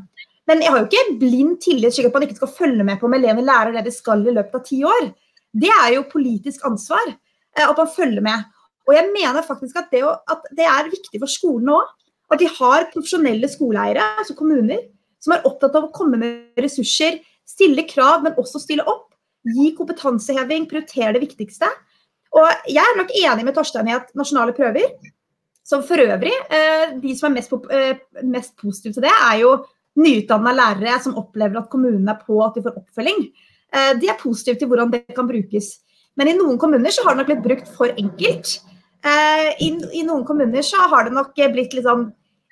Men 0.49 0.61
jeg 0.61 0.73
har 0.73 0.83
jo 0.83 0.87
ikke 0.89 1.17
blind 1.21 1.57
tillit 1.63 1.95
slik 1.95 2.09
at 2.09 2.15
man 2.15 2.25
ikke 2.25 2.37
skal 2.37 2.53
følge 2.53 2.85
med 2.85 2.99
på 3.01 3.09
om 3.09 3.15
elevene 3.17 3.47
lærer 3.47 3.73
det 3.75 3.87
de 3.87 3.93
skal 3.93 4.21
i 4.25 4.35
løpet 4.35 4.59
av 4.59 4.63
ti 4.67 4.83
år. 4.85 5.09
Det 5.49 5.71
er 5.73 5.95
jo 5.95 6.05
politisk 6.11 6.67
ansvar 6.69 7.09
eh, 7.09 7.65
at 7.65 7.77
man 7.77 7.89
følger 7.95 8.25
med. 8.25 8.45
Og 8.89 8.95
jeg 8.97 9.09
mener 9.13 9.45
faktisk 9.45 9.81
at 9.81 9.89
det, 9.93 10.03
at 10.05 10.47
det 10.57 10.69
er 10.69 10.93
viktig 10.93 11.21
for 11.21 11.29
skolen 11.29 11.73
òg. 11.73 11.89
At 12.29 12.41
de 12.41 12.49
har 12.59 12.87
profesjonelle 12.93 13.49
skoleeiere, 13.49 14.05
altså 14.21 14.35
kommuner, 14.37 14.83
som 15.21 15.33
er 15.33 15.45
opptatt 15.49 15.73
av 15.77 15.87
å 15.87 15.93
komme 15.93 16.17
med 16.21 16.61
ressurser, 16.61 17.17
stille 17.49 17.87
krav, 17.89 18.21
men 18.21 18.37
også 18.37 18.61
stille 18.61 18.85
opp. 18.85 19.07
Gi 19.49 19.71
kompetanseheving, 19.73 20.67
prioritere 20.69 21.15
det 21.17 21.23
viktigste. 21.25 21.69
Og 22.37 22.69
jeg 22.69 22.83
er 22.83 22.99
nok 22.99 23.11
enig 23.15 23.45
med 23.47 23.55
Torstein 23.57 23.89
i 23.89 23.95
at 23.95 24.11
nasjonale 24.17 24.53
prøver, 24.57 24.91
som 25.69 25.83
for 25.85 26.01
øvrig 26.01 26.31
eh, 26.49 26.95
De 27.01 27.13
som 27.17 27.29
er 27.29 27.35
mest, 27.37 27.53
eh, 27.73 27.99
mest 28.25 28.55
positive 28.57 28.95
til 28.95 29.05
det, 29.05 29.13
er 29.13 29.41
jo 29.43 29.51
nyutdanna 29.99 30.53
lærere 30.55 30.95
som 31.03 31.17
opplever 31.19 31.59
at 31.59 31.69
kommunene 31.69 32.13
er 32.13 32.21
på 32.25 32.39
at 32.45 32.55
de 32.55 32.63
får 32.65 32.77
oppfølging. 32.79 33.27
Eh, 33.73 33.91
de 34.01 34.09
er 34.09 34.17
positive 34.21 34.57
til 34.59 34.69
hvordan 34.71 34.93
det 34.93 35.03
kan 35.15 35.29
brukes. 35.29 35.77
Men 36.17 36.31
i 36.31 36.37
noen 36.37 36.57
kommuner 36.61 36.93
så 36.93 37.05
har 37.05 37.15
det 37.15 37.21
nok 37.21 37.29
blitt 37.31 37.45
brukt 37.45 37.69
for 37.75 37.93
enkelt. 37.93 38.59
I, 38.99 39.69
i 39.95 40.01
noen 40.03 40.25
kommuner 40.27 40.65
så 40.65 40.81
har 40.91 41.05
det 41.07 41.13
nok 41.15 41.37
blitt 41.53 41.71
litt 41.77 41.85
sånn, 41.85 42.09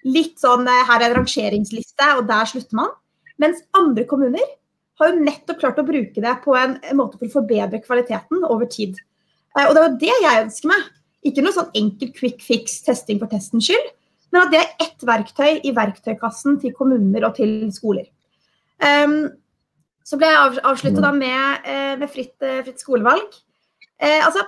litt 0.07 0.37
sånn 0.39 0.63
Her 0.63 1.01
er 1.01 1.09
en 1.09 1.17
rangeringsliste, 1.17 2.05
og 2.15 2.29
der 2.29 2.47
slutter 2.47 2.77
man. 2.79 2.93
Mens 3.41 3.59
andre 3.75 4.05
kommuner 4.07 4.45
har 5.01 5.11
jo 5.11 5.25
nettopp 5.25 5.59
klart 5.59 5.81
å 5.81 5.85
bruke 5.89 6.23
det 6.23 6.35
på 6.45 6.55
en 6.55 6.77
måte 6.95 7.19
for 7.19 7.27
å 7.27 7.35
forbedre 7.41 7.81
kvaliteten 7.83 8.45
over 8.47 8.69
tid. 8.71 8.95
Eh, 9.55 9.65
og 9.67 9.75
det 9.75 9.85
jo 9.85 9.95
det 10.03 10.13
jeg 10.25 10.43
ønsker 10.45 10.73
meg. 10.73 10.91
Ikke 11.27 11.43
noe 11.43 11.55
sånn 11.55 11.73
enkel 11.77 12.11
quick 12.15 12.43
fix 12.45 12.79
testing 12.85 13.19
for 13.21 13.31
testens 13.31 13.67
skyld, 13.67 13.89
men 14.31 14.43
at 14.43 14.53
det 14.53 14.61
er 14.61 14.85
ett 14.85 15.07
verktøy 15.07 15.59
i 15.65 15.73
verktøykassen 15.75 16.59
til 16.61 16.75
kommuner 16.77 17.25
og 17.27 17.35
til 17.39 17.67
skoler. 17.75 18.07
Um, 18.77 19.33
så 20.07 20.19
ble 20.19 20.29
jeg 20.31 20.61
avsluttet 20.63 21.03
da 21.03 21.11
med, 21.11 21.65
eh, 21.67 21.95
med 21.99 22.07
fritt, 22.11 22.35
eh, 22.39 22.61
fritt, 22.63 22.79
skolevalg. 22.79 23.27
Eh, 23.99 24.23
altså, 24.23 24.45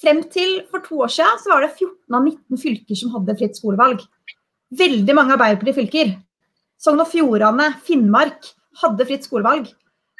frem 0.00 0.22
til 0.30 0.62
for 0.70 0.84
to 0.86 1.00
år 1.02 1.10
siden 1.10 1.40
så 1.42 1.50
var 1.50 1.64
det 1.64 1.74
14 1.74 2.14
av 2.14 2.22
19 2.22 2.60
fylker 2.60 2.96
som 2.96 3.10
hadde 3.16 3.36
fritt 3.36 3.58
skolevalg. 3.58 4.04
Veldig 4.70 5.14
mange 5.16 5.34
Arbeiderparti-fylker. 5.34 6.14
Sogn 6.78 7.02
og 7.02 7.10
Fjordane, 7.10 7.74
Finnmark 7.82 8.52
hadde 8.80 9.06
fritt 9.08 9.26
skolevalg. 9.26 9.66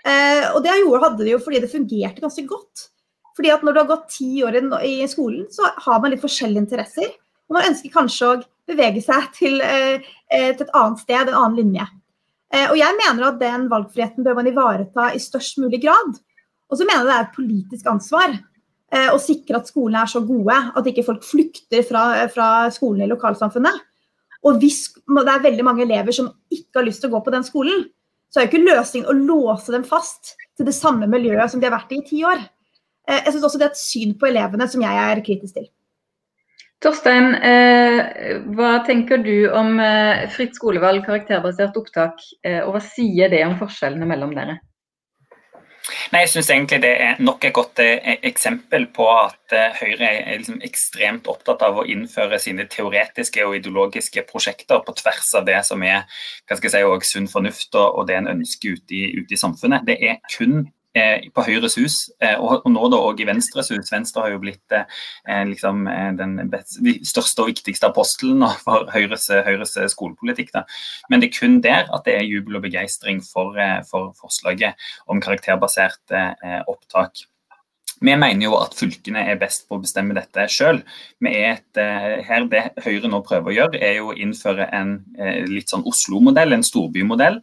Eh, 0.05 0.51
og 0.57 0.65
det 0.65 0.75
hadde 0.75 1.23
de 1.23 1.35
jo 1.37 1.39
fordi 1.39 1.61
det 1.63 1.71
fungerte 1.71 2.25
ganske 2.25 2.45
godt. 2.49 2.91
Fordi 3.37 3.53
at 3.55 3.65
når 3.65 3.75
du 3.75 3.81
har 3.83 3.91
gått 3.91 4.11
ti 4.17 4.31
år 4.47 4.59
i 4.85 4.95
skolen, 5.11 5.47
så 5.53 5.71
har 5.85 6.01
man 6.03 6.13
litt 6.13 6.23
forskjellige 6.23 6.65
interesser. 6.65 7.13
Og 7.49 7.57
man 7.59 7.69
ønsker 7.71 7.93
kanskje 7.95 8.29
å 8.29 8.41
bevege 8.71 9.03
seg 9.05 9.31
til, 9.39 9.61
eh, 9.65 10.07
eh, 10.31 10.53
til 10.55 10.67
et 10.67 10.77
annet 10.77 11.03
sted, 11.03 11.23
en 11.23 11.41
annen 11.43 11.59
linje. 11.59 11.87
Eh, 12.51 12.67
og 12.67 12.77
jeg 12.79 12.99
mener 12.99 13.29
at 13.29 13.41
den 13.43 13.69
valgfriheten 13.71 14.27
bør 14.27 14.39
man 14.41 14.51
ivareta 14.51 15.11
i 15.15 15.23
størst 15.23 15.61
mulig 15.63 15.83
grad. 15.85 16.19
Og 16.71 16.79
så 16.79 16.87
mener 16.87 17.05
jeg 17.05 17.11
det 17.11 17.19
er 17.19 17.29
et 17.29 17.37
politisk 17.37 17.91
ansvar 17.91 18.39
å 18.91 19.21
sikre 19.23 19.61
at 19.61 19.69
skolene 19.71 20.01
er 20.03 20.09
så 20.11 20.19
gode 20.27 20.51
at 20.51 20.87
ikke 20.91 21.05
folk 21.07 21.23
flykter 21.23 21.85
fra, 21.87 22.01
fra 22.27 22.47
skolene 22.75 23.05
i 23.07 23.11
lokalsamfunnet. 23.13 23.77
Og 24.43 24.59
hvis 24.59 24.81
det 24.99 25.31
er 25.31 25.45
veldig 25.45 25.67
mange 25.67 25.85
elever 25.85 26.17
som 26.17 26.33
ikke 26.51 26.81
har 26.81 26.87
lyst 26.89 27.05
til 27.05 27.11
å 27.11 27.15
gå 27.15 27.21
på 27.23 27.35
den 27.35 27.47
skolen, 27.47 27.85
så 28.31 28.41
er 28.41 28.49
jo 28.49 28.51
ikke 28.51 28.65
løsningen 28.67 29.07
å 29.11 29.15
låse 29.15 29.71
dem 29.75 29.85
fast 29.87 30.35
til 30.59 30.67
det 30.67 30.75
samme 30.75 31.07
miljøet 31.11 31.53
som 31.53 31.63
de 31.63 31.69
har 31.69 31.77
vært 31.77 31.95
i 31.95 32.01
i 32.01 32.07
ti 32.09 32.25
år. 32.27 32.43
Jeg 33.11 33.35
syns 33.35 33.45
også 33.47 33.59
det 33.59 33.69
er 33.69 33.75
et 33.75 33.83
syn 33.83 34.17
på 34.19 34.31
elevene 34.31 34.67
som 34.71 34.83
jeg 34.85 35.05
er 35.05 35.23
kritisk 35.27 35.59
til. 35.59 35.69
Torstein, 36.81 37.35
eh, 37.45 38.39
hva 38.57 38.79
tenker 38.87 39.21
du 39.21 39.51
om 39.53 39.75
eh, 39.85 40.25
fritt 40.33 40.57
skolevalg, 40.57 41.03
karakterbasert 41.05 41.77
opptak, 41.77 42.23
eh, 42.47 42.63
og 42.65 42.73
hva 42.73 42.81
sier 42.85 43.29
det 43.29 43.43
om 43.45 43.59
forskjellene 43.61 44.09
mellom 44.09 44.33
dere? 44.39 44.57
Nei, 46.13 46.23
jeg 46.23 46.31
synes 46.35 46.51
egentlig 46.53 46.79
Det 46.85 46.91
er 47.03 47.21
nok 47.23 47.45
et 47.45 47.55
godt 47.57 47.81
eh, 47.83 48.17
eksempel 48.29 48.87
på 48.95 49.07
at 49.13 49.55
eh, 49.57 49.77
Høyre 49.81 50.09
er 50.09 50.41
liksom 50.41 50.61
ekstremt 50.65 51.29
opptatt 51.29 51.65
av 51.67 51.81
å 51.81 51.87
innføre 51.89 52.39
sine 52.41 52.65
teoretiske 52.71 53.45
og 53.45 53.59
ideologiske 53.59 54.25
prosjekter 54.29 54.81
på 54.87 54.97
tvers 55.03 55.33
av 55.37 55.49
det 55.49 55.61
som 55.67 55.83
er 55.85 56.07
hva 56.49 56.57
skal 56.57 56.71
jeg 56.71 57.01
si, 57.05 57.13
sunn 57.13 57.29
fornuft 57.33 57.77
og, 57.77 58.07
det 58.09 58.21
en 58.21 58.33
ønsker 58.39 58.79
ute 58.79 58.97
i, 58.97 59.07
ute 59.21 59.37
i 59.37 59.41
samfunnet. 59.41 59.85
Det 59.89 59.99
er 60.01 60.21
kun 60.33 60.63
Eh, 60.63 60.80
på 60.91 61.45
Høyres 61.47 61.77
hus, 61.79 61.97
eh, 62.23 62.35
og, 62.35 62.67
nå 62.71 62.89
da 62.91 62.99
òg 62.99 63.23
i 63.23 63.27
Venstres 63.29 63.71
hus. 63.71 63.93
Venstre 63.93 64.25
har 64.25 64.35
jo 64.35 64.41
blitt 64.43 64.75
eh, 64.75 65.45
liksom, 65.47 65.87
den 66.19 66.37
største 67.07 67.45
og 67.45 67.53
viktigste 67.53 67.91
apostelen 67.91 68.43
for 68.65 68.91
Høyres, 68.91 69.29
Høyres, 69.47 69.77
skolepolitikk. 69.95 70.53
Da. 70.57 70.65
Men 71.11 71.23
det 71.23 71.31
er 71.31 71.39
kun 71.39 71.61
der 71.63 71.91
at 71.95 72.07
det 72.09 72.19
er 72.19 72.29
jubel 72.29 72.59
og 72.59 72.67
begeistring 72.67 73.23
for, 73.25 73.59
for 73.91 74.11
forslaget 74.19 74.79
om 75.11 75.23
karakterbasert 75.23 76.19
opptak. 76.69 77.27
Vi 78.01 78.15
mener 78.17 78.47
jo 78.47 78.55
at 78.57 78.73
fylkene 78.79 79.27
er 79.29 79.37
best 79.39 79.67
på 79.69 79.77
å 79.77 79.83
bestemme 79.83 80.15
dette 80.17 80.47
sjøl. 80.49 80.81
Det 81.21 82.63
Høyre 82.81 83.11
nå 83.13 83.21
prøver 83.27 83.51
å 83.51 83.57
gjøre, 83.59 83.81
er 83.85 83.99
jo 83.99 84.11
å 84.11 84.17
innføre 84.17 84.71
en 84.73 84.95
litt 85.51 85.69
sånn 85.71 85.85
Oslo-modell, 85.89 86.57
en 86.57 86.65
storbymodell, 86.65 87.43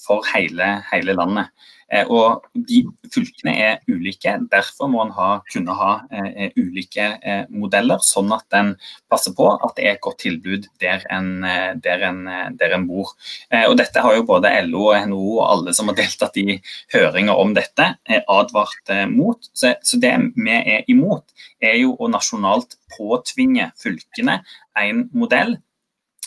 for 0.00 0.24
hele, 0.32 0.68
hele 0.88 1.12
landet. 1.12 1.52
Eh, 1.92 2.06
og 2.10 2.46
de 2.66 2.82
Fylkene 3.14 3.52
er 3.62 3.76
ulike, 3.86 4.32
derfor 4.50 4.88
må 4.90 5.04
en 5.04 5.12
ha, 5.14 5.28
kunne 5.52 5.74
ha 5.78 5.90
eh, 6.10 6.50
ulike 6.58 7.04
eh, 7.22 7.44
modeller, 7.54 8.02
sånn 8.02 8.32
at 8.34 8.56
en 8.58 8.72
passer 9.10 9.34
på 9.36 9.46
at 9.54 9.76
det 9.76 9.84
er 9.86 9.94
et 9.94 10.02
godt 10.02 10.18
tilbud 10.24 10.66
der 10.82 11.04
en, 11.14 11.30
eh, 11.46 11.70
der 11.82 12.02
en, 12.08 12.24
eh, 12.26 12.48
der 12.58 12.74
en 12.74 12.88
bor. 12.88 13.14
Eh, 13.52 13.68
og 13.68 13.76
Dette 13.78 14.02
har 14.02 14.16
jo 14.16 14.26
både 14.26 14.50
LO 14.66 14.88
og 14.90 15.06
NHO 15.12 15.36
og 15.36 15.44
alle 15.46 15.76
som 15.76 15.92
har 15.92 15.98
deltatt 16.00 16.40
i 16.42 16.58
høringer 16.94 17.38
om 17.38 17.54
dette, 17.56 17.92
advart 18.26 18.90
mot. 19.12 19.46
Så, 19.54 19.76
så 19.86 20.00
det 20.02 20.12
vi 20.34 20.56
er 20.56 20.82
imot, 20.90 21.30
er 21.62 21.78
jo 21.78 21.94
å 22.00 22.10
nasjonalt 22.10 22.74
påtvinge 22.96 23.70
fylkene 23.78 24.40
en 24.76 25.06
modell 25.14 25.56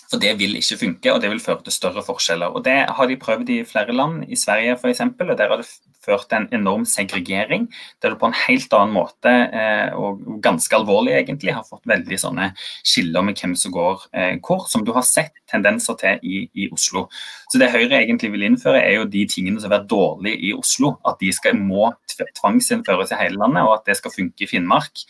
for 0.09 0.21
det 0.21 0.33
vil 0.39 0.57
ikke 0.57 0.79
funke, 0.79 1.13
og 1.13 1.21
det 1.21 1.29
vil 1.29 1.41
føre 1.43 1.61
til 1.63 1.75
større 1.75 2.03
forskjeller. 2.05 2.55
Og 2.55 2.65
Det 2.65 2.77
har 2.97 3.05
de 3.07 3.17
prøvd 3.17 3.49
i 3.49 3.63
flere 3.63 3.93
land, 3.93 4.23
i 4.27 4.35
Sverige 4.35 4.77
f.eks., 4.77 5.01
og 5.01 5.37
der 5.37 5.49
har 5.49 5.57
det 5.61 5.69
ført 6.05 6.27
til 6.29 6.41
en 6.41 6.47
enorm 6.61 6.85
segregering. 6.87 7.67
Der 8.01 8.13
du 8.13 8.19
på 8.19 8.29
en 8.29 8.37
helt 8.45 8.73
annen 8.75 8.95
måte, 8.95 9.29
eh, 9.29 9.95
og 9.97 10.21
ganske 10.43 10.75
alvorlig 10.75 11.15
egentlig, 11.17 11.55
har 11.55 11.67
fått 11.67 11.87
veldig 11.89 12.19
sånne 12.19 12.51
skiller 12.87 13.25
med 13.25 13.39
hvem 13.39 13.55
som 13.59 13.73
går 13.75 14.05
eh, 14.13 14.37
hvor, 14.45 14.67
som 14.71 14.85
du 14.85 14.93
har 14.95 15.05
sett 15.07 15.33
tendenser 15.49 15.97
til 15.99 16.23
i, 16.23 16.43
i, 16.53 16.69
Oslo. 16.73 17.07
Så 17.51 17.59
Det 17.59 17.71
Høyre 17.73 18.03
egentlig 18.03 18.31
vil 18.33 18.45
innføre, 18.45 18.81
er 18.83 18.99
jo 18.99 19.09
de 19.09 19.25
tingene 19.29 19.59
som 19.59 19.71
har 19.71 19.79
vært 19.79 19.89
dårlige 19.91 20.39
i 20.49 20.53
Oslo. 20.53 20.95
At 21.07 21.19
de 21.21 21.31
skal, 21.33 21.57
må 21.57 21.91
tvangsinnføres 22.37 23.13
i 23.13 23.19
hele 23.19 23.39
landet, 23.39 23.63
og 23.65 23.79
at 23.79 23.87
det 23.87 23.97
skal 23.97 24.13
funke 24.13 24.45
i 24.45 24.49
Finnmark, 24.49 25.03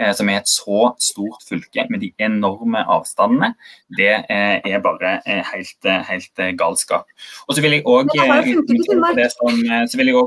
eh, 0.00 0.12
som 0.16 0.28
er 0.28 0.42
et 0.42 0.50
så 0.50 0.90
stort 1.00 1.44
fylke 1.48 1.86
med 1.90 2.02
de 2.04 2.12
enorme 2.18 2.82
avstandene. 2.84 3.54
Det 3.94 4.12
er 4.28 4.60
er 4.64 4.80
bare 4.82 5.20
helt, 5.24 5.86
helt 6.08 6.42
galskap. 6.58 7.08
Og 7.48 7.54
så 7.54 7.62
vil 7.62 7.76
jeg 7.76 7.84
òg 7.86 8.10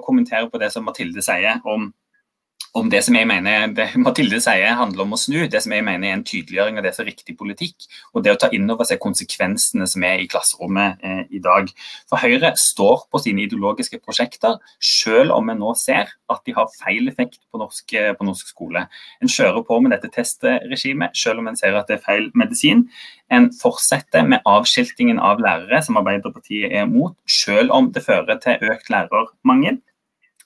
kommentere 0.07 0.49
på 0.51 0.61
det 0.61 0.71
som 0.73 0.87
Mathilde 0.87 1.23
sier 1.25 1.59
om 1.67 1.91
om 2.77 2.89
det 2.91 2.99
som 3.05 3.15
jeg 3.17 3.27
mener 3.27 3.71
det 3.75 3.87
Mathilde 4.01 4.39
sier 4.43 4.75
handler 4.77 5.05
om 5.05 5.15
å 5.15 5.19
snu, 5.19 5.39
det 5.49 5.61
som 5.63 5.73
jeg 5.73 5.85
mener 5.85 6.09
er 6.09 6.17
en 6.17 6.25
tydeliggjøring 6.27 6.77
av 6.77 6.85
det 6.85 6.93
som 6.95 7.03
er 7.05 7.11
riktig 7.11 7.37
politikk, 7.39 7.87
og 8.13 8.25
det 8.25 8.33
å 8.33 8.39
ta 8.41 8.49
inn 8.53 8.69
over 8.69 8.87
seg 8.87 9.01
konsekvensene 9.01 9.87
som 9.89 10.05
er 10.05 10.21
i 10.21 10.27
klasserommet 10.29 11.01
eh, 11.05 11.23
i 11.33 11.41
dag. 11.43 11.71
For 12.09 12.21
Høyre 12.21 12.53
står 12.59 13.07
på 13.11 13.21
sine 13.23 13.45
ideologiske 13.47 14.01
prosjekter, 14.03 14.59
selv 14.83 15.33
om 15.37 15.49
en 15.53 15.61
nå 15.63 15.73
ser 15.79 16.11
at 16.31 16.43
de 16.45 16.55
har 16.57 16.69
feil 16.75 17.09
effekt 17.09 17.39
på 17.51 17.61
norsk, 17.61 17.97
eh, 17.97 18.11
på 18.17 18.27
norsk 18.27 18.53
skole. 18.53 18.85
En 19.23 19.31
kjører 19.31 19.63
på 19.67 19.79
med 19.81 19.95
dette 19.95 20.11
testregimet, 20.13 21.17
selv 21.17 21.41
om 21.41 21.49
en 21.49 21.59
ser 21.59 21.77
at 21.79 21.89
det 21.89 21.97
er 21.97 22.05
feil 22.05 22.29
medisin. 22.37 22.87
En 23.33 23.49
fortsetter 23.57 24.27
med 24.27 24.45
avskiltingen 24.47 25.19
av 25.23 25.41
lærere, 25.43 25.81
som 25.83 25.97
Arbeiderpartiet 25.99 26.75
er 26.77 26.87
mot, 26.89 27.17
selv 27.25 27.73
om 27.75 27.91
det 27.95 28.05
fører 28.05 28.37
til 28.43 28.69
økt 28.69 28.91
lærermangel. 28.93 29.81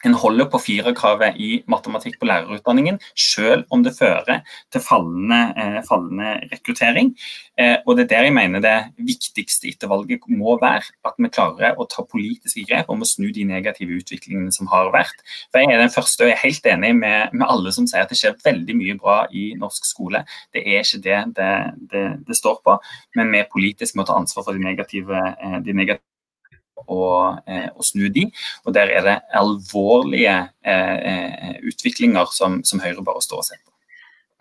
En 0.06 0.18
holder 0.18 0.49
på 0.49 0.62
firerkravet 0.62 1.38
i 1.38 1.49
matematikk 1.70 2.18
på 2.20 2.28
lærerutdanningen, 2.30 2.99
selv 3.18 3.66
om 3.72 3.84
det 3.86 3.93
fører 3.97 4.41
til 4.74 4.82
fallende, 4.82 5.41
eh, 5.58 5.80
fallende 5.88 6.34
rekruttering. 6.52 7.16
Eh, 7.58 7.78
og 7.86 7.97
Det 7.97 8.04
er 8.04 8.16
der 8.16 8.24
jeg 8.24 8.34
mener 8.34 8.60
det 8.60 8.93
viktigste 8.97 9.68
etter 9.68 9.88
valget 9.88 10.22
må 10.28 10.58
være 10.62 10.84
at 11.06 11.14
vi 11.18 11.30
klarer 11.30 11.76
å 11.78 11.88
ta 11.89 12.04
politiske 12.04 12.66
grep 12.68 12.89
om 12.89 13.02
å 13.02 13.06
snu 13.06 13.32
de 13.32 13.43
negative 13.43 14.02
utviklingene 14.02 14.52
som 14.52 14.68
har 14.68 14.91
vært. 14.91 15.22
For 15.52 15.60
Jeg 15.60 15.72
er 15.72 15.78
den 15.78 15.89
første 15.89 16.24
og 16.24 16.30
jeg 16.30 16.38
er 16.38 16.47
helt 16.47 16.66
enig 16.66 16.95
med, 16.95 17.34
med 17.34 17.47
alle 17.47 17.72
som 17.72 17.86
sier 17.88 18.02
at 18.02 18.10
det 18.10 18.18
skjer 18.18 18.38
veldig 18.43 18.76
mye 18.76 18.97
bra 18.97 19.28
i 19.32 19.54
norsk 19.56 19.86
skole. 19.86 20.26
Det 20.54 20.66
er 20.66 20.82
ikke 20.82 21.04
det 21.04 21.36
det, 21.36 21.52
det, 21.91 22.06
det 22.28 22.36
står 22.36 22.62
på, 22.66 22.80
men 23.16 23.32
vi 23.32 23.43
politisk 23.52 23.95
må 23.95 24.04
ta 24.04 24.18
ansvar 24.18 24.43
for 24.43 24.54
de 24.54 24.64
negative, 24.64 25.18
eh, 25.41 25.60
de 25.62 25.74
negative 25.74 26.11
å, 26.88 27.02
eh, 27.48 27.68
å, 27.76 27.86
snu 27.86 28.08
de. 28.14 28.28
Og 28.66 28.76
der 28.78 28.94
er 28.94 29.06
det 29.08 29.18
alvorlige 29.38 30.38
eh, 30.64 30.96
eh, 31.12 31.60
utviklinger 31.68 32.32
som, 32.34 32.62
som, 32.68 32.82
Høyre 32.82 33.04
bare 33.06 33.22
står 33.22 33.44
og 33.44 33.48
ser 33.48 33.62
på. 33.62 33.72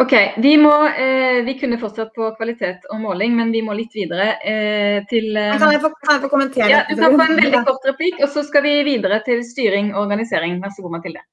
Ok, 0.00 0.14
vi, 0.40 0.54
må, 0.56 0.72
eh, 0.88 1.42
vi 1.44 1.58
kunne 1.60 1.76
fortsatt 1.80 2.14
på 2.16 2.30
kvalitet 2.38 2.86
og 2.88 3.02
måling, 3.02 3.34
men 3.36 3.50
vi 3.52 3.60
må 3.60 3.74
litt 3.76 3.92
videre 3.92 4.30
eh, 4.48 5.02
til 5.10 5.36
eh, 5.36 5.58
kan, 5.60 5.74
jeg 5.74 5.82
få, 5.82 5.90
kan, 5.98 6.14
jeg 6.14 6.22
få, 6.22 6.30
kommentere? 6.32 6.70
Ja, 6.72 6.78
du 6.88 6.94
kan 6.96 7.18
få 7.18 7.26
en 7.26 7.36
veldig 7.42 7.60
kort 7.66 7.84
replikk, 7.90 8.16
og 8.24 8.32
så 8.32 8.46
skal 8.46 8.64
vi 8.64 8.78
videre 8.86 9.20
til 9.26 9.42
styring 9.44 9.92
og 9.92 10.06
organisering. 10.06 10.56
Vær 10.62 10.72
så 10.72 10.86
god, 10.86 10.94
Mathilde. 10.96 11.26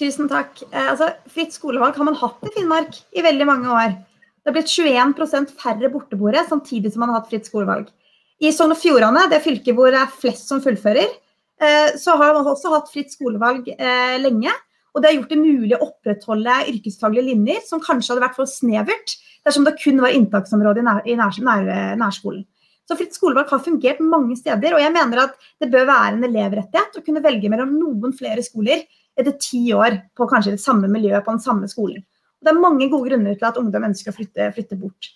Tusen 0.00 0.32
takk. 0.32 0.64
altså, 0.72 1.10
fritt 1.30 1.52
skolevalg 1.54 2.00
har 2.00 2.08
man 2.08 2.16
hatt 2.18 2.48
i 2.48 2.54
Finnmark 2.56 2.96
i 3.12 3.22
veldig 3.26 3.50
mange 3.52 3.76
år. 3.76 3.92
Det 4.44 4.50
har 4.50 4.56
blitt 4.56 4.72
21% 4.72 5.52
færre 5.60 5.92
borteboere, 5.92 6.46
samtidig 6.48 6.94
som 6.94 7.04
man 7.04 7.12
har 7.12 7.20
hatt 7.20 7.30
fritt 7.30 7.46
skolevalg. 7.48 7.92
I 8.42 8.50
Sogn 8.52 8.74
og 8.74 8.80
Fjordane, 8.80 9.28
det 9.30 9.42
fylket 9.44 9.76
hvor 9.76 9.92
det 9.94 10.00
er 10.02 10.14
flest 10.20 10.50
som 10.50 10.62
fullfører, 10.64 11.10
eh, 11.62 11.94
så 12.00 12.16
har 12.20 12.34
man 12.34 12.48
også 12.50 12.72
hatt 12.74 12.90
fritt 12.92 13.12
skolevalg 13.14 13.68
eh, 13.76 14.16
lenge. 14.22 14.52
Og 14.94 15.02
det 15.02 15.10
har 15.10 15.16
gjort 15.16 15.32
det 15.34 15.40
mulig 15.40 15.74
å 15.74 15.86
opprettholde 15.88 16.56
yrkesfaglige 16.70 17.28
linjer, 17.32 17.62
som 17.66 17.82
kanskje 17.82 18.12
hadde 18.12 18.26
vært 18.28 18.36
for 18.38 18.50
snevert 18.50 19.16
dersom 19.44 19.66
det 19.66 19.74
kun 19.80 19.98
var 20.02 20.14
inntaksområde 20.14 20.84
i, 21.10 21.16
nær, 21.18 21.70
nærskolen. 21.98 22.44
Så 22.84 22.98
fritt 22.98 23.16
skolevalg 23.16 23.48
har 23.50 23.62
fungert 23.64 24.02
mange 24.04 24.36
steder, 24.36 24.76
og 24.76 24.82
jeg 24.82 24.92
mener 24.92 25.22
at 25.24 25.46
det 25.62 25.70
bør 25.72 25.88
være 25.88 26.18
en 26.18 26.26
elevrettighet 26.28 26.98
å 27.00 27.02
kunne 27.04 27.22
velge 27.24 27.50
mellom 27.50 27.72
noen 27.78 28.12
flere 28.16 28.44
skoler 28.44 28.84
etter 29.16 29.36
ti 29.40 29.62
år 29.74 29.96
på 30.16 30.28
kanskje 30.30 30.56
det 30.56 30.62
samme 30.62 30.90
miljøet 30.92 31.24
på 31.24 31.32
den 31.32 31.42
samme 31.42 31.70
skolen. 31.70 32.04
Og 32.04 32.46
det 32.46 32.52
er 32.52 32.60
mange 32.60 32.90
gode 32.92 33.08
grunner 33.08 33.38
til 33.38 33.48
at 33.48 33.58
ungdom 33.60 33.86
ønsker 33.88 34.12
å 34.12 34.16
flytte, 34.18 34.50
flytte 34.52 34.78
bort. 34.78 35.10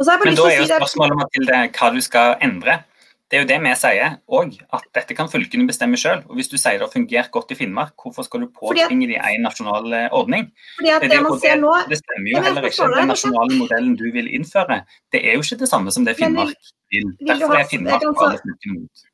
Men 0.00 0.34
da 0.36 0.48
er 0.50 0.58
jo 0.58 0.66
spørsmålet 0.68 1.20
Mathilde, 1.20 1.62
hva 1.76 1.94
du 1.94 2.02
skal 2.02 2.36
endre. 2.42 2.82
Det 3.30 3.38
er 3.38 3.42
jo 3.42 3.48
det 3.48 3.56
vi 3.64 3.70
sier 3.80 4.16
òg, 4.36 4.50
at 4.76 4.84
dette 4.94 5.14
kan 5.16 5.30
fylkene 5.32 5.64
bestemme 5.66 5.96
sjøl. 5.98 6.20
Hvis 6.36 6.50
du 6.52 6.58
sier 6.60 6.76
det 6.78 6.84
har 6.84 6.92
fungert 6.92 7.30
godt 7.34 7.54
i 7.54 7.56
Finnmark, 7.58 7.94
hvorfor 7.98 8.26
skal 8.26 8.44
du 8.44 8.50
påtvinge 8.52 9.08
dem 9.10 9.16
en 9.16 9.46
nasjonal 9.46 9.96
eh, 9.96 10.06
ordning? 10.14 10.50
Fordi 10.76 10.92
at 10.92 11.02
det, 11.02 11.10
det, 11.10 11.32
det, 11.42 11.54
nå, 11.62 11.72
det 11.88 11.98
stemmer 12.02 12.30
jo 12.30 12.42
heller 12.44 12.68
ikke. 12.68 12.90
Den 12.92 13.10
nasjonale 13.10 13.58
modellen 13.62 13.96
du 13.98 14.04
vil 14.14 14.28
innføre, 14.38 14.82
det 15.14 15.24
er 15.24 15.38
jo 15.38 15.46
ikke 15.46 15.58
det 15.64 15.70
samme 15.72 15.94
som 15.96 16.06
det 16.06 16.14
Finnmark 16.20 16.54
vil. 16.94 17.10
Derfor 17.24 17.56
er 17.58 17.66
Finnmark 17.72 18.04
på 18.06 18.28
alle 18.28 18.42
fylkene 18.44 18.78
mot. 18.82 19.04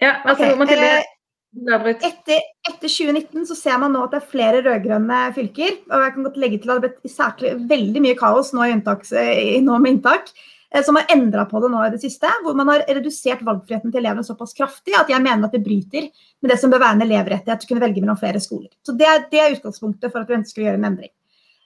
Ja, 0.00 0.14
altså, 0.24 0.54
Mathilde, 0.56 0.90
eh, 0.96 1.14
etter, 1.50 2.38
etter, 2.68 2.88
2019 2.88 3.46
så 3.46 3.56
ser 3.58 3.78
man 3.82 3.92
nå 3.92 4.04
at 4.04 4.12
det 4.14 4.20
er 4.20 4.30
flere 4.30 4.62
rød-grønne 4.62 5.18
fylker. 5.34 5.80
og 5.90 6.04
jeg 6.04 6.14
kan 6.14 6.26
godt 6.28 6.38
legge 6.38 6.58
til 6.62 6.70
at 6.70 6.82
Det 6.82 7.10
har 7.18 7.34
blitt 7.36 7.68
veldig 7.70 8.02
mye 8.04 8.18
kaos 8.18 8.52
nå, 8.52 8.62
inntaks, 8.70 9.10
nå 9.10 9.78
med 9.78 9.90
inntak, 9.90 10.30
eh, 10.72 10.82
som 10.82 10.94
har 10.96 11.10
endra 11.10 11.46
på 11.50 11.60
det 11.60 11.70
nå 11.72 11.82
i 11.86 11.90
det 11.90 12.00
siste. 12.00 12.30
Hvor 12.44 12.54
man 12.54 12.68
har 12.68 12.86
redusert 12.86 13.42
valgfriheten 13.42 13.90
til 13.90 13.98
elevene 13.98 14.24
såpass 14.24 14.54
kraftig 14.54 14.94
at 14.94 15.10
jeg 15.10 15.22
mener 15.22 15.46
at 15.46 15.52
det 15.52 15.64
bryter 15.64 16.06
med 16.40 16.50
det 16.50 16.60
som 16.60 16.70
bør 16.70 16.84
være 16.84 17.00
en 17.00 17.06
elevrettighet 17.08 17.66
å 17.66 17.68
kunne 17.68 17.82
velge 17.82 18.00
mellom 18.00 18.20
flere 18.20 18.40
skoler. 18.40 18.70
Så 18.86 18.96
Det 18.96 19.30
det 19.30 19.40
er 19.40 19.56
utgangspunktet 19.56 20.12
for 20.12 20.20
at 20.20 20.28
vi 20.28 20.38
ønsker 20.38 20.62
å 20.62 20.64
gjøre 20.66 20.78
en 20.78 20.90
endring. 20.92 21.10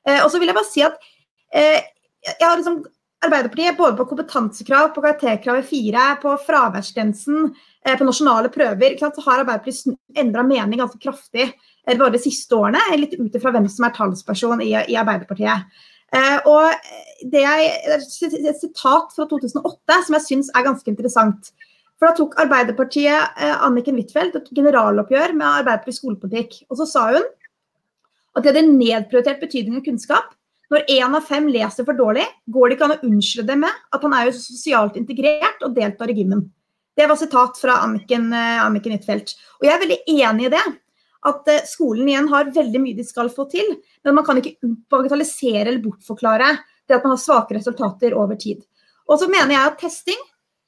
Eh, 0.08 0.24
og 0.24 0.30
så 0.30 0.40
vil 0.40 0.48
jeg 0.48 0.56
bare 0.56 0.72
si 0.72 0.82
at 0.82 0.96
eh, 1.52 1.80
jeg 2.24 2.48
har 2.48 2.56
liksom 2.56 2.84
Arbeiderpartiet 3.24 3.76
både 3.76 3.96
på 3.96 4.04
kompetansekrav, 4.10 4.90
på 4.94 5.00
karakterkravet 5.00 5.64
4, 5.64 6.02
på 6.20 6.34
fraværsgrensen, 6.44 7.46
eh, 7.46 7.73
på 7.84 8.06
nasjonale 8.06 8.48
prøver, 8.52 8.96
så 8.98 9.24
har 9.26 9.42
Arbeiderpartiet 9.42 9.92
endra 10.16 10.44
mening 10.46 10.80
ganske 10.80 11.00
kraftig 11.02 11.50
eh, 11.50 11.96
bare 11.98 12.14
de 12.14 12.22
siste 12.22 12.56
årene, 12.56 12.80
litt 12.96 13.16
ut 13.18 13.36
ifra 13.36 13.52
hvem 13.52 13.68
som 13.68 13.88
er 13.88 13.96
talsperson 13.96 14.62
i, 14.64 14.72
i 14.72 14.96
Arbeiderpartiet. 15.00 15.66
Eh, 16.14 16.38
og 16.48 17.28
det 17.32 17.42
er 17.44 17.64
et 17.98 18.60
sitat 18.60 19.12
fra 19.12 19.28
2008 19.28 20.00
som 20.06 20.16
jeg 20.16 20.26
syns 20.28 20.50
er 20.54 20.66
ganske 20.66 20.90
interessant. 20.90 21.52
For 21.98 22.08
Da 22.08 22.16
tok 22.18 22.38
Arbeiderpartiet 22.42 23.38
Anniken 23.62 24.00
Huitfeldt 24.00 24.40
et 24.40 24.48
generaloppgjør 24.56 25.36
med 25.36 25.46
Arbeiderpartiets 25.46 26.00
skolepolitikk. 26.02 26.56
Og 26.70 26.80
så 26.80 26.88
sa 26.90 27.04
hun 27.12 27.28
At 28.34 28.42
de 28.42 28.50
hadde 28.50 28.66
nedprioritert 28.66 29.38
betydningen 29.38 29.78
av 29.78 29.86
kunnskap. 29.86 30.32
Når 30.72 30.88
én 30.90 31.14
av 31.14 31.22
fem 31.22 31.46
leser 31.52 31.86
for 31.86 31.94
dårlig, 31.94 32.24
går 32.50 32.66
det 32.66 32.76
ikke 32.76 32.86
an 32.88 32.94
å 32.96 33.06
unnskylde 33.06 33.52
det 33.52 33.60
med 33.62 33.82
at 33.94 34.02
han 34.02 34.16
er 34.16 34.26
jo 34.26 34.32
sosialt 34.40 34.96
integrert 34.98 35.62
og 35.62 35.76
deltar 35.76 36.10
i 36.10 36.16
gymmen. 36.18 36.48
Det 36.96 37.06
var 37.10 37.18
sitat 37.18 37.58
fra 37.58 37.80
Anniken, 37.84 38.32
eh, 38.32 38.60
Anniken 38.64 38.94
Huitfeldt. 38.94 39.34
Og 39.60 39.66
jeg 39.66 39.74
er 39.74 39.82
veldig 39.82 40.00
enig 40.14 40.46
i 40.46 40.52
det. 40.54 40.64
At 41.24 41.48
eh, 41.50 41.64
skolen 41.66 42.08
igjen 42.08 42.28
har 42.30 42.52
veldig 42.54 42.82
mye 42.82 42.98
de 42.98 43.06
skal 43.06 43.32
få 43.32 43.48
til, 43.50 43.74
men 44.04 44.18
man 44.18 44.26
kan 44.26 44.38
ikke 44.38 44.58
bagatellisere 44.92 45.66
eller 45.66 45.82
bortforklare 45.82 46.52
det 46.84 46.98
at 46.98 47.04
man 47.06 47.16
har 47.16 47.22
svake 47.22 47.56
resultater 47.56 48.14
over 48.18 48.38
tid. 48.38 48.62
Og 49.08 49.18
så 49.20 49.28
mener 49.28 49.56
jeg 49.56 49.72
at 49.72 49.80
testing 49.80 50.22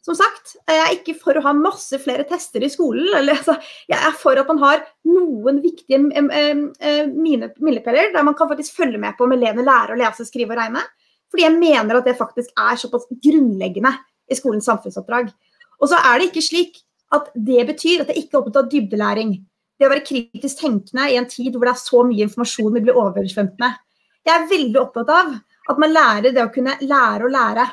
som 0.06 0.14
sagt, 0.14 0.52
jeg 0.70 0.78
er 0.78 0.92
ikke 0.94 1.16
for 1.18 1.34
å 1.34 1.42
ha 1.42 1.52
masse 1.56 1.98
flere 1.98 2.22
tester 2.28 2.62
i 2.62 2.70
skolen. 2.70 3.08
Eller, 3.18 3.40
altså, 3.40 3.56
jeg 3.90 3.98
er 3.98 4.14
for 4.14 4.38
at 4.38 4.46
man 4.52 4.60
har 4.62 4.84
noen 5.08 5.58
viktige 5.64 5.98
milepæler 7.58 8.12
der 8.14 8.26
man 8.26 8.36
kan 8.38 8.50
faktisk 8.52 8.76
følge 8.78 9.00
med 9.02 9.16
på 9.18 9.26
om 9.26 9.34
elevene 9.34 9.66
lærer 9.66 9.96
å 9.96 9.98
lese, 9.98 10.28
skrive 10.28 10.54
og 10.54 10.60
regne. 10.60 10.84
Fordi 11.32 11.42
jeg 11.42 11.58
mener 11.58 11.98
at 11.98 12.06
det 12.06 12.14
faktisk 12.20 12.54
er 12.54 12.78
såpass 12.78 13.08
grunnleggende 13.10 13.96
i 14.30 14.38
skolens 14.38 14.68
samfunnsoppdrag. 14.70 15.32
Og 15.82 15.90
så 15.90 15.98
er 16.00 16.18
det 16.18 16.30
ikke 16.30 16.44
slik 16.44 16.78
at 17.14 17.28
det 17.34 17.66
betyr 17.68 18.02
at 18.02 18.10
det 18.10 18.18
ikke 18.20 18.36
er 18.36 18.40
opptatt 18.40 18.62
av 18.64 18.70
dybdelæring. 18.72 19.34
Det 19.76 19.86
å 19.86 19.92
være 19.92 20.06
kritisk 20.06 20.62
tenkende 20.62 21.08
i 21.12 21.18
en 21.20 21.28
tid 21.28 21.52
hvor 21.54 21.68
det 21.68 21.74
er 21.74 21.82
så 21.82 22.04
mye 22.08 22.24
informasjon 22.26 22.72
vi 22.74 22.84
blir 22.86 22.98
oversvømt 22.98 23.58
med. 23.60 23.76
Jeg 24.26 24.34
er 24.34 24.48
veldig 24.50 24.80
opptatt 24.80 25.12
av 25.12 25.34
at 25.70 25.82
man 25.82 25.92
lærer 25.92 26.32
det 26.34 26.42
å 26.42 26.52
kunne 26.54 26.78
lære 26.82 27.26
å 27.26 27.32
lære 27.32 27.66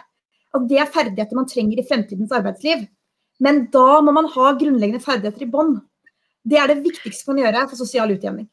at 0.54 0.68
det 0.70 0.82
er 0.82 0.92
ferdigheter 0.94 1.38
man 1.38 1.50
trenger 1.50 1.80
i 1.80 1.88
fremtidens 1.88 2.34
arbeidsliv. 2.36 2.84
Men 3.42 3.66
da 3.74 4.02
må 4.06 4.14
man 4.16 4.30
ha 4.36 4.52
grunnleggende 4.60 5.02
ferdigheter 5.04 5.48
i 5.48 5.50
bånn. 5.50 5.78
Det 6.44 6.60
er 6.60 6.70
det 6.70 6.84
viktigste 6.84 7.32
man 7.32 7.40
kan 7.40 7.48
gjøre 7.48 7.64
for 7.72 7.80
sosial 7.80 8.14
utjevning. 8.14 8.48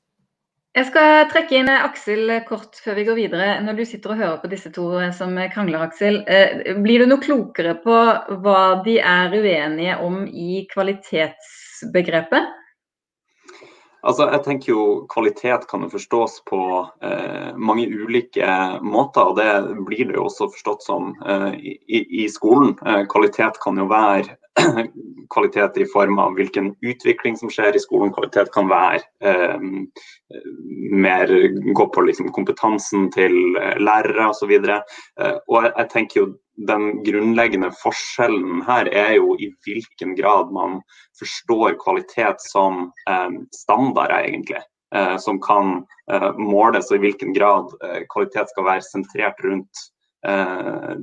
Jeg 0.71 0.87
skal 0.87 1.25
trekke 1.33 1.57
inn 1.59 1.69
Aksel 1.73 2.31
kort 2.47 2.79
før 2.79 2.95
vi 3.01 3.05
går 3.09 3.17
videre. 3.19 3.47
Når 3.67 3.81
du 3.81 3.83
sitter 3.89 4.13
og 4.15 4.21
hører 4.21 4.37
på 4.39 4.51
disse 4.53 4.71
to 4.71 4.87
som 5.17 5.35
krangler, 5.51 5.83
Aksel, 5.83 6.21
eh, 6.31 6.63
blir 6.79 7.03
du 7.03 7.11
noe 7.11 7.23
klokere 7.25 7.75
på 7.83 7.97
hva 8.45 8.61
de 8.87 9.01
er 9.03 9.35
uenige 9.35 9.99
om 10.07 10.23
i 10.31 10.63
kvalitetsbegrepet? 10.71 12.60
Altså, 14.01 14.27
jeg 14.33 14.43
tenker 14.47 14.73
jo 14.73 14.85
Kvalitet 15.13 15.67
kan 15.71 15.85
jo 15.85 15.91
forstås 15.93 16.41
på 16.49 16.61
eh, 17.05 17.51
mange 17.57 17.87
ulike 17.89 18.49
måter, 18.81 19.33
og 19.33 19.37
det 19.41 19.77
blir 19.89 20.09
det 20.09 20.17
jo 20.17 20.27
også 20.29 20.51
forstått 20.55 20.87
som 20.87 21.13
eh, 21.27 21.53
i, 21.61 22.05
i, 22.25 22.29
skolen. 22.33 22.77
Eh, 22.87 23.05
kvalitet 23.13 23.61
kan 23.63 23.81
jo 23.81 23.89
være 23.91 24.37
kvalitet 25.35 25.79
i 25.79 25.87
form 25.93 26.19
av 26.19 26.35
hvilken 26.39 26.73
utvikling 26.81 27.37
som 27.37 27.53
skjer 27.53 27.77
i 27.77 27.83
skolen. 27.83 28.13
Kvalitet 28.17 28.53
kan 28.55 28.71
være 28.71 29.03
eh, 29.23 29.69
mer 31.07 31.35
gå 31.77 31.89
på 31.95 32.07
liksom, 32.09 32.33
kompetansen 32.37 33.11
til 33.15 33.37
eh, 33.61 33.77
lærere 33.81 34.31
osv. 34.33 34.57
Og, 34.57 34.71
så 34.71 34.81
eh, 35.21 35.37
og 35.49 35.65
jeg, 35.65 35.75
jeg 35.77 35.93
tenker 35.95 36.23
jo 36.23 36.31
den 36.69 37.03
grunnleggende 37.07 37.71
forskjellen 37.81 38.65
her 38.67 38.89
er 38.93 39.15
jo 39.17 39.37
i 39.41 39.51
hvilken 39.65 40.17
grad 40.19 40.53
man 40.53 40.81
forstår 41.21 41.79
kvalitet 41.81 42.43
som 42.51 42.91
eh, 43.09 43.31
standarder, 43.57 44.27
egentlig. 44.29 44.63
Eh, 44.95 45.17
som 45.23 45.41
kan 45.41 45.85
eh, 46.13 46.33
måles, 46.39 46.91
og 46.91 46.99
i 46.99 47.05
hvilken 47.07 47.35
grad 47.37 47.71
eh, 47.87 48.03
kvalitet 48.11 48.51
skal 48.51 48.67
være 48.67 48.83
sentrert 48.83 49.39
rundt 49.47 49.85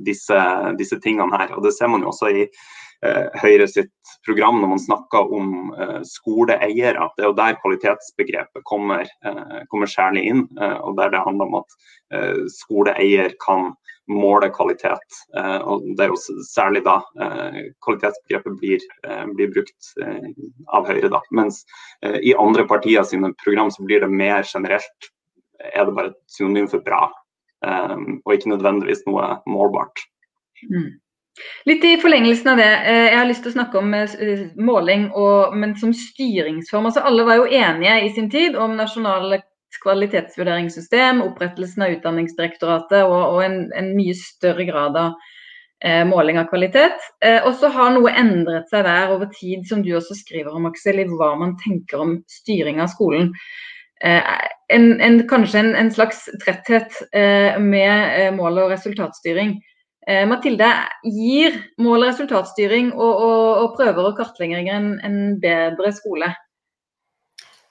disse, 0.06 0.40
disse, 0.78 0.98
tingene 1.02 1.34
her. 1.40 1.54
Og 1.56 1.64
Det 1.64 1.72
ser 1.74 1.90
man 1.90 2.04
jo 2.04 2.12
også 2.12 2.30
i 2.30 2.44
eh, 2.44 3.26
Høyre 3.42 3.66
sitt 3.70 4.12
program 4.26 4.60
når 4.62 4.72
man 4.74 4.84
snakker 4.84 5.32
om 5.34 5.72
skoleeiere. 6.06 7.08
Det 7.16 7.24
er 7.24 7.30
jo 7.30 7.38
der 7.38 7.58
kvalitetsbegrepet 7.62 8.66
kommer, 8.68 9.10
kommer 9.72 9.90
særlig 9.90 10.28
inn, 10.30 10.46
og 10.58 10.96
der 11.00 11.10
det 11.14 11.24
handler 11.26 11.50
om 11.50 11.60
at 11.62 11.78
skoleeier 12.54 13.34
kan 13.42 13.72
måle 14.08 14.48
kvalitet. 14.54 15.20
Eh, 15.36 15.60
og 15.60 15.84
Det 15.96 16.04
er 16.04 16.12
jo 16.12 16.42
særlig 16.46 16.82
da 16.86 16.98
eh, 17.20 17.60
kvalitetsbegrepet 17.84 18.58
blir, 18.60 18.84
eh, 19.04 19.24
blir 19.36 19.52
brukt 19.52 19.92
av 20.72 20.88
Høyre. 20.88 21.08
da. 21.08 21.20
Mens 21.30 21.64
i 22.02 22.34
andre 22.38 22.66
partier 22.66 23.02
sine 23.02 23.32
program 23.44 23.70
så 23.70 23.84
blir 23.84 24.00
det 24.00 24.10
mer 24.10 24.42
generelt 24.42 25.10
er 25.58 25.84
det 25.84 25.94
bare 25.94 26.10
et 26.12 26.20
synonym 26.30 26.68
for 26.68 26.78
bra, 26.78 27.08
og 27.66 28.34
ikke 28.34 28.52
nødvendigvis 28.52 29.04
noe 29.08 29.36
målbart. 29.50 30.04
Mm. 30.70 30.96
Litt 31.66 31.84
i 31.86 31.96
forlengelsen 32.02 32.52
av 32.52 32.60
det, 32.60 32.70
jeg 32.86 33.14
har 33.14 33.28
lyst 33.28 33.44
til 33.46 33.52
å 33.52 33.56
snakke 33.56 33.78
om 33.78 33.92
måling, 34.68 35.08
og, 35.14 35.54
men 35.58 35.76
som 35.78 35.92
styringsform. 35.94 36.88
Altså, 36.90 37.04
alle 37.06 37.26
var 37.26 37.38
jo 37.38 37.50
enige 37.50 37.94
i 38.06 38.10
sin 38.14 38.30
tid 38.30 38.58
om 38.58 38.74
nasjonale 38.78 39.40
kvalitetsvurderingssystem, 39.82 41.22
opprettelsen 41.22 41.84
av 41.84 41.96
Utdanningsdirektoratet 41.96 43.02
og, 43.04 43.18
og 43.34 43.42
en, 43.44 43.58
en, 43.76 43.92
mye 43.96 44.14
større 44.18 44.66
grad 44.68 44.96
av 44.98 45.14
eh, 45.84 46.04
måling 46.08 46.40
av 46.40 46.48
kvalitet. 46.50 46.98
Eh, 47.24 47.40
og 47.44 47.54
så 47.60 47.70
har 47.74 47.92
noe 47.94 48.14
endret 48.16 48.70
seg 48.72 48.86
der 48.88 49.14
over 49.14 49.30
tid, 49.34 49.66
som 49.68 49.84
du 49.84 49.92
også 49.96 50.16
skriver 50.18 50.56
om, 50.56 50.68
Aksel, 50.70 51.02
i 51.02 51.08
hva 51.10 51.34
man 51.40 51.56
tenker 51.62 52.04
om 52.04 52.16
styring 52.40 52.82
av 52.82 52.92
skolen. 52.94 53.32
Eh, 54.04 54.22
en, 54.68 55.00
en, 55.00 55.22
kanskje 55.28 55.64
en, 55.74 55.90
slags 55.90 56.26
tretthet 56.44 56.92
eh, 57.12 57.58
med 57.58 58.18
eh, 58.18 58.30
mål- 58.34 58.64
og 58.64 58.76
resultatstyring. 58.76 59.58
Mathilde, 60.24 60.64
gir 61.04 61.52
mål- 61.84 62.06
og 62.06 62.06
resultatstyring 62.14 62.94
og, 62.94 63.18
og, 63.26 63.48
og 63.60 63.74
prøver 63.76 64.06
og 64.08 64.14
kartlegginger 64.16 64.86
en 65.04 65.18
bedre 65.42 65.90
skole? 65.92 66.30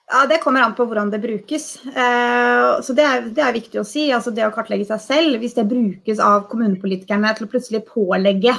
Ja, 0.06 0.20
Det 0.30 0.38
kommer 0.44 0.62
an 0.62 0.76
på 0.78 0.86
hvordan 0.86 1.10
det 1.10 1.24
brukes. 1.24 1.66
Så 1.82 2.94
det 2.94 3.08
er, 3.08 3.26
det 3.34 3.42
er, 3.42 3.56
viktig 3.56 3.82
å 3.82 3.88
si. 3.88 4.12
altså 4.14 4.30
Det 4.30 4.46
å 4.46 4.52
kartlegge 4.54 4.86
seg 4.86 5.02
selv, 5.02 5.40
hvis 5.42 5.58
det 5.58 5.66
brukes 5.66 6.22
av 6.22 6.46
kommunepolitikerne 6.52 7.34
til 7.34 7.48
å 7.48 7.52
plutselig 7.56 7.82
pålegge 7.90 8.54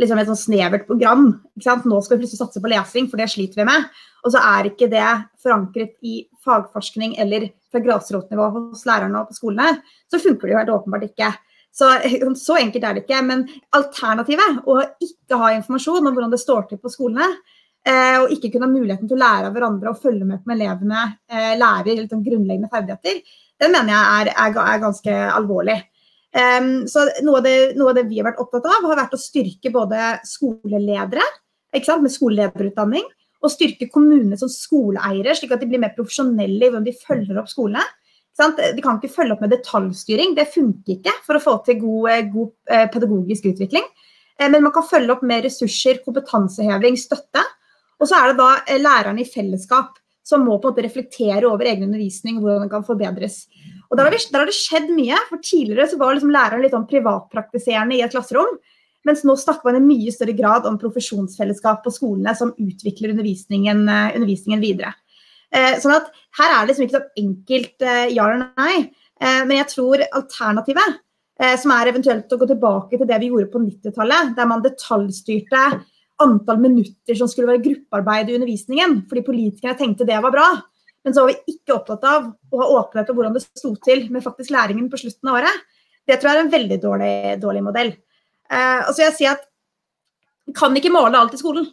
liksom 0.00 0.20
et 0.20 0.28
sånn 0.28 0.38
snevert 0.38 0.86
program 0.88 1.28
Nå 1.56 2.00
skal 2.04 2.16
vi 2.16 2.22
plutselig 2.22 2.40
satse 2.40 2.60
på 2.60 2.70
lesing, 2.70 3.08
for 3.08 3.20
det 3.20 3.30
sliter 3.32 3.62
vi 3.62 3.68
med. 3.68 3.88
Og 4.26 4.34
så 4.34 4.42
er 4.42 4.68
ikke 4.68 4.90
det 4.92 5.06
forankret 5.42 5.96
i 6.04 6.20
fagforskning 6.44 7.16
eller 7.22 7.48
fra 7.72 7.82
grasrotnivå 7.82 8.48
hos 8.54 8.84
lærerne 8.88 9.22
og 9.22 9.30
på 9.30 9.38
skolene, 9.38 9.80
så 10.10 10.20
funker 10.22 10.46
det 10.46 10.54
jo 10.54 10.60
helt 10.60 10.74
åpenbart 10.76 11.08
ikke. 11.08 11.32
Så, 11.76 11.90
så 12.40 12.58
enkelt 12.60 12.84
er 12.84 12.96
det 12.96 13.04
ikke. 13.04 13.22
Men 13.26 13.46
alternativet, 13.76 14.62
å 14.68 14.80
ikke 15.02 15.40
ha 15.40 15.52
informasjon 15.56 16.04
om 16.04 16.12
hvordan 16.12 16.32
det 16.32 16.42
står 16.42 16.68
til 16.70 16.80
på 16.80 16.92
skolene, 16.92 17.30
Eh, 17.86 18.16
og 18.18 18.32
ikke 18.34 18.50
kunne 18.50 18.66
ha 18.66 18.72
muligheten 18.72 19.06
til 19.06 19.14
å 19.14 19.20
lære 19.20 19.46
av 19.46 19.52
hverandre 19.54 19.92
og 19.92 20.00
følge 20.02 20.26
med 20.26 20.40
på 20.42 20.50
med 20.50 20.58
elevene 20.58 21.02
eh, 21.30 21.52
lærer 21.54 22.00
litt 22.00 22.14
om 22.16 22.24
grunnleggende 22.24 22.70
ferdigheter, 22.72 23.20
den 23.62 23.70
mener 23.72 23.92
jeg 23.92 24.24
er, 24.24 24.30
er, 24.32 24.56
er 24.64 24.80
ganske 24.82 25.18
alvorlig. 25.36 25.76
Så 26.36 27.02
noe 27.24 27.38
av, 27.38 27.46
det, 27.46 27.54
noe 27.78 27.92
av, 27.92 27.96
det, 27.96 28.02
vi 28.10 28.18
har 28.20 28.26
vært 28.26 28.40
opptatt 28.42 28.66
av, 28.68 28.84
har 28.84 28.98
vært 28.98 29.14
å 29.16 29.20
styrke 29.20 29.70
både 29.72 30.18
skoleledere 30.28 31.24
med 31.72 32.12
skolelederutdanning, 32.12 33.06
og 33.44 33.52
styrke 33.52 33.88
kommunene 33.92 34.36
som 34.40 34.50
skoleeiere, 34.52 35.34
slik 35.36 35.52
at 35.54 35.62
de 35.62 35.68
blir 35.70 35.80
mer 35.82 35.94
profesjonelle 35.96 36.56
i 36.56 36.70
hvordan 36.70 36.86
de 36.86 36.94
følger 36.96 37.40
opp 37.40 37.50
skolene. 37.50 37.84
De 38.36 38.84
kan 38.84 38.98
ikke 38.98 39.12
følge 39.12 39.32
opp 39.32 39.42
med 39.44 39.52
detaljstyring, 39.54 40.34
det 40.36 40.48
funker 40.52 40.96
ikke 40.98 41.14
for 41.24 41.38
å 41.38 41.42
få 41.42 41.54
til 41.64 41.78
god, 41.80 42.08
eh, 42.10 42.24
god 42.32 42.90
pedagogisk 42.92 43.48
utvikling. 43.52 43.84
Men 44.40 44.62
man 44.62 44.72
kan 44.72 44.84
følge 44.84 45.14
opp 45.14 45.22
med 45.24 45.44
ressurser, 45.46 46.02
kompetanseheving, 46.04 46.98
støtte. 47.00 47.44
Og 48.00 48.08
så 48.08 48.18
er 48.18 48.32
det 48.32 48.40
da 48.42 48.50
eh, 48.66 48.80
lærerne 48.80 49.22
i 49.22 49.28
fellesskap 49.28 49.96
som 50.26 50.42
må 50.44 50.58
på 50.58 50.68
en 50.68 50.74
måte 50.74 50.84
reflektere 50.84 51.46
over 51.48 51.68
egen 51.70 51.86
undervisning, 51.86 52.40
hvordan 52.42 52.66
den 52.66 52.72
kan 52.72 52.84
forbedres. 52.84 53.44
Og 53.90 53.98
Der 53.98 54.08
har, 54.08 54.14
vi, 54.14 54.18
der 54.32 54.42
har 54.42 54.50
det 54.50 54.56
skjedd 54.56 54.90
mye. 54.94 55.18
for 55.28 55.42
Tidligere 55.42 55.88
så 55.90 55.98
var 56.00 56.16
liksom 56.16 56.34
læreren 56.34 56.64
litt 56.64 56.74
sånn 56.74 56.88
privatpraktiserende 56.90 57.98
i 57.98 58.02
et 58.06 58.14
klasserom. 58.14 58.58
Mens 59.06 59.22
nå 59.22 59.36
snakker 59.38 59.68
man 59.68 59.78
i 59.78 59.86
mye 59.86 60.12
større 60.14 60.34
grad 60.34 60.66
om 60.66 60.78
profesjonsfellesskap 60.80 61.84
på 61.84 61.92
skolene 61.94 62.34
som 62.34 62.54
utvikler 62.58 63.12
undervisningen, 63.14 63.84
eh, 63.88 64.16
undervisningen 64.18 64.62
videre. 64.62 64.94
Eh, 65.52 65.78
sånn 65.78 65.94
at 65.94 66.10
Her 66.36 66.52
er 66.52 66.66
det 66.66 66.74
liksom 66.74 66.84
ikke 66.84 66.98
sånn 66.98 67.20
enkelt 67.22 67.82
eh, 67.82 68.08
ja 68.12 68.26
eller 68.26 68.50
nei. 68.58 68.90
Eh, 69.20 69.42
men 69.46 69.56
jeg 69.62 69.70
tror 69.70 70.02
alternativet, 70.04 70.98
eh, 71.40 71.54
som 71.56 71.72
er 71.72 71.92
eventuelt 71.92 72.32
å 72.32 72.38
gå 72.40 72.48
tilbake 72.50 72.98
til 72.98 73.06
det 73.08 73.20
vi 73.22 73.30
gjorde 73.30 73.52
på 73.54 73.62
90-tallet, 73.62 74.34
der 74.36 74.50
man 74.50 74.64
detaljstyrte 74.64 75.62
antall 76.20 76.60
minutter 76.60 77.16
som 77.16 77.28
skulle 77.28 77.54
være 77.54 77.64
gruppearbeid 77.64 78.30
i 78.30 78.36
undervisningen, 78.36 79.02
fordi 79.08 79.24
politikerne 79.24 79.78
tenkte 79.78 80.08
det 80.08 80.20
var 80.24 80.34
bra. 80.34 80.48
Men 81.06 81.14
så 81.14 81.22
var 81.22 81.30
vi 81.30 81.54
ikke 81.54 81.74
opptatt 81.76 82.04
av 82.10 82.24
å 82.34 82.60
ha 82.60 82.68
åpenhet 82.80 83.10
om 83.12 83.18
hvordan 83.18 83.34
det 83.36 83.44
sto 83.46 83.70
til 83.86 84.08
med 84.10 84.24
faktisk 84.24 84.50
læringen 84.50 84.88
på 84.90 84.98
slutten 84.98 85.30
av 85.30 85.36
året. 85.38 85.60
Det 86.02 86.16
tror 86.18 86.32
jeg 86.32 86.38
er 86.38 86.42
en 86.42 86.50
veldig 86.50 86.78
dårlig, 86.82 87.12
dårlig 87.42 87.62
modell. 87.62 87.92
Eh, 88.50 88.80
vil 88.90 89.04
jeg 89.04 89.14
si 89.14 89.28
at 89.30 89.44
Vi 90.46 90.54
kan 90.54 90.74
ikke 90.78 90.92
måle 90.94 91.18
alt 91.18 91.32
i 91.34 91.38
skolen. 91.40 91.64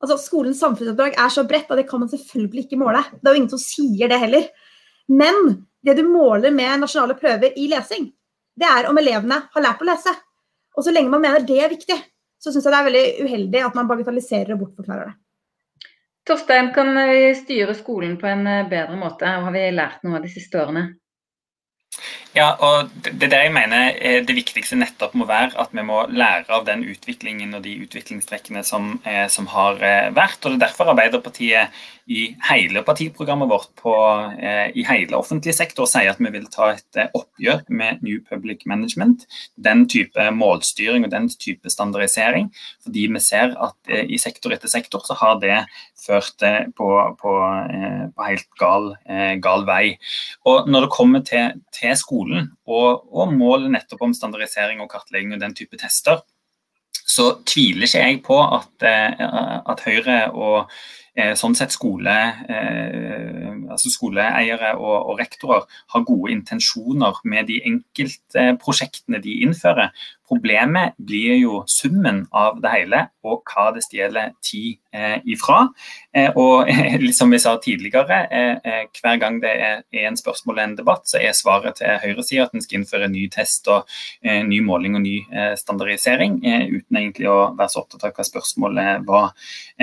Altså, 0.00 0.16
Skolens 0.20 0.60
samfunnsoppdrag 0.60 1.18
er 1.20 1.32
så 1.32 1.42
bredt 1.44 1.68
at 1.68 1.76
det 1.76 1.84
kan 1.88 2.00
man 2.00 2.08
selvfølgelig 2.08 2.62
ikke 2.64 2.78
måle. 2.80 3.02
Det 3.12 3.28
er 3.28 3.34
jo 3.34 3.40
ingen 3.42 3.52
som 3.52 3.60
sier 3.60 4.08
det 4.08 4.20
heller. 4.22 4.46
Men 5.08 5.66
det 5.84 5.98
du 5.98 6.02
måler 6.08 6.52
med 6.52 6.80
nasjonale 6.80 7.16
prøver 7.16 7.52
i 7.56 7.66
lesing, 7.68 8.08
det 8.56 8.68
er 8.68 8.88
om 8.88 8.96
elevene 8.96 9.42
har 9.52 9.64
lært 9.64 9.84
å 9.84 9.88
lese. 9.88 10.14
Og 10.76 10.84
så 10.84 10.92
lenge 10.92 11.12
man 11.12 11.24
mener 11.24 11.44
det 11.44 11.60
er 11.60 11.72
viktig, 11.72 11.96
så 12.40 12.52
syns 12.52 12.64
jeg 12.64 12.72
det 12.72 12.80
er 12.80 12.88
veldig 12.88 13.06
uheldig 13.28 13.64
at 13.68 13.76
man 13.76 13.88
bagatelliserer 13.88 14.56
og 14.56 14.64
bortforklarer 14.64 15.10
det. 15.10 15.16
Torstein, 16.26 16.72
kan 16.74 16.90
vi 16.96 17.34
styre 17.38 17.74
skolen 17.78 18.16
på 18.18 18.26
en 18.26 18.44
bedre 18.70 18.96
måte? 18.98 19.30
Har 19.44 19.52
vi 19.54 19.66
lært 19.70 20.02
noe 20.02 20.18
av 20.18 20.26
de 20.26 20.30
siste 20.32 20.58
årene? 20.58 20.88
Ja, 22.36 22.50
og 22.60 22.90
det 23.00 23.30
der 23.32 23.46
jeg 23.46 23.52
mener 23.54 23.94
det 24.28 24.34
viktigste 24.36 24.76
nettopp 24.76 25.14
må 25.16 25.24
være 25.24 25.56
at 25.56 25.70
vi 25.72 25.80
må 25.86 26.02
lære 26.12 26.52
av 26.52 26.66
den 26.66 26.82
utviklingen 26.84 27.56
og 27.56 27.62
de 27.64 27.72
utviklingstrekkene 27.86 28.60
som, 28.66 28.98
som 29.32 29.48
har 29.54 29.80
vært. 30.12 30.44
og 30.44 30.52
Det 30.52 30.58
er 30.58 30.64
derfor 30.66 30.92
Arbeiderpartiet 30.92 31.72
i 32.06 32.26
hele 32.48 32.82
partiprogrammet 32.86 33.48
vårt 33.50 33.72
på, 33.80 33.92
eh, 34.38 34.70
i 34.78 34.84
hele 34.86 35.18
offentlig 35.18 35.54
sektor 35.56 35.88
sier 35.90 36.12
at 36.12 36.20
vi 36.22 36.30
vil 36.30 36.46
ta 36.52 36.70
et 36.76 36.98
eh, 37.00 37.10
oppgjør 37.18 37.64
med 37.68 38.04
New 38.06 38.20
Public 38.28 38.62
Management. 38.66 39.26
Den 39.58 39.88
type 39.90 40.28
målstyring 40.30 41.04
og 41.04 41.10
den 41.10 41.28
type 41.28 41.70
standardisering. 41.70 42.52
Fordi 42.84 43.08
vi 43.10 43.22
ser 43.22 43.56
at 43.58 43.90
eh, 43.90 44.06
i 44.06 44.20
sektor 44.22 44.54
etter 44.54 44.70
sektor 44.70 45.02
så 45.02 45.18
har 45.18 45.40
det 45.42 45.64
ført 46.06 46.46
eh, 46.46 46.70
på, 46.76 46.90
på, 47.20 47.34
eh, 47.74 48.06
på, 48.14 48.26
helt 48.28 48.48
gal, 48.60 48.92
eh, 49.10 49.34
gal, 49.42 49.66
vei. 49.66 49.96
Og 50.46 50.70
når 50.70 50.86
det 50.86 50.94
kommer 50.94 51.26
til, 51.26 51.58
til 51.74 51.96
skolen 52.26 52.50
og, 52.66 53.06
og 53.14 53.32
målet 53.34 53.72
nettopp 53.72 54.02
om 54.08 54.14
standardisering 54.16 54.82
og 54.82 54.90
kartlegging 54.90 55.36
og 55.36 55.42
den 55.42 55.54
type 55.54 55.78
tester, 55.80 56.24
så 57.06 57.36
tviler 57.46 57.86
ikke 57.86 58.02
jeg 58.02 58.22
på 58.26 58.36
at, 58.42 58.82
at 58.82 59.82
Høyre 59.86 60.20
og 60.34 60.72
Eh, 61.16 61.32
sånn 61.32 61.54
sett 61.56 61.72
skole, 61.72 62.12
eh, 62.52 63.52
altså 63.72 63.88
skoleeiere 63.88 64.74
og, 64.76 64.96
og, 64.98 65.14
rektorer 65.16 65.62
har 65.94 66.02
gode 66.04 66.34
intensjoner 66.34 67.22
med 67.24 67.48
de 67.48 67.56
enkeltprosjektene 67.70 69.22
de 69.24 69.38
innfører. 69.46 69.94
Problemet 70.26 70.96
blir 70.98 71.36
jo 71.38 71.60
summen 71.70 72.24
av 72.34 72.58
det 72.62 72.72
hele 72.72 73.02
og 73.26 73.42
hva 73.46 73.68
det 73.74 73.82
stjeler 73.84 74.32
tid 74.44 74.76
eh, 74.94 75.18
ifra. 75.32 75.66
Eh, 76.14 76.30
og 76.38 76.70
som 77.18 77.32
vi 77.32 77.40
sa 77.42 77.56
tidligere, 77.62 78.20
eh, 78.30 78.58
eh, 78.62 78.84
hver 79.00 79.20
gang 79.22 79.38
det 79.42 79.52
er, 79.52 79.82
er 79.92 80.08
en 80.08 80.18
spørsmål 80.18 80.56
eller 80.56 80.70
en 80.70 80.76
debatt, 80.78 81.04
så 81.10 81.20
er 81.20 81.36
svaret 81.36 81.78
til 81.80 82.00
høyresida 82.04 82.46
at 82.46 82.56
en 82.56 82.64
skal 82.64 82.80
innføre 82.80 83.10
ny 83.12 83.26
test 83.32 83.70
og 83.72 83.86
eh, 84.24 84.42
ny 84.46 84.60
måling 84.66 84.98
og 84.98 85.04
ny 85.04 85.16
eh, 85.26 85.54
standardisering, 85.58 86.38
uten 86.46 87.00
egentlig 87.00 87.28
å 87.30 87.52
være 87.56 87.72
så 87.72 87.82
opptatt 87.82 88.06
av 88.06 88.14
hva 88.16 88.26
spørsmålet 88.26 89.06
var. 89.06 89.32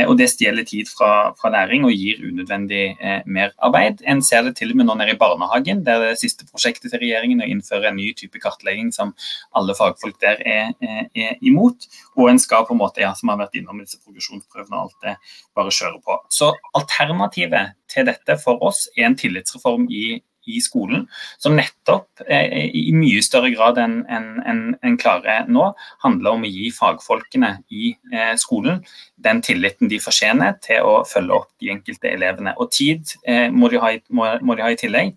og 0.08 0.14
Det 0.20 0.28
stjeler 0.32 0.66
tid 0.68 0.90
fra, 0.90 1.34
fra 1.40 1.52
læring 1.54 1.86
og 1.88 1.94
gir 1.94 2.22
unødvendig 2.24 2.84
merarbeid. 3.26 4.04
En 4.10 4.22
ser 4.26 4.46
det 4.48 4.56
til 4.58 4.74
og 4.74 4.80
med 4.80 4.88
nå 4.88 4.96
nede 5.00 5.16
i 5.16 5.20
barnehagen, 5.20 5.84
der 5.86 6.02
det 6.04 6.20
siste 6.22 6.48
prosjektet 6.50 6.92
til 6.92 7.02
regjeringen 7.02 7.42
er 7.42 7.50
å 7.50 7.56
innføre 7.56 7.92
en 7.92 8.00
ny 8.00 8.12
type 8.18 8.42
kartlegging 8.44 8.92
som 8.96 9.14
alle 9.58 9.76
fagfolk 9.78 10.20
der 10.24 10.33
er, 10.40 10.74
er, 10.82 11.38
imot. 11.42 11.88
Og 12.18 12.30
en 12.32 12.42
skal 12.42 12.68
på 12.68 12.76
en 12.76 12.82
måte, 12.82 13.04
ja, 13.04 13.14
som 13.18 13.32
har 13.32 13.40
vært 13.44 13.58
innom 13.60 13.82
disse 13.84 14.02
progresjonsprøvene 14.02 14.78
og 14.78 14.90
alt 14.90 15.08
det, 15.08 15.16
bare 15.56 15.74
kjøre 15.74 16.02
på. 16.04 16.20
Så 16.34 16.52
alternativet 16.78 17.78
til 17.92 18.08
dette 18.10 18.38
for 18.42 18.62
oss 18.66 18.88
er 18.98 19.10
en 19.10 19.18
tillitsreform 19.20 19.88
i, 19.94 20.20
i 20.50 20.60
skolen, 20.64 21.06
som 21.40 21.56
nettopp 21.56 22.24
eh, 22.28 22.68
i 22.76 22.92
mye 22.96 23.22
større 23.24 23.54
grad 23.54 23.80
enn 23.82 24.02
en, 24.12 24.30
en, 24.50 24.62
en 24.84 24.98
klarer 25.00 25.48
nå, 25.48 25.70
handler 26.04 26.36
om 26.38 26.44
å 26.44 26.52
gi 26.52 26.70
fagfolkene 26.76 27.56
i 27.72 27.94
eh, 28.12 28.34
skolen 28.40 28.82
den 29.24 29.42
tilliten 29.46 29.92
de 29.92 30.02
fortjener 30.04 30.58
til 30.64 30.84
å 30.84 31.02
følge 31.08 31.40
opp 31.40 31.52
de 31.64 31.72
enkelte 31.74 32.12
elevene. 32.12 32.56
Og 32.60 32.74
tid 32.76 33.16
eh, 33.24 33.50
må, 33.54 33.72
de 33.72 33.82
ha, 33.84 33.94
må, 34.10 34.30
må 34.44 34.58
de 34.58 34.66
ha 34.66 34.74
i 34.74 34.80
tillegg 34.80 35.16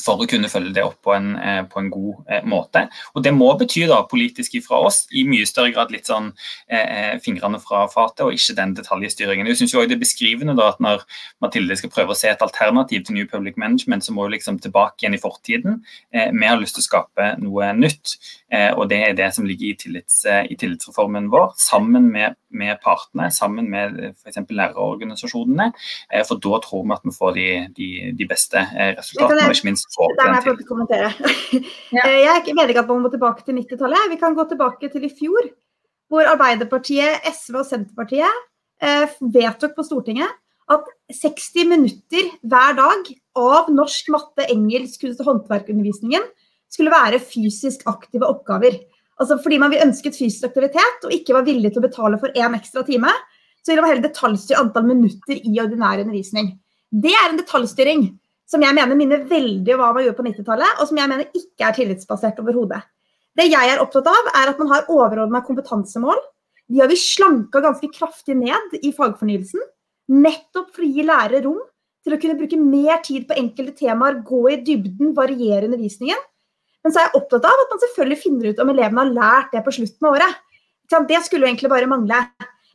for 0.00 0.20
å 0.20 0.28
kunne 0.30 0.50
følge 0.50 0.74
det 0.76 0.84
opp 0.86 0.98
på 1.04 1.14
en, 1.14 1.34
eh, 1.36 1.62
på 1.68 1.80
en 1.80 1.90
god 1.92 2.30
eh, 2.30 2.44
måte. 2.44 2.86
Og 3.14 3.22
Det 3.22 3.32
må 3.34 3.50
bety 3.58 3.86
da 3.88 4.02
politisk 4.08 4.56
fra 4.64 4.80
oss 4.86 5.04
i 5.12 5.24
mye 5.28 5.46
større 5.48 5.72
grad 5.74 5.92
litt 5.92 6.08
sånn 6.10 6.32
eh, 6.68 6.80
eh 6.80 7.18
fingrene 7.20 7.60
fra 7.62 7.86
fatet, 7.90 8.24
og 8.24 8.34
ikke 8.34 8.56
den 8.56 8.74
detaljstyringen. 8.74 9.48
Jeg 9.50 9.60
synes 9.60 9.74
jo 9.74 9.80
også 9.80 9.90
Det 9.90 9.96
er 9.98 10.04
beskrivende 10.04 10.56
da 10.56 10.70
at 10.70 10.80
når 10.80 11.04
Mathilde 11.42 11.76
skal 11.76 11.92
prøve 11.92 12.14
å 12.14 12.18
se 12.18 12.30
et 12.30 12.42
alternativ 12.42 13.04
til 13.04 13.14
New 13.14 13.26
Public 13.26 13.56
Management, 13.56 14.04
så 14.04 14.14
må 14.14 14.26
hun 14.26 14.34
liksom 14.34 14.60
tilbake 14.62 15.02
igjen 15.04 15.16
i 15.16 15.22
fortiden. 15.22 15.80
Eh, 16.12 16.30
vi 16.32 16.46
har 16.46 16.60
lyst 16.60 16.78
til 16.78 16.84
å 16.84 16.88
skape 16.88 17.30
noe 17.42 17.72
nytt, 17.76 18.16
eh, 18.52 18.70
og 18.72 18.88
det 18.92 19.02
er 19.08 19.16
det 19.18 19.30
som 19.34 19.46
ligger 19.48 19.72
i, 19.72 19.76
tillits, 19.78 20.24
i 20.26 20.56
tillitsreformen 20.56 21.30
vår, 21.32 21.52
sammen 21.60 22.10
med, 22.12 22.36
med 22.50 22.78
partene, 22.82 23.30
sammen 23.34 23.68
med 23.70 23.98
f.eks. 24.14 24.40
lærerorganisasjonene. 24.48 25.70
for 26.26 26.40
da 26.40 26.60
tror 26.64 26.84
vi 26.84 26.94
at 26.94 27.04
vi 27.04 27.14
får 27.14 27.34
de, 27.34 27.48
de, 27.76 27.90
de 28.18 28.26
beste 28.28 28.62
resultatene, 28.98 29.46
og 29.46 29.54
ikke 29.54 29.70
minst 29.70 29.89
får 29.94 30.14
den 30.18 30.36
til. 30.44 30.66
kommentere. 30.68 31.12
Ja. 31.96 32.04
Eh, 32.06 32.20
jeg 32.22 32.54
mener 32.54 32.70
ikke 32.70 32.84
at 32.84 32.90
man 32.92 33.02
må 33.02 33.10
tilbake 33.10 33.42
til 33.46 33.58
90-tallet. 33.58 34.10
Vi 34.12 34.18
kan 34.20 34.36
gå 34.36 34.44
tilbake 34.48 34.90
til 34.92 35.06
i 35.06 35.10
fjor, 35.10 35.48
hvor 36.10 36.28
Arbeiderpartiet, 36.30 37.26
SV 37.26 37.62
og 37.62 37.66
Senterpartiet 37.66 38.44
eh, 38.82 39.10
vedtok 39.34 39.74
på 39.74 39.86
Stortinget 39.86 40.30
at 40.70 40.86
60 41.10 41.66
minutter 41.66 42.30
hver 42.46 42.76
dag 42.78 43.10
av 43.40 43.72
norsk, 43.74 44.12
matte, 44.14 44.46
engelsk, 44.52 45.02
kunst- 45.02 45.22
og 45.24 45.32
håndverkundervisningen 45.32 46.28
skulle 46.70 46.94
være 46.94 47.18
fysisk 47.22 47.82
aktive 47.90 48.28
oppgaver. 48.30 48.78
Altså 49.20 49.40
Fordi 49.42 49.58
man 49.58 49.74
ønsket 49.74 50.16
fysisk 50.16 50.46
aktivitet 50.46 51.04
og 51.04 51.12
ikke 51.14 51.34
var 51.36 51.46
villig 51.48 51.74
til 51.74 51.82
å 51.82 51.88
betale 51.88 52.20
for 52.22 52.32
én 52.38 52.54
ekstra 52.56 52.86
time, 52.86 53.10
så 53.60 53.72
ville 53.72 53.82
man 53.84 53.92
heller 53.92 54.06
detaljstyre 54.06 54.62
antall 54.62 54.86
minutter 54.88 55.36
i 55.42 55.58
ordinær 55.60 56.00
undervisning. 56.00 56.54
Det 56.90 57.12
er 57.12 57.28
en 57.28 57.40
detaljstyring 57.42 58.06
som 58.50 58.62
jeg 58.64 58.74
mener 58.74 58.98
minner 58.98 59.22
veldig 59.30 59.74
om 59.76 59.82
hva 59.82 59.92
man 59.94 60.04
gjorde 60.04 60.18
på 60.18 60.26
90-tallet, 60.26 60.80
og 60.82 60.88
som 60.90 60.98
jeg 60.98 61.10
mener 61.12 61.28
ikke 61.38 61.68
er 61.68 61.76
tillitsbasert 61.76 62.40
overhodet. 62.42 62.80
Det 63.38 63.46
jeg 63.46 63.70
er 63.70 63.82
opptatt 63.82 64.08
av, 64.10 64.30
er 64.34 64.50
at 64.50 64.58
man 64.58 64.70
har 64.72 64.88
overordna 64.90 65.42
kompetansemål. 65.46 66.18
De 66.70 66.80
har 66.82 66.90
vi 66.90 66.98
slanka 66.98 67.62
ganske 67.62 67.90
kraftig 67.94 68.34
ned 68.38 68.74
i 68.82 68.90
fagfornyelsen. 68.94 69.62
Nettopp 70.10 70.74
for 70.74 70.82
å 70.82 70.90
gi 70.90 71.06
lærere 71.06 71.44
rom 71.46 71.60
til 72.04 72.16
å 72.16 72.18
kunne 72.20 72.38
bruke 72.38 72.58
mer 72.58 73.00
tid 73.06 73.26
på 73.28 73.36
enkelte 73.38 73.76
temaer, 73.84 74.18
gå 74.26 74.42
i 74.50 74.58
dybden, 74.66 75.14
variere 75.14 75.68
undervisningen. 75.68 76.18
Men 76.82 76.94
så 76.94 77.00
er 77.00 77.08
jeg 77.08 77.20
opptatt 77.20 77.46
av 77.46 77.64
at 77.64 77.72
man 77.74 77.82
selvfølgelig 77.82 78.22
finner 78.22 78.50
ut 78.50 78.62
om 78.62 78.72
elevene 78.72 79.02
har 79.02 79.12
lært 79.14 79.52
det 79.54 79.62
på 79.66 79.74
slutten 79.76 80.08
av 80.08 80.16
året. 80.16 80.38
Det 80.90 81.20
skulle 81.22 81.46
jo 81.46 81.50
egentlig 81.52 81.70
bare 81.70 81.90
mangle. 81.90 82.24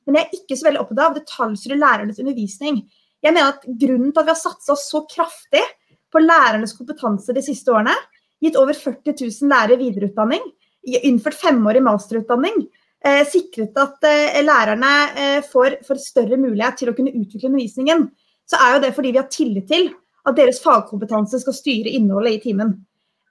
Men 0.05 0.19
jeg 0.19 0.27
er 0.27 0.37
ikke 0.37 0.55
så 0.59 0.69
veldig 0.69 0.83
opptatt 0.83 1.01
av 1.01 1.15
å 1.15 1.19
detaljstyre 1.19 1.79
lærernes 1.81 2.21
undervisning. 2.21 2.83
Jeg 3.23 3.33
mener 3.33 3.53
at 3.53 3.65
Grunnen 3.65 4.11
til 4.11 4.21
at 4.21 4.27
vi 4.27 4.33
har 4.33 4.39
satsa 4.39 4.75
så 4.79 5.03
kraftig 5.09 5.63
på 6.13 6.21
lærernes 6.23 6.75
kompetanse 6.77 7.35
de 7.35 7.43
siste 7.43 7.71
årene, 7.73 7.95
gitt 8.43 8.57
over 8.59 8.75
40 8.77 9.15
000 9.15 9.51
lærere 9.51 9.79
videreutdanning, 9.79 10.43
innført 11.07 11.37
femårig 11.39 11.81
masterutdanning, 11.83 12.65
eh, 13.05 13.23
sikret 13.27 13.77
at 13.81 14.05
eh, 14.05 14.41
lærerne 14.45 14.93
eh, 15.17 15.39
får, 15.45 15.79
får, 15.87 16.01
større 16.03 16.37
mulighet 16.37 16.81
til 16.81 16.91
å 16.91 16.95
kunne 16.97 17.15
utvikle 17.15 17.49
undervisningen, 17.49 18.09
så 18.45 18.59
er 18.61 18.75
jo 18.75 18.83
det 18.83 18.91
fordi 18.97 19.13
vi 19.15 19.21
har 19.21 19.31
tillit 19.33 19.67
til 19.71 19.89
at 20.25 20.37
deres 20.37 20.61
fagkompetanse 20.61 21.39
skal 21.41 21.55
styre 21.55 21.93
innholdet 21.97 22.37
i 22.37 22.43
timen. 22.49 22.75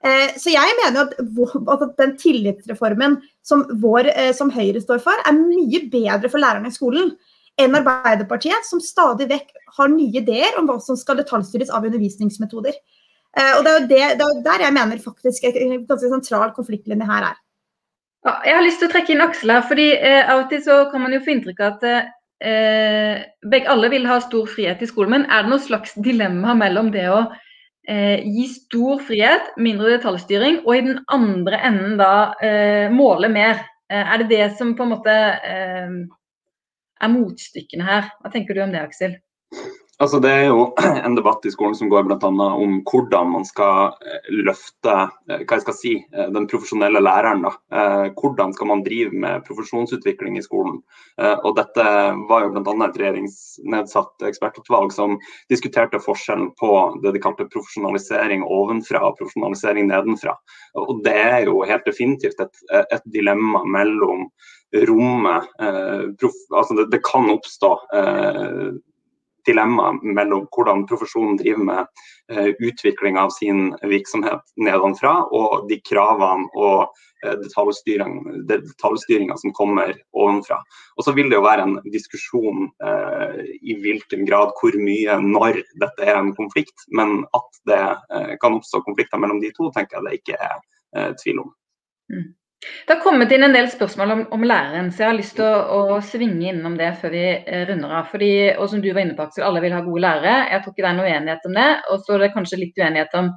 Eh, 0.05 0.35
så 0.37 0.51
jeg 0.53 0.75
mener 0.81 1.07
at, 1.07 1.15
at 1.17 1.85
den 1.97 2.13
tillitsreformen 2.21 3.17
som, 3.45 3.63
vår, 3.81 4.11
eh, 4.13 4.31
som 4.37 4.51
Høyre 4.53 4.83
står 4.83 5.01
for, 5.03 5.23
er 5.25 5.37
mye 5.39 5.81
bedre 5.91 6.29
for 6.29 6.41
lærerne 6.43 6.69
i 6.69 6.75
skolen 6.75 7.15
enn 7.61 7.77
Arbeiderpartiet, 7.77 8.67
som 8.67 8.81
stadig 8.83 9.29
vekk 9.31 9.53
har 9.77 9.91
nye 9.91 10.21
ideer 10.21 10.57
om 10.59 10.67
hva 10.69 10.77
som 10.83 10.97
skal 10.99 11.19
detaljstyres 11.21 11.71
av 11.71 11.87
undervisningsmetoder. 11.87 12.75
Eh, 13.35 13.53
og 13.57 13.63
Det 13.63 13.71
er 13.71 13.79
jo 13.79 13.87
det, 13.87 14.03
det 14.19 14.27
er 14.27 14.43
der 14.49 14.65
jeg 14.67 14.75
mener 14.75 15.01
faktisk 15.03 15.47
en 15.49 15.79
ganske 15.87 16.11
sentral 16.11 16.53
konfliktlinje 16.55 17.07
her 17.07 17.31
er. 17.31 17.39
Ja, 18.25 18.39
jeg 18.47 18.57
har 18.57 18.65
lyst 18.65 18.79
til 18.81 18.89
å 18.89 18.93
trekke 18.95 19.13
inn 19.13 19.21
Aksel 19.21 19.53
her, 19.53 19.65
fordi 19.69 19.89
eh, 19.95 20.23
av 20.25 20.45
og 20.45 20.51
til 20.51 20.63
så 20.65 20.83
kan 20.91 21.03
man 21.03 21.13
jo 21.13 21.21
få 21.21 21.35
inntrykk 21.35 21.59
av 21.61 21.75
at 21.75 21.83
eh, 22.41 23.25
begge 23.45 23.69
alle 23.69 23.91
vil 23.93 24.07
ha 24.09 24.17
stor 24.23 24.47
frihet 24.49 24.81
i 24.81 24.89
skolen. 24.89 25.13
Men 25.13 25.27
er 25.29 25.45
det 25.45 25.53
noe 25.53 25.61
slags 25.61 25.93
dilemma 26.01 26.55
mellom 26.57 26.89
det 26.95 27.05
å 27.13 27.21
eh, 27.87 28.25
gi 28.25 28.47
stor 28.49 29.03
frihet, 29.05 29.53
mindre 29.61 29.93
detaljstyring, 29.97 30.63
og 30.65 30.73
i 30.73 30.83
den 30.87 30.99
andre 31.13 31.61
enden 31.69 31.99
da 32.01 32.13
eh, 32.41 32.89
måle 32.93 33.29
mer? 33.29 33.61
Eh, 33.93 34.01
er 34.01 34.23
det 34.23 34.31
det 34.33 34.45
som 34.57 34.73
på 34.73 34.87
en 34.87 34.95
måte 34.95 35.15
er 37.01 37.11
motstykkene 37.13 37.87
her. 37.87 38.11
Hva 38.21 38.31
tenker 38.33 38.57
du 38.57 38.63
om 38.65 38.75
det, 38.75 38.83
Aksel? 38.85 39.17
Altså, 39.95 40.19
det 40.19 40.27
er 40.29 40.49
jo 40.49 40.63
en 41.07 41.15
debatt 41.15 41.45
i 41.47 41.51
skolen 41.53 41.75
som 41.77 41.89
går 41.91 42.03
bl.a. 42.07 42.17
om 42.27 42.79
hvordan 42.89 43.29
man 43.31 43.45
skal 43.47 43.93
eh, 44.03 44.31
løfte 44.43 44.91
eh, 44.91 45.43
hva 45.45 45.55
jeg 45.55 45.63
skal 45.63 45.77
si, 45.77 45.93
eh, 46.11 46.31
den 46.35 46.49
profesjonelle 46.51 46.99
læreren. 46.99 47.45
Da. 47.45 47.53
Hvordan 48.19 48.51
skal 48.55 48.69
man 48.73 48.83
drive 48.83 49.15
med 49.15 49.45
profesjonsutvikling 49.47 50.37
i 50.37 50.43
skolen. 50.43 50.79
Og 51.17 51.51
Dette 51.57 51.83
var 52.29 52.45
jo 52.45 52.51
bl.a. 52.53 52.73
et 52.87 52.97
regjeringsnedsatt 52.99 54.25
ekspertutvalg 54.27 54.93
som 54.95 55.17
diskuterte 55.51 56.01
forskjellen 56.03 56.51
på 56.59 56.71
det 57.03 57.13
de 57.15 57.21
kalte 57.23 57.47
profesjonalisering 57.51 58.43
ovenfra 58.43 59.03
og 59.07 59.19
profesjonalisering 59.19 59.89
nedenfra. 59.91 60.35
Og 60.81 61.03
Det 61.05 61.15
er 61.15 61.47
jo 61.47 61.61
helt 61.67 61.87
definitivt 61.87 62.41
et, 62.43 62.63
et 62.73 63.05
dilemma 63.13 63.63
mellom 63.77 64.27
rommet 64.73 65.43
eh, 65.61 66.03
altså 66.55 66.73
det, 66.77 66.89
det, 66.91 67.01
kan 67.05 67.29
oppstå 67.31 67.71
eh, 67.95 68.69
dilemma 69.45 69.93
mellom 70.01 70.47
hvordan 70.53 70.87
profesjonen 70.89 71.37
driver 71.37 71.63
med 71.67 71.81
uh, 72.33 72.49
utvikling 72.65 73.17
av 73.21 73.29
sin 73.29 73.75
virksomhet 73.85 74.41
nedenfra, 74.57 75.11
og 75.29 75.67
de 75.69 75.77
kravene 75.85 76.49
og 76.57 76.89
detaljstyringa 77.25 79.37
som 79.37 79.53
kommer 79.57 79.93
ovenfra. 80.17 80.57
Og 80.97 81.03
så 81.05 81.11
vil 81.17 81.29
det 81.29 81.37
jo 81.39 81.45
være 81.45 81.63
en 81.65 81.77
diskusjon 81.89 82.69
eh, 82.85 83.39
i 83.65 83.73
hvilken 83.81 84.21
grad, 84.29 84.49
hvor 84.59 84.73
mye, 84.77 85.13
når 85.23 85.53
dette 85.81 86.01
er 86.05 86.15
en 86.19 86.35
konflikt. 86.37 86.77
Men 86.93 87.25
at 87.33 87.49
det 87.69 87.85
kan 88.41 88.55
oppstå 88.59 88.77
konflikter 88.85 89.17
mellom 89.21 89.39
de 89.41 89.49
to, 89.57 89.63
tenker 89.73 89.93
jeg 89.97 90.05
det 90.05 90.17
ikke 90.19 90.35
er 90.37 90.57
tvil 91.23 91.37
om. 91.47 91.51
Mm. 92.13 92.29
Det 92.85 92.93
har 92.93 93.01
kommet 93.01 93.31
inn 93.33 93.43
en 93.47 93.55
del 93.55 93.67
spørsmål 93.69 94.13
om, 94.13 94.21
om 94.37 94.45
læreren, 94.45 94.91
så 94.93 95.03
jeg 95.03 95.09
har 95.09 95.17
lyst 95.17 95.35
til 95.39 95.45
å, 95.45 95.81
å, 95.95 95.99
svinge 96.05 96.51
innom 96.51 96.77
det 96.79 96.91
før 97.01 97.13
vi 97.15 97.23
eh, 97.33 97.63
runder 97.69 97.93
av. 97.99 98.09
Fordi, 98.13 98.31
og 98.55 98.69
som 98.71 98.81
du 98.83 98.89
var 98.91 99.03
inne 99.03 99.17
på, 99.17 99.25
Aksel, 99.25 99.45
alle 99.47 99.63
vil 99.63 99.75
ha 99.75 99.83
gode 99.85 100.03
lærere. 100.05 100.35
Jeg 100.51 100.63
tror 100.63 100.75
ikke 100.75 100.85
det 100.85 100.91
er 100.91 100.97
noe 100.99 101.13
uenighet 101.13 101.47
om 101.49 101.55
det. 101.59 101.69
Og 101.91 102.03
så 102.03 102.15
er 102.15 102.25
det 102.25 102.33
kanskje 102.35 102.61
litt 102.61 102.81
uenighet 102.81 103.17
om 103.21 103.31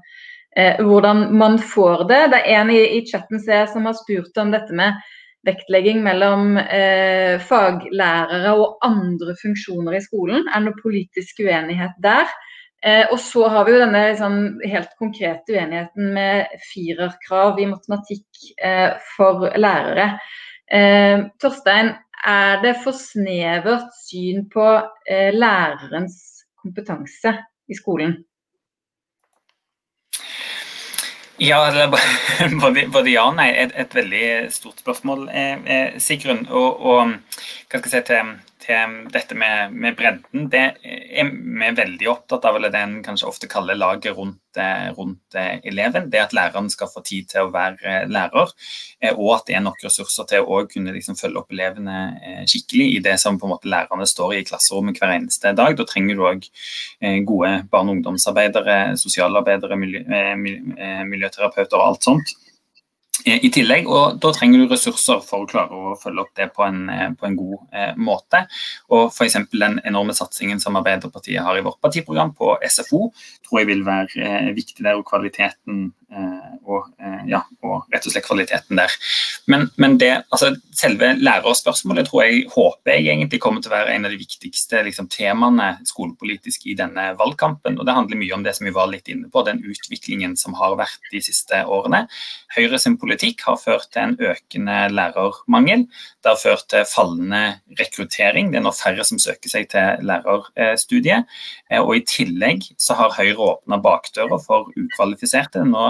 eh, 0.57 0.83
hvordan 0.85 1.25
man 1.41 1.61
får 1.75 2.05
det. 2.11 2.21
Det 2.35 2.43
er 2.43 2.61
en 2.61 2.75
i, 2.75 2.83
i 2.99 3.05
chatten 3.09 3.41
jeg, 3.45 3.71
som 3.73 3.89
har 3.89 3.97
spurt 4.01 4.43
om 4.45 4.53
dette 4.55 4.77
med 4.77 5.01
vektlegging 5.47 6.03
mellom 6.05 6.59
eh, 6.61 7.39
faglærere 7.49 8.53
og 8.59 8.83
andre 8.87 9.37
funksjoner 9.41 9.97
i 9.97 10.05
skolen. 10.05 10.45
Er 10.49 10.61
det 10.61 10.69
noe 10.69 10.83
politisk 10.83 11.45
uenighet 11.47 11.97
der? 12.05 12.29
Eh, 12.87 13.07
og 13.11 13.19
så 13.21 13.49
har 13.51 13.67
vi 13.67 13.75
jo 13.75 13.81
denne 13.83 14.05
liksom, 14.13 14.37
helt 14.71 14.93
konkrete 15.01 15.57
uenigheten 15.57 16.13
med 16.15 16.61
firerkrav 16.71 17.59
i 17.59 17.67
matematikk 17.71 18.45
eh, 18.63 18.93
for 19.17 19.49
lærere. 19.59 20.13
Eh, 20.71 21.27
Torstein, 21.43 21.95
er 22.27 22.63
det 22.63 22.77
for 22.85 22.95
snevert 22.95 23.91
syn 23.99 24.47
på 24.53 24.67
eh, 25.11 25.35
lærerens 25.35 26.45
kompetanse 26.63 27.35
i 27.69 27.79
skolen? 27.79 28.17
Ja, 31.39 31.61
både, 32.63 32.87
både, 32.93 33.11
ja 33.11 33.29
og 33.31 33.37
nei. 33.39 33.53
Et, 33.55 33.75
et 33.79 33.95
veldig 33.95 34.27
stort 34.55 34.83
spørsmål, 34.83 35.29
eh, 35.31 35.59
eh 35.67 35.99
Sigrun. 36.03 36.47
Og, 36.51 36.83
og, 36.83 37.13
hva 37.71 37.79
skal 37.79 37.91
jeg 37.91 37.95
si 37.95 38.07
til 38.11 38.33
til 38.69 38.97
dette 39.13 39.37
med, 39.39 39.73
med, 39.73 39.97
bredden, 39.97 40.49
det 40.53 40.65
er 40.85 41.31
vi 41.31 41.71
veldig 41.77 42.09
opptatt 42.13 42.45
av, 42.49 42.59
eller 42.59 42.73
det 42.73 42.83
en 42.85 42.99
kanskje 43.05 43.29
ofte 43.31 43.49
kaller 43.49 43.79
laget 43.79 44.17
rundt, 44.17 44.59
eh, 44.61 44.91
rundt, 44.97 45.35
eh, 45.35 45.57
eleven. 45.71 46.11
Det 46.13 46.21
at 46.21 46.35
læreren 46.37 46.69
skal 46.71 46.91
få 46.93 47.01
tid 47.07 47.31
til 47.31 47.47
å 47.47 47.53
være 47.55 47.79
eh, 47.81 48.09
lærer, 48.09 48.53
og 49.15 49.31
at 49.37 49.47
det 49.49 49.57
er 49.57 49.65
nok 49.65 49.81
ressurser 49.85 50.29
til 50.29 50.45
å 50.45 50.61
kunne 50.69 50.93
liksom 50.93 51.17
følge 51.17 51.41
opp 51.41 51.55
elevene 51.55 52.45
skikkelig 52.51 52.89
i 52.97 53.03
det 53.05 53.15
som 53.23 53.39
på 53.39 53.47
en 53.47 53.55
måte 53.55 53.71
lærerne 53.71 54.09
står 54.11 54.35
i 54.35 54.41
i 54.43 54.47
klasserommet 54.47 54.99
hver 55.01 55.15
eneste 55.15 55.55
dag. 55.57 55.77
Da 55.79 55.87
trenger 55.89 56.19
du 56.19 56.27
òg 56.27 56.49
gode 57.27 57.53
barne- 57.71 57.95
og 57.95 57.97
ungdomsarbeidere, 57.97 58.99
sosialarbeidere, 59.01 59.79
miljø, 59.79 60.03
miljøterapeuter 61.09 61.79
og 61.79 61.87
alt 61.87 62.11
sånt 62.11 62.35
i 63.25 63.51
tillegg. 63.53 63.89
og 63.89 64.21
Da 64.23 64.33
trenger 64.33 64.63
du 64.63 64.73
ressurser 64.73 65.21
for 65.25 65.45
å 65.45 65.49
klare 65.51 65.75
å 65.75 65.95
følge 65.99 66.25
opp 66.25 66.35
det 66.39 66.49
på 66.55 66.65
en, 66.67 66.89
eh, 66.91 67.11
på 67.19 67.27
en 67.27 67.37
god 67.37 67.57
eh, 67.73 67.95
måte. 67.97 68.47
og 68.91 69.11
F.eks. 69.13 69.37
den 69.53 69.81
enorme 69.85 70.15
satsingen 70.15 70.61
som 70.61 70.77
Arbeiderpartiet 70.77 71.43
har 71.43 71.59
i 71.59 71.65
vårt 71.65 71.81
partiprogram 71.81 72.35
på 72.35 72.57
SFO, 72.63 73.13
tror 73.47 73.61
jeg 73.61 73.71
vil 73.73 73.85
være 73.85 74.23
eh, 74.23 74.53
viktig 74.55 74.85
der. 74.85 74.97
og 74.99 75.07
kvaliteten 75.09 75.93
eh, 76.13 76.53
og, 76.65 76.91
eh, 77.01 77.25
ja, 77.29 77.43
rett 77.99 78.09
og 78.09 78.15
slett 78.15 78.27
kvaliteten 78.27 78.79
der. 78.79 78.95
Men, 79.51 79.69
men 79.77 79.99
det, 80.01 80.13
altså, 80.33 80.53
selve 80.79 81.13
lærerspørsmålet 81.19 82.09
tror 82.09 82.25
jeg 82.25 82.45
håper 82.53 82.95
jeg 82.95 83.09
egentlig 83.13 83.41
kommer 83.43 83.63
til 83.63 83.73
å 83.73 83.77
være 83.77 83.95
en 83.95 84.07
av 84.07 84.15
de 84.15 84.21
viktigste 84.21 84.83
liksom, 84.87 85.09
temaene 85.13 85.71
skolepolitisk 85.89 86.69
i 86.71 86.77
denne 86.79 87.11
valgkampen. 87.19 87.79
og 87.79 87.87
Det 87.89 87.97
handler 87.97 88.21
mye 88.21 88.37
om 88.37 88.45
det 88.47 88.55
som 88.57 88.69
vi 88.69 88.75
var 88.75 88.91
litt 88.93 89.09
inne 89.11 89.31
på, 89.33 89.43
den 89.47 89.63
utviklingen 89.65 90.37
som 90.39 90.57
har 90.59 90.77
vært 90.79 91.11
de 91.13 91.23
siste 91.25 91.65
årene. 91.67 92.05
Høyre 92.57 92.81
sin 92.81 92.99
politikk 93.01 93.45
har 93.49 93.59
ført 93.61 93.91
til 93.95 94.05
en 94.05 94.17
økende 94.31 94.79
lærermangel. 94.95 95.87
Det 96.23 96.33
har 96.33 96.41
ført 96.41 96.69
til 96.71 96.87
fallende 96.89 97.43
rekruttering. 97.81 98.53
Det 98.53 98.61
er 98.61 98.67
nå 98.67 98.75
færre 98.77 99.07
som 99.07 99.21
søker 99.23 99.51
seg 99.53 99.69
til 99.73 100.07
lærerstudiet. 100.09 101.29
Eh, 101.71 101.83
og 101.83 101.97
I 101.97 102.05
tillegg 102.09 102.69
så 102.79 102.97
har 102.99 103.17
Høyre 103.19 103.53
åpna 103.55 103.81
bakdøra 103.83 104.39
for 104.43 104.71
ukvalifiserte. 104.79 105.65
Nå 105.67 105.89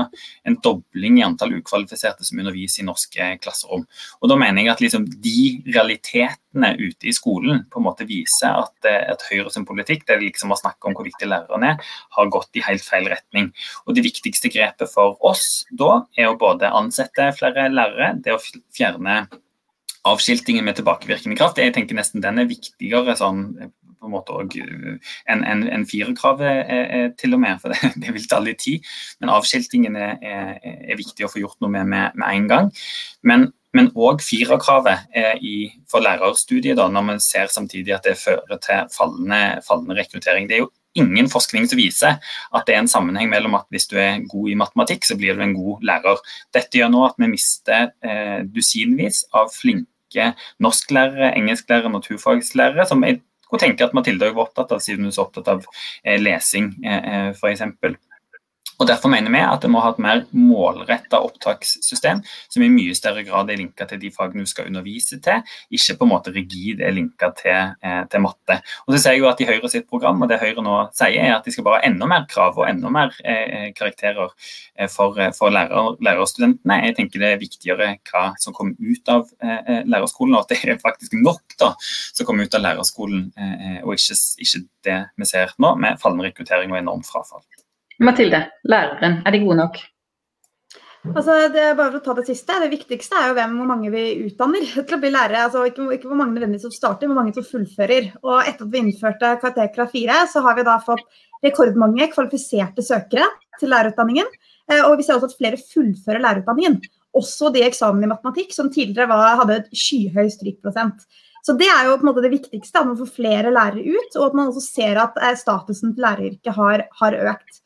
en 0.48 0.58
dobling 0.64 1.18
i 1.20 1.26
antall 1.26 1.58
ukvalifiserte 1.58 1.97
som 1.98 2.40
underviser 2.40 2.82
i 2.82 2.86
norske 2.88 3.30
klasserom. 3.42 3.86
Og 4.22 4.28
Da 4.28 4.36
mener 4.36 4.62
jeg 4.62 4.72
at 4.72 4.82
liksom 4.84 5.06
de 5.08 5.62
realitetene 5.66 6.74
ute 6.78 7.08
i 7.08 7.14
skolen 7.16 7.64
på 7.70 7.80
en 7.80 7.86
måte 7.86 8.06
viser 8.08 8.62
at, 8.64 8.76
eh, 8.84 9.10
at 9.12 9.24
Høyre 9.30 9.50
sin 9.52 9.66
politikk, 9.66 10.06
det 10.06 10.16
er 10.16 10.24
liksom 10.24 10.52
å 10.52 10.60
snakke 10.60 10.88
om 10.88 10.94
hvor 10.94 11.06
viktig 11.06 11.28
læreren 11.28 11.64
er, 11.64 11.82
har 12.16 12.32
gått 12.32 12.56
i 12.56 12.64
helt 12.64 12.84
feil 12.84 13.08
retning. 13.08 13.52
Og 13.86 13.94
Det 13.94 14.04
viktigste 14.04 14.50
grepet 14.52 14.90
for 14.92 15.18
oss 15.20 15.66
da 15.70 16.06
er 16.16 16.30
å 16.30 16.38
både 16.38 16.70
ansette 16.70 17.32
flere 17.36 17.68
lærere, 17.68 18.22
det 18.22 18.32
å 18.32 18.42
fjerne 18.72 19.26
avskiltingen 20.08 20.64
med 20.64 20.78
tilbakevirkende 20.78 21.36
kraft. 21.38 21.58
Jeg 21.58 21.74
tenker 21.74 21.96
nesten 21.98 22.22
den 22.22 22.38
er 22.40 22.48
viktigere 22.48 23.16
sånn, 23.18 23.72
på 23.98 24.08
en 24.08 24.14
måte 24.14 24.34
også, 24.34 24.64
en, 25.28 25.44
en, 25.44 25.66
en 25.74 25.86
firerkrav 25.88 26.42
til 27.18 27.36
og 27.36 27.42
med, 27.44 27.60
for 27.62 27.72
det, 27.74 27.92
det, 27.98 28.14
vil 28.14 28.26
ta 28.30 28.40
litt 28.42 28.62
tid. 28.64 28.88
Men 29.20 29.34
avskiltingen 29.36 29.98
er, 29.98 30.16
er, 30.22 30.58
er, 30.62 30.98
viktig 30.98 31.26
å 31.26 31.32
få 31.32 31.42
gjort 31.42 31.60
noe 31.64 31.72
med 31.74 31.90
med, 31.92 32.18
med 32.18 32.28
en 32.34 32.50
gang. 32.50 32.74
Men 33.22 33.50
men 33.76 33.90
òg 34.00 34.22
firerkravet 34.24 35.10
for 35.92 36.00
lærerstudiet, 36.00 36.78
da, 36.78 36.86
når 36.88 37.04
man 37.04 37.20
ser 37.20 37.50
samtidig 37.52 37.92
at 37.94 38.06
det 38.08 38.16
fører 38.16 38.60
til 38.64 38.88
fallende, 38.94 39.60
fallende 39.66 39.98
rekruttering. 39.98 40.48
Det 40.48 40.56
er 40.56 40.62
jo 40.64 40.70
ingen 40.98 41.28
forskning 41.30 41.68
som 41.68 41.78
viser 41.78 42.16
at 42.18 42.66
det 42.66 42.74
er 42.74 42.82
en 42.82 42.90
sammenheng 42.90 43.28
mellom 43.30 43.58
at 43.58 43.68
hvis 43.72 43.88
du 43.90 43.98
er 44.00 44.24
god 44.30 44.50
i 44.50 44.56
matematikk, 44.58 45.04
så 45.06 45.18
blir 45.20 45.36
du 45.36 45.44
en 45.44 45.54
god 45.56 45.84
lærer. 45.90 46.24
Dette 46.56 46.80
gjør 46.80 46.92
nå 46.94 47.04
at 47.10 47.20
vi 47.20 47.30
mister 47.30 47.92
eh, 48.02 48.40
dusinvis 48.48 49.26
av 49.36 49.52
flinke 49.54 50.32
norsklærere, 50.64 51.34
engelsklærere, 51.36 51.92
naturfagslærere, 51.92 52.88
som 52.88 53.04
jeg 53.04 53.20
kunne 53.50 53.64
tenke 53.64 53.86
at 53.86 53.96
Mathilde 53.96 54.30
var 54.34 54.48
opptatt 54.48 54.72
av, 54.74 54.82
siden 54.84 55.06
hun 55.06 55.12
er 55.12 55.16
så 55.16 55.26
opptatt 55.26 55.48
av 55.52 55.66
eh, 56.04 56.18
lesing, 56.20 56.72
eh, 56.84 57.10
eh 57.14 57.28
f.eks. 57.32 57.64
Og 58.78 58.86
Derfor 58.86 59.10
mener 59.10 59.32
vi 59.34 59.40
at 59.42 59.64
det 59.64 59.70
må 59.72 59.80
ha 59.82 59.90
et 59.90 59.98
mer 60.02 60.20
målretta 60.30 61.18
opptakssystem 61.26 62.20
som 62.46 62.62
i 62.62 62.70
mye 62.70 62.94
større 62.94 63.24
grad 63.26 63.50
er 63.50 63.58
linka 63.58 63.88
til 63.90 63.98
de 63.98 64.10
fagene 64.14 64.46
du 64.46 64.50
skal 64.50 64.68
undervise 64.70 65.18
til, 65.24 65.42
ikke 65.74 65.96
på 65.98 66.06
en 66.06 66.12
måte 66.12 66.32
rigid 66.34 66.82
er 66.86 66.94
linka 66.94 67.32
til, 67.40 67.74
eh, 67.82 68.04
til, 68.10 68.22
matte. 68.22 68.60
Og 68.86 68.94
så 68.94 69.00
ser 69.02 69.16
jeg 69.16 69.24
jo 69.24 69.30
at 69.32 69.42
I 69.42 69.48
Høyre 69.50 69.70
sitt 69.72 69.88
program 69.90 70.22
og 70.22 70.30
det 70.30 70.38
Høyre 70.38 70.62
nå 70.62 70.78
sier, 70.94 71.18
er 71.24 71.34
at 71.36 71.48
de 71.48 71.54
skal 71.54 71.66
bare 71.66 71.82
ha 71.82 71.90
enda 71.90 72.06
mer 72.10 72.28
krav 72.30 72.58
og 72.60 72.68
enda 72.68 72.92
mer 72.94 73.18
eh, 73.24 73.74
karakterer 73.74 74.30
eh, 74.30 74.88
for, 74.94 75.18
eh, 75.18 75.34
for 75.34 75.54
lærer, 75.54 75.98
lærerstudentene. 76.04 76.80
Jeg 76.86 76.98
tenker 77.00 77.24
det 77.24 77.34
er 77.34 77.42
viktigere 77.42 77.92
hva 78.12 78.24
som 78.38 78.54
kommer 78.54 78.78
ut 78.78 79.14
av 79.14 79.26
eh, 79.42 79.82
lærerskolen, 79.90 80.38
og 80.38 80.46
at 80.46 80.54
det 80.54 80.62
er 80.62 80.82
faktisk 80.82 81.18
nok 81.18 81.58
da, 81.58 81.74
som 82.14 82.28
kommer 82.28 82.46
ut 82.46 82.54
av 82.54 82.62
lærerskolen, 82.62 83.30
eh, 83.34 83.80
og 83.82 83.96
ikke, 83.98 84.22
ikke 84.46 84.66
det 84.86 85.00
vi 85.18 85.32
ser 85.34 85.56
nå, 85.58 85.74
med 85.82 85.98
fallende 86.02 86.30
rekruttering 86.30 86.70
og 86.70 86.84
enormt 86.84 87.10
frafall. 87.10 87.42
Mathilde, 87.98 88.44
læreren, 88.68 89.22
er 89.26 89.34
de 89.34 89.40
gode 89.42 89.56
nok? 89.58 89.78
Altså, 91.06 91.34
det 91.54 91.62
er 91.62 91.76
bare 91.78 91.92
for 91.92 92.00
å 92.00 92.04
ta 92.04 92.14
Det 92.18 92.26
siste, 92.28 92.56
det 92.62 92.70
viktigste 92.72 93.16
er 93.16 93.30
jo 93.30 93.36
hvem 93.38 93.54
hvor 93.60 93.68
mange 93.70 93.90
vi 93.94 94.04
utdanner 94.26 94.66
til 94.88 94.96
å 94.96 95.00
bli 95.02 95.12
lærere. 95.14 95.46
Altså, 95.46 95.64
ikke, 95.70 95.88
ikke 95.96 96.10
hvor 96.10 96.20
mange 96.20 96.36
nødvendigvis 96.36 96.66
som 96.68 96.74
starter, 96.74 97.10
hvor 97.10 97.18
mange 97.18 97.34
som 97.36 97.46
fullfører. 97.46 98.12
Og 98.24 98.42
Etter 98.42 98.66
at 98.66 98.72
vi 98.74 98.82
innførte 98.82 99.34
karakterkrav 99.42 99.90
4, 99.94 100.20
så 100.34 100.42
har 100.46 100.58
vi 100.58 100.66
da 100.68 100.78
fått 100.84 101.04
rekordmange 101.44 102.10
kvalifiserte 102.12 102.84
søkere 102.84 103.28
til 103.60 103.72
lærerutdanningen. 103.74 104.30
Eh, 104.70 104.82
og 104.84 104.98
vi 104.98 105.06
ser 105.06 105.18
også 105.18 105.30
at 105.30 105.38
flere 105.38 105.60
fullfører 105.62 106.22
lærerutdanningen. 106.24 106.80
Også 107.18 107.52
de 107.54 107.64
eksamene 107.66 108.06
i 108.06 108.10
matematikk 108.10 108.52
som 108.54 108.68
tidligere 108.70 109.10
var, 109.10 109.38
hadde 109.40 109.62
et 109.62 109.70
skyhøy 109.74 110.28
strykprosent. 110.34 111.06
Så 111.46 111.54
Det 111.56 111.68
er 111.70 111.86
jo 111.86 111.94
på 111.96 112.04
en 112.04 112.10
måte 112.10 112.22
det 112.26 112.34
viktigste, 112.34 112.78
at 112.78 112.86
man 112.86 112.98
får 112.98 113.14
flere 113.14 113.54
lærere 113.54 113.80
ut, 113.80 114.18
og 114.18 114.26
at 114.26 114.34
man 114.36 114.50
også 114.50 114.64
ser 114.66 115.00
at 115.00 115.16
eh, 115.22 115.38
statusen 115.38 115.94
til 115.94 116.04
læreryrket 116.04 116.54
har, 116.58 116.84
har 117.00 117.22
økt 117.32 117.62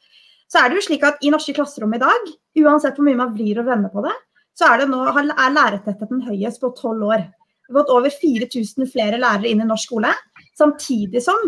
så 0.52 0.60
er 0.60 0.68
det 0.68 0.78
jo 0.78 0.84
slik 0.84 1.04
at 1.08 1.22
i 1.24 1.30
norske 1.32 1.54
klasserom 1.56 1.94
i 1.96 2.02
dag, 2.02 2.28
uansett 2.60 2.98
hvor 2.98 3.06
mye 3.08 3.16
man 3.16 3.32
vrir 3.32 3.62
og 3.62 3.70
vender 3.70 3.92
på 3.92 4.04
det, 4.04 4.12
så 4.58 4.68
er, 4.68 4.82
det 4.82 4.90
nå, 4.90 5.00
er 5.08 5.54
lærertettheten 5.56 6.26
høyest 6.26 6.60
på 6.60 6.74
tolv 6.76 7.06
år. 7.08 7.24
Vi 7.64 7.72
har 7.72 7.80
fått 7.80 7.92
over 7.94 8.12
4000 8.12 8.90
flere 8.92 9.20
lærere 9.20 9.48
inn 9.48 9.62
i 9.64 9.68
norsk 9.68 9.88
skole, 9.88 10.12
samtidig 10.58 11.22
som 11.24 11.38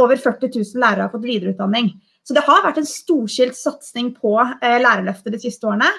over 0.00 0.16
40 0.16 0.54
000 0.56 0.80
lærere 0.80 1.04
har 1.04 1.12
fått 1.12 1.26
videreutdanning. 1.28 1.92
Så 2.26 2.34
det 2.34 2.46
har 2.46 2.64
vært 2.64 2.80
en 2.80 2.88
storskilt 2.88 3.54
satsing 3.58 4.14
på 4.16 4.32
eh, 4.40 4.78
lærerløftet 4.82 5.36
de 5.36 5.42
siste 5.42 5.68
årene. 5.68 5.90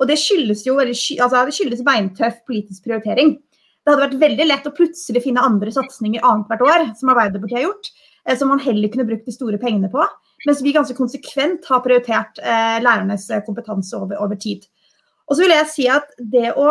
Og 0.00 0.08
det 0.08 0.16
skyldes 0.20 0.64
jo 0.66 0.80
altså 0.80 1.44
det 1.46 1.54
skyldes 1.54 1.84
beintøff 1.86 2.40
politisk 2.48 2.88
prioritering. 2.88 3.36
Det 3.86 3.92
hadde 3.92 4.02
vært 4.02 4.22
veldig 4.24 4.46
lett 4.48 4.66
å 4.66 4.74
plutselig 4.74 5.22
finne 5.22 5.44
andre 5.46 5.70
satsinger 5.70 6.24
annethvert 6.26 6.64
år, 6.66 6.88
som 6.98 7.12
Arbeiderpartiet 7.12 7.60
har 7.60 7.68
gjort, 7.68 7.92
eh, 8.26 8.38
som 8.40 8.50
man 8.50 8.64
heller 8.64 8.90
kunne 8.90 9.06
brukt 9.06 9.28
de 9.28 9.36
store 9.36 9.60
pengene 9.62 9.92
på. 9.92 10.08
Mens 10.46 10.62
vi 10.62 10.74
ganske 10.74 10.94
konsekvent 10.96 11.66
har 11.70 11.82
prioritert 11.84 12.38
eh, 12.38 12.76
lærernes 12.82 13.28
eh, 13.34 13.42
kompetanse 13.46 13.96
over, 13.98 14.18
over, 14.22 14.38
tid. 14.38 14.66
Og 15.26 15.34
så 15.34 15.42
vil 15.42 15.56
jeg 15.56 15.72
si 15.72 15.88
at 15.90 16.12
det 16.18 16.52
å 16.54 16.68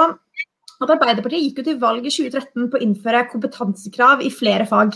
at 0.84 0.92
Arbeiderpartiet 0.92 1.44
gikk 1.44 1.62
jo 1.62 1.68
til 1.70 1.78
valg 1.80 2.04
i 2.04 2.12
2013 2.12 2.70
på 2.72 2.80
å 2.80 2.84
innføre 2.84 3.28
kompetansekrav 3.32 4.24
i 4.26 4.32
flere 4.34 4.66
fag. 4.68 4.96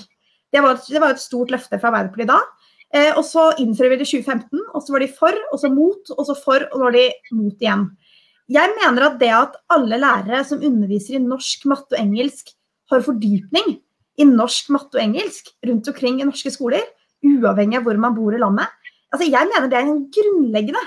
Det 0.51 0.63
var, 0.63 0.79
det 0.83 0.99
var 0.99 1.13
et 1.15 1.23
stort 1.23 1.53
løfte 1.53 1.79
fra 1.79 1.91
Arbeiderpartiet 1.91 2.31
da. 2.31 2.39
Eh, 2.89 3.11
og 3.13 3.23
så 3.27 3.51
innfører 3.61 3.93
vi 3.93 3.99
det 4.01 4.07
i 4.07 4.11
2015, 4.17 4.63
og 4.73 4.83
så 4.83 4.95
var 4.95 5.03
de 5.05 5.09
for, 5.13 5.41
og 5.53 5.61
så 5.61 5.71
mot, 5.71 6.13
og 6.15 6.23
så 6.27 6.35
for, 6.35 6.65
og 6.67 6.75
så 6.75 6.85
var 6.87 6.95
de 6.97 7.05
mot 7.37 7.63
igjen. 7.63 7.85
Jeg 8.49 8.73
mener 8.79 9.05
at 9.05 9.19
det 9.21 9.29
at 9.35 9.59
alle 9.71 9.99
lærere 10.01 10.41
som 10.47 10.63
underviser 10.65 11.19
i 11.19 11.23
norsk, 11.23 11.67
matte 11.69 11.93
og 11.93 12.01
engelsk, 12.01 12.49
har 12.89 13.05
fordypning 13.05 13.75
i 14.19 14.25
norsk, 14.25 14.71
matte 14.73 14.97
og 14.97 15.03
engelsk 15.03 15.51
rundt 15.69 15.91
omkring 15.91 16.17
i 16.19 16.25
norske 16.27 16.51
skoler, 16.51 16.81
uavhengig 17.25 17.79
av 17.79 17.87
hvor 17.87 17.99
man 18.01 18.15
bor 18.15 18.35
i 18.35 18.41
landet, 18.41 18.71
altså 19.13 19.27
jeg 19.27 19.49
mener 19.49 19.69
det 19.69 19.79
er 19.79 19.87
en 19.87 20.05
grunnleggende 20.13 20.83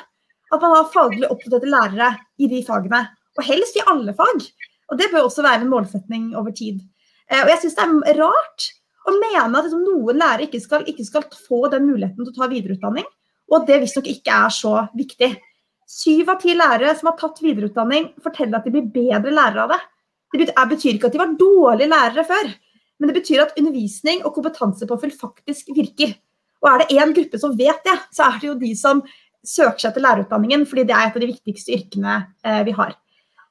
at 0.52 0.60
man 0.60 0.74
har 0.76 0.90
faglig 0.92 1.28
oppdaterte 1.32 1.70
lærere 1.72 2.12
i 2.38 2.48
de 2.50 2.60
fagene. 2.66 3.06
Og 3.38 3.46
helst 3.46 3.78
i 3.78 3.84
alle 3.88 4.12
fag. 4.16 4.44
Og 4.92 4.98
det 5.00 5.08
bør 5.12 5.24
også 5.26 5.44
være 5.44 5.64
en 5.64 5.70
målsetning 5.72 6.32
over 6.36 6.52
tid. 6.52 6.82
Eh, 7.30 7.40
og 7.40 7.48
jeg 7.48 7.62
syns 7.62 7.78
det 7.78 7.86
er 8.12 8.20
rart 8.20 8.66
å 9.08 9.14
mene 9.16 9.46
at 9.58 9.64
liksom, 9.66 9.86
noen 9.86 10.20
lærere 10.20 10.46
ikke 10.46 10.60
skal, 10.62 10.84
ikke 10.90 11.06
skal, 11.06 11.24
få 11.48 11.64
den 11.72 11.88
muligheten 11.88 12.20
til 12.20 12.34
å 12.34 12.36
ta 12.36 12.50
videreutdanning, 12.50 13.06
og 13.50 13.56
at 13.58 13.70
det 13.70 13.80
visstnok 13.82 14.10
ikke 14.12 14.36
er 14.44 14.52
så 14.54 14.74
viktig. 14.98 15.30
Syv 15.88 16.30
av 16.32 16.42
ti 16.42 16.54
lærere 16.56 16.92
som 16.98 17.10
har 17.10 17.16
tatt 17.18 17.40
videreutdanning, 17.42 18.12
forteller 18.22 18.60
at 18.60 18.68
de 18.68 18.74
blir 18.76 18.92
bedre 18.92 19.32
lærere 19.32 19.64
av 19.64 19.74
det. 19.74 19.80
Det 20.32 20.68
betyr 20.68 20.94
ikke 20.96 21.10
at 21.10 21.16
de 21.16 21.20
var 21.20 21.34
dårlige 21.40 21.92
lærere 21.92 22.24
før, 22.28 22.52
men 23.03 23.11
det 23.11 23.18
betyr 23.18 23.42
at 23.42 23.57
undervisning 23.59 24.22
og 24.22 24.36
kompetansepåfyll 24.36 25.11
faktisk 25.18 25.72
virker. 25.74 26.14
Og 26.62 26.70
er 26.70 26.82
det 26.82 27.00
én 27.03 27.14
gruppe 27.16 27.40
som 27.42 27.57
vet 27.59 27.82
det, 27.82 27.96
så 28.14 28.28
er 28.28 28.38
det 28.38 28.46
jo 28.46 28.59
de 28.61 28.70
som 28.78 29.03
søker 29.42 29.82
seg 29.82 29.96
til 29.96 30.07
lærerutdanningen, 30.07 30.62
fordi 30.70 30.86
det 30.86 30.94
er 30.94 31.09
et 31.09 31.16
av 31.18 31.24
de 31.24 31.32
viktigste 31.32 31.74
yrkene 31.74 32.20
eh, 32.46 32.62
vi 32.68 32.76
har. 32.78 32.94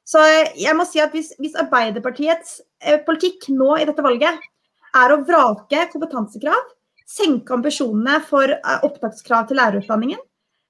Så 0.07 0.23
jeg 0.55 0.73
må 0.75 0.87
si 0.87 1.03
at 1.03 1.11
hvis, 1.11 1.33
hvis 1.39 1.57
Arbeiderpartiets 1.59 2.61
eh, 2.79 3.01
politikk 3.03 3.49
nå 3.51 3.75
i 3.75 3.87
dette 3.89 4.03
valget 4.03 4.39
er 4.97 5.13
å 5.13 5.21
vrake 5.27 5.85
kompetansekrav, 5.91 6.71
senke 7.11 7.53
ambisjonene 7.55 8.21
for 8.27 8.55
eh, 8.55 8.83
opptakskrav 8.87 9.49
til 9.49 9.59
lærerutdanningen. 9.59 10.21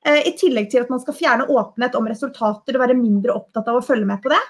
Eh, 0.06 0.28
I 0.30 0.34
tillegg 0.38 0.72
til 0.72 0.86
at 0.86 0.90
man 0.94 1.02
skal 1.04 1.18
fjerne 1.18 1.50
åpenhet 1.54 1.98
om 1.98 2.10
resultater 2.10 2.78
og 2.78 2.86
være 2.86 2.98
mindre 2.98 3.36
opptatt 3.38 3.70
av 3.70 3.80
å 3.80 3.86
følge 3.86 4.10
med 4.10 4.22
på 4.24 4.34
det. 4.34 4.42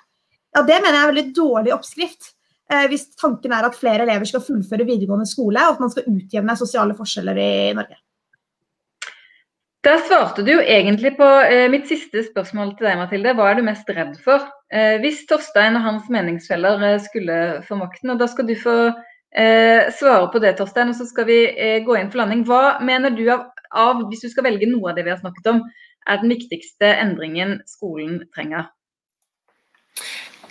Ja, 0.56 0.64
Det 0.64 0.80
mener 0.80 0.96
jeg 0.96 1.02
er 1.02 1.10
en 1.10 1.14
veldig 1.14 1.34
dårlig 1.36 1.76
oppskrift. 1.76 2.34
Eh, 2.72 2.88
hvis 2.88 3.10
tanken 3.20 3.52
er 3.52 3.68
at 3.68 3.76
flere 3.76 4.06
elever 4.06 4.28
skal 4.30 4.44
fullføre 4.46 4.88
videregående 4.88 5.28
skole, 5.28 5.60
og 5.60 5.76
at 5.76 5.84
man 5.84 5.92
skal 5.92 6.08
utjevne 6.08 6.56
sosiale 6.60 6.96
forskjeller 6.96 7.42
i 7.42 7.52
Norge. 7.76 8.00
Da 9.82 9.96
svarte 10.06 10.44
du 10.46 10.52
jo 10.54 10.62
egentlig 10.62 11.16
på 11.18 11.28
eh, 11.50 11.68
mitt 11.74 11.88
siste 11.90 12.22
spørsmål 12.28 12.76
til 12.78 12.88
deg, 12.88 13.00
Mathilde. 13.00 13.34
Hva 13.36 13.50
er 13.50 13.58
du 13.58 13.66
mest 13.66 13.90
redd 13.90 14.14
for? 14.24 14.46
Eh, 14.72 15.00
hvis 15.04 15.24
Torstein 15.28 15.80
og 15.80 15.88
hans 15.88 16.12
meningsfeller 16.14 16.86
skulle 17.04 17.40
få 17.68 17.80
makten, 17.82 18.14
og 18.14 18.22
da 18.22 18.30
skal 18.32 18.48
du 18.50 18.58
få 18.60 18.78
svare 19.32 20.26
på 20.28 20.42
det, 20.44 20.58
Torstein, 20.60 20.90
og 20.92 20.98
så 21.00 21.06
skal 21.08 21.24
vi 21.24 21.38
gå 21.88 21.94
inn 21.96 22.10
for 22.12 22.20
landing. 22.20 22.42
Hva 22.44 22.82
mener 22.84 23.14
du 23.16 23.22
av, 23.32 23.46
av, 23.72 24.02
hvis 24.10 24.26
du 24.26 24.28
skal 24.28 24.44
velge 24.50 24.68
noe 24.68 24.92
av 24.92 24.98
det 24.98 25.06
vi 25.08 25.14
har 25.14 25.22
snakket 25.22 25.48
om, 25.54 25.62
er 26.04 26.20
den 26.20 26.34
viktigste 26.34 26.90
endringen 27.00 27.62
skolen 27.64 28.18
trenger? 28.36 28.68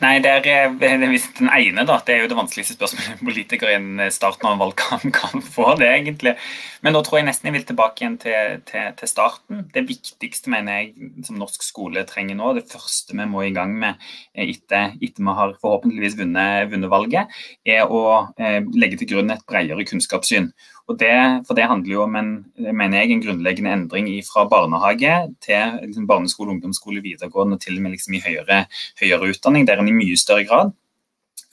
Nei, 0.01 0.15
det 0.25 0.31
er, 0.33 0.71
det 0.81 0.89
er 0.89 1.03
den 1.03 1.49
ene, 1.53 1.83
da. 1.85 1.99
Det 2.01 2.15
er 2.15 2.23
jo 2.23 2.31
det 2.31 2.37
vanskeligste 2.39 2.73
spørsmålet 2.73 3.21
politikere 3.21 3.75
i 3.75 3.77
en 3.77 4.13
starten 4.15 4.47
av 4.49 4.55
en 4.55 4.63
valgkamp 4.63 5.05
kan 5.19 5.45
få. 5.45 5.75
det 5.77 5.91
egentlig. 5.91 6.33
Men 6.81 6.97
nå 6.97 7.03
tror 7.05 7.19
jeg 7.19 7.27
nesten 7.29 7.51
jeg 7.51 7.57
vil 7.59 7.67
tilbake 7.69 8.01
igjen 8.01 8.17
til, 8.23 8.63
til, 8.71 8.87
til, 8.97 9.11
starten. 9.11 9.67
Det 9.75 9.85
viktigste 9.91 10.53
mener 10.53 10.79
jeg 10.79 11.11
som 11.29 11.37
norsk 11.37 11.67
skole 11.67 12.07
trenger 12.09 12.39
nå, 12.39 12.55
det 12.57 12.65
første 12.73 13.17
vi 13.17 13.29
må 13.29 13.45
i 13.45 13.53
gang 13.53 13.77
med 13.77 14.01
etter, 14.33 14.97
etter 14.97 15.27
vi 15.27 15.37
har 15.43 15.53
forhåpentligvis 15.61 16.17
vunnet, 16.23 16.71
vunnet 16.73 16.93
valget, 16.97 17.41
er 17.69 17.85
å 17.85 18.03
eh, 18.41 18.63
legge 18.81 19.03
til 19.03 19.13
grunn 19.13 19.37
et 19.37 19.45
bredere 19.45 19.85
kunnskapssyn. 19.85 20.49
Og 20.89 20.99
det, 20.99 21.15
for 21.47 21.55
det 21.59 21.69
handler 21.71 21.93
jo 21.93 22.03
om 22.03 22.17
en, 22.19 22.31
mener 22.57 23.01
jeg, 23.01 23.11
en 23.11 23.23
grunnleggende 23.25 23.73
endring 23.77 24.09
fra 24.27 24.47
barnehage 24.51 25.15
til 25.45 25.79
liksom, 25.85 26.07
barneskole, 26.11 26.57
ungdomsskole, 26.57 27.03
videregående 27.05 27.59
og 27.59 27.63
til 27.63 27.77
og 27.79 27.85
med 27.85 27.95
liksom, 27.95 28.17
i 28.17 28.23
høyere, 28.25 28.65
høyere 29.03 29.31
utdanning, 29.35 29.69
der 29.69 29.83
en 29.83 29.93
i 29.93 29.97
mye 29.97 30.19
større 30.19 30.49
grad 30.49 30.75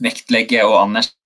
vektlegger 0.03 0.67
og 0.67 0.81
anerkjenner 0.83 1.16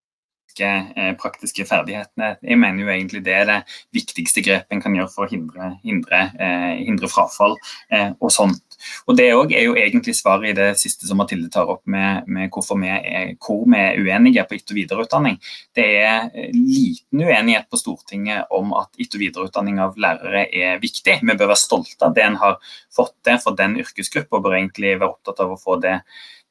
praktiske 1.22 1.66
ferdighetene. 1.70 2.36
Jeg 2.42 2.60
mener 2.60 2.84
jo 2.84 2.92
egentlig 2.92 3.24
det 3.26 3.34
er 3.34 3.48
det 3.48 3.60
viktigste 3.96 4.44
grepet 4.46 4.72
en 4.72 4.82
kan 4.84 4.96
gjøre 4.96 5.12
for 5.14 5.26
å 5.26 5.32
hindre, 5.32 5.72
hindre, 5.86 6.22
eh, 6.40 6.82
hindre 6.86 7.10
frafall 7.12 7.56
eh, 7.92 8.12
og 8.20 8.32
sånt. 8.34 8.78
Og 9.08 9.16
Det 9.18 9.28
er 9.28 9.64
jo 9.66 9.76
egentlig 9.78 10.16
svaret 10.18 10.52
i 10.52 10.58
det 10.58 10.70
siste 10.80 11.06
som 11.08 11.20
Mathilde 11.22 11.52
tar 11.54 11.70
opp 11.70 11.84
med, 11.86 12.28
med 12.28 12.50
hvorfor 12.54 12.80
vi 12.82 12.90
er, 12.90 13.36
hvor 13.42 13.66
vi 13.70 13.78
er 13.78 14.00
uenige 14.00 14.46
på 14.50 14.58
etter- 14.58 14.74
og 14.74 14.80
videreutdanning. 14.80 15.38
Det 15.76 15.88
er 16.02 16.30
eh, 16.34 16.50
liten 16.56 17.22
uenighet 17.22 17.70
på 17.70 17.80
Stortinget 17.80 18.52
om 18.52 18.74
at 18.80 18.90
etter- 18.98 19.20
og 19.20 19.26
videreutdanning 19.26 19.82
av 19.84 19.98
lærere 20.02 20.48
er 20.50 20.82
viktig. 20.82 21.20
Vi 21.22 21.38
bør 21.38 21.54
være 21.54 21.62
stolte 21.62 22.08
av 22.08 22.16
det 22.18 22.26
en 22.26 22.40
har 22.42 22.60
fått 22.96 23.16
til 23.28 23.40
for 23.44 23.58
den 23.58 23.78
yrkesgruppa, 23.82 24.42
bør 24.42 24.58
egentlig 24.58 24.98
være 24.98 25.12
opptatt 25.14 25.44
av 25.44 25.54
å 25.54 25.62
få 25.62 25.78
det 25.84 26.00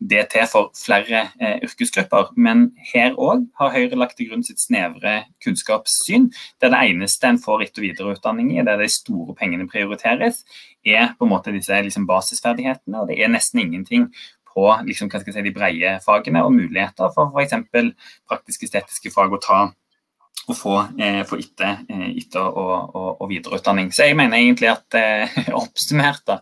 til 0.00 0.46
for 0.48 0.70
flere 0.76 1.28
eh, 1.40 1.60
yrkesgrupper. 1.66 2.32
Men 2.36 2.70
her 2.92 3.14
òg 3.20 3.46
har 3.60 3.72
Høyre 3.74 3.98
lagt 3.98 4.16
til 4.16 4.30
grunn 4.30 4.44
sitt 4.46 4.60
snevre 4.60 5.24
kunnskapssyn. 5.44 6.30
Det 6.60 6.68
er 6.68 6.74
det 6.74 6.82
eneste 6.90 7.28
en 7.28 7.40
får 7.40 7.66
etter- 7.66 7.82
og 7.82 7.88
videreutdanning 7.88 8.52
i, 8.56 8.64
der 8.64 8.80
de 8.80 8.88
store 8.88 9.34
pengene 9.34 9.68
prioriteres, 9.68 10.44
er 10.84 11.12
på 11.18 11.26
en 11.26 11.34
måte 11.34 11.52
disse 11.52 11.82
liksom, 11.82 12.06
basisferdighetene. 12.08 13.02
Og 13.02 13.08
det 13.10 13.20
er 13.20 13.32
nesten 13.32 13.60
ingenting 13.60 14.08
på 14.50 14.66
liksom, 14.86 15.10
si, 15.10 15.42
de 15.42 15.54
brede 15.54 15.98
fagene 16.04 16.44
og 16.44 16.54
muligheter 16.54 17.12
for 17.14 17.30
f.eks. 17.34 17.54
praktisk-estetiske 18.28 19.12
fag 19.14 19.36
å 19.36 19.42
ta 19.42 19.60
å 20.50 20.56
få, 20.56 20.74
eh, 21.00 21.20
få 21.26 21.38
etter, 21.40 21.82
eh, 21.88 22.06
etter 22.20 22.42
og, 22.42 22.94
og, 22.94 23.08
og, 23.20 23.26
videreutdanning. 23.30 23.90
Så 23.94 24.08
jeg 24.08 24.16
mener 24.18 24.38
egentlig 24.38 24.70
at 24.70 24.96
eh, 24.98 25.36
oppsummert 25.60 26.24
da, 26.28 26.38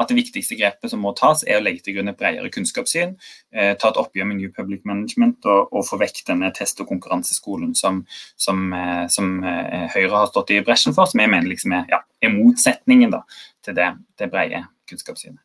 at 0.00 0.10
det 0.10 0.18
viktigste 0.18 0.58
grepet 0.58 0.92
som 0.92 1.02
må 1.04 1.14
tas, 1.18 1.44
er 1.46 1.60
å 1.60 1.64
legge 1.64 1.84
til 1.86 1.96
grunn 1.98 2.12
et 2.12 2.18
bredere 2.18 2.50
kunnskapssyn. 2.52 3.14
Ta 3.52 3.90
et 3.90 4.00
oppgjør 4.00 4.26
med 4.30 4.38
New 4.40 4.52
Public 4.54 4.86
Management 4.88 5.44
og, 5.50 5.72
og 5.76 5.84
få 5.84 5.98
vekk 6.00 6.22
denne 6.30 6.48
test- 6.56 6.80
og 6.80 6.88
konkurranseskolen 6.88 7.74
som, 7.76 8.00
som, 8.40 8.72
som 9.12 9.30
Høyre 9.44 10.14
har 10.14 10.32
stått 10.32 10.54
i 10.56 10.62
bresjen 10.64 10.96
for, 10.96 11.10
som 11.10 11.20
jeg 11.20 11.32
mener 11.32 11.52
liksom 11.52 11.76
er, 11.76 11.86
ja, 11.92 12.00
er 12.22 12.32
motsetningen 12.32 13.12
da, 13.12 13.22
til 13.64 13.76
det, 13.76 13.92
det 14.18 14.32
brede 14.32 14.64
kunnskapssynet. 14.88 15.42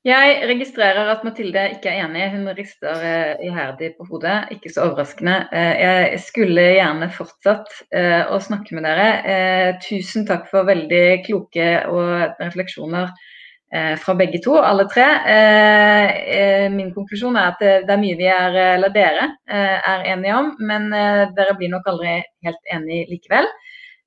Jeg 0.00 0.46
registrerer 0.48 1.10
at 1.12 1.24
Mathilde 1.28 1.60
ikke 1.74 1.90
er 1.92 2.06
enig. 2.06 2.30
Hun 2.32 2.48
rister 2.56 3.02
eh, 3.04 3.42
iherdig 3.44 3.90
på 3.98 4.06
hodet. 4.08 4.46
Ikke 4.54 4.70
så 4.72 4.86
overraskende. 4.86 5.34
Eh, 5.52 5.80
jeg 5.82 6.20
skulle 6.24 6.64
gjerne 6.78 7.10
fortsatt 7.12 7.68
eh, 7.92 8.22
å 8.32 8.38
snakke 8.40 8.78
med 8.78 8.88
dere. 8.88 9.74
Tusen 9.84 10.24
takk 10.28 10.46
for 10.48 10.64
veldig 10.70 11.02
kloke 11.26 11.66
og 11.92 12.40
refleksjoner 12.40 13.12
fra 14.02 14.16
begge 14.18 14.40
to, 14.42 14.56
alle 14.58 14.82
tre. 14.90 15.04
Min 16.74 16.88
konklusjon 16.90 17.36
er 17.38 17.52
at 17.52 17.60
det 17.60 17.92
er 17.94 18.00
mye 18.02 18.16
vi 18.18 18.26
er, 18.26 18.56
eller 18.72 18.90
dere 18.90 19.28
er 19.46 20.08
enige 20.10 20.34
om, 20.34 20.48
men 20.66 20.88
dere 21.36 21.54
blir 21.54 21.70
nok 21.70 21.86
aldri 21.92 22.16
helt 22.48 22.74
enige 22.74 23.06
likevel. 23.12 23.46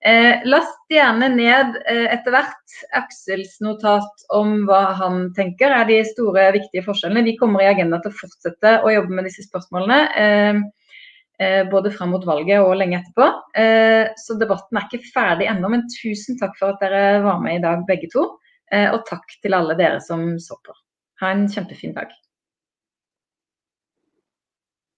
Eh, 0.06 0.42
last 0.44 0.82
gjerne 0.92 1.30
ned 1.32 1.78
eh, 1.88 2.10
etter 2.12 2.34
hvert 2.36 2.74
Aksels 2.98 3.54
notat 3.64 4.26
om 4.36 4.66
hva 4.68 4.82
han 5.00 5.30
tenker 5.38 5.72
er 5.72 5.88
de 5.88 6.02
store, 6.10 6.50
viktige 6.58 6.84
forskjellene. 6.84 7.24
Vi 7.24 7.38
kommer 7.40 7.64
i 7.64 7.70
agenda 7.72 8.02
til 8.04 8.12
å 8.12 8.18
fortsette 8.18 8.74
å 8.84 8.92
jobbe 8.92 9.16
med 9.16 9.30
disse 9.30 9.46
spørsmålene. 9.48 10.00
Eh, 10.20 10.60
eh 11.40 11.62
både 11.72 11.94
fram 11.96 12.12
mot 12.16 12.28
valget 12.28 12.60
og 12.60 12.76
lenge 12.82 13.00
etterpå. 13.00 13.30
Eh, 13.64 14.12
så 14.20 14.36
debatten 14.42 14.82
er 14.82 14.90
ikke 14.90 15.14
ferdig 15.16 15.48
ennå, 15.54 15.72
men 15.72 15.88
tusen 15.96 16.40
takk 16.42 16.60
for 16.60 16.74
at 16.74 16.84
dere 16.84 17.24
var 17.24 17.40
med 17.46 17.62
i 17.62 17.64
dag 17.64 17.88
begge 17.88 18.12
to. 18.12 18.28
Eh, 18.76 18.90
og 18.92 19.08
takk 19.08 19.40
til 19.40 19.56
alle 19.56 19.80
dere 19.80 20.04
som 20.04 20.34
så 20.36 20.60
på. 20.68 20.76
Ha 21.24 21.32
en 21.32 21.48
kjempefin 21.48 21.96
dag. 21.96 22.12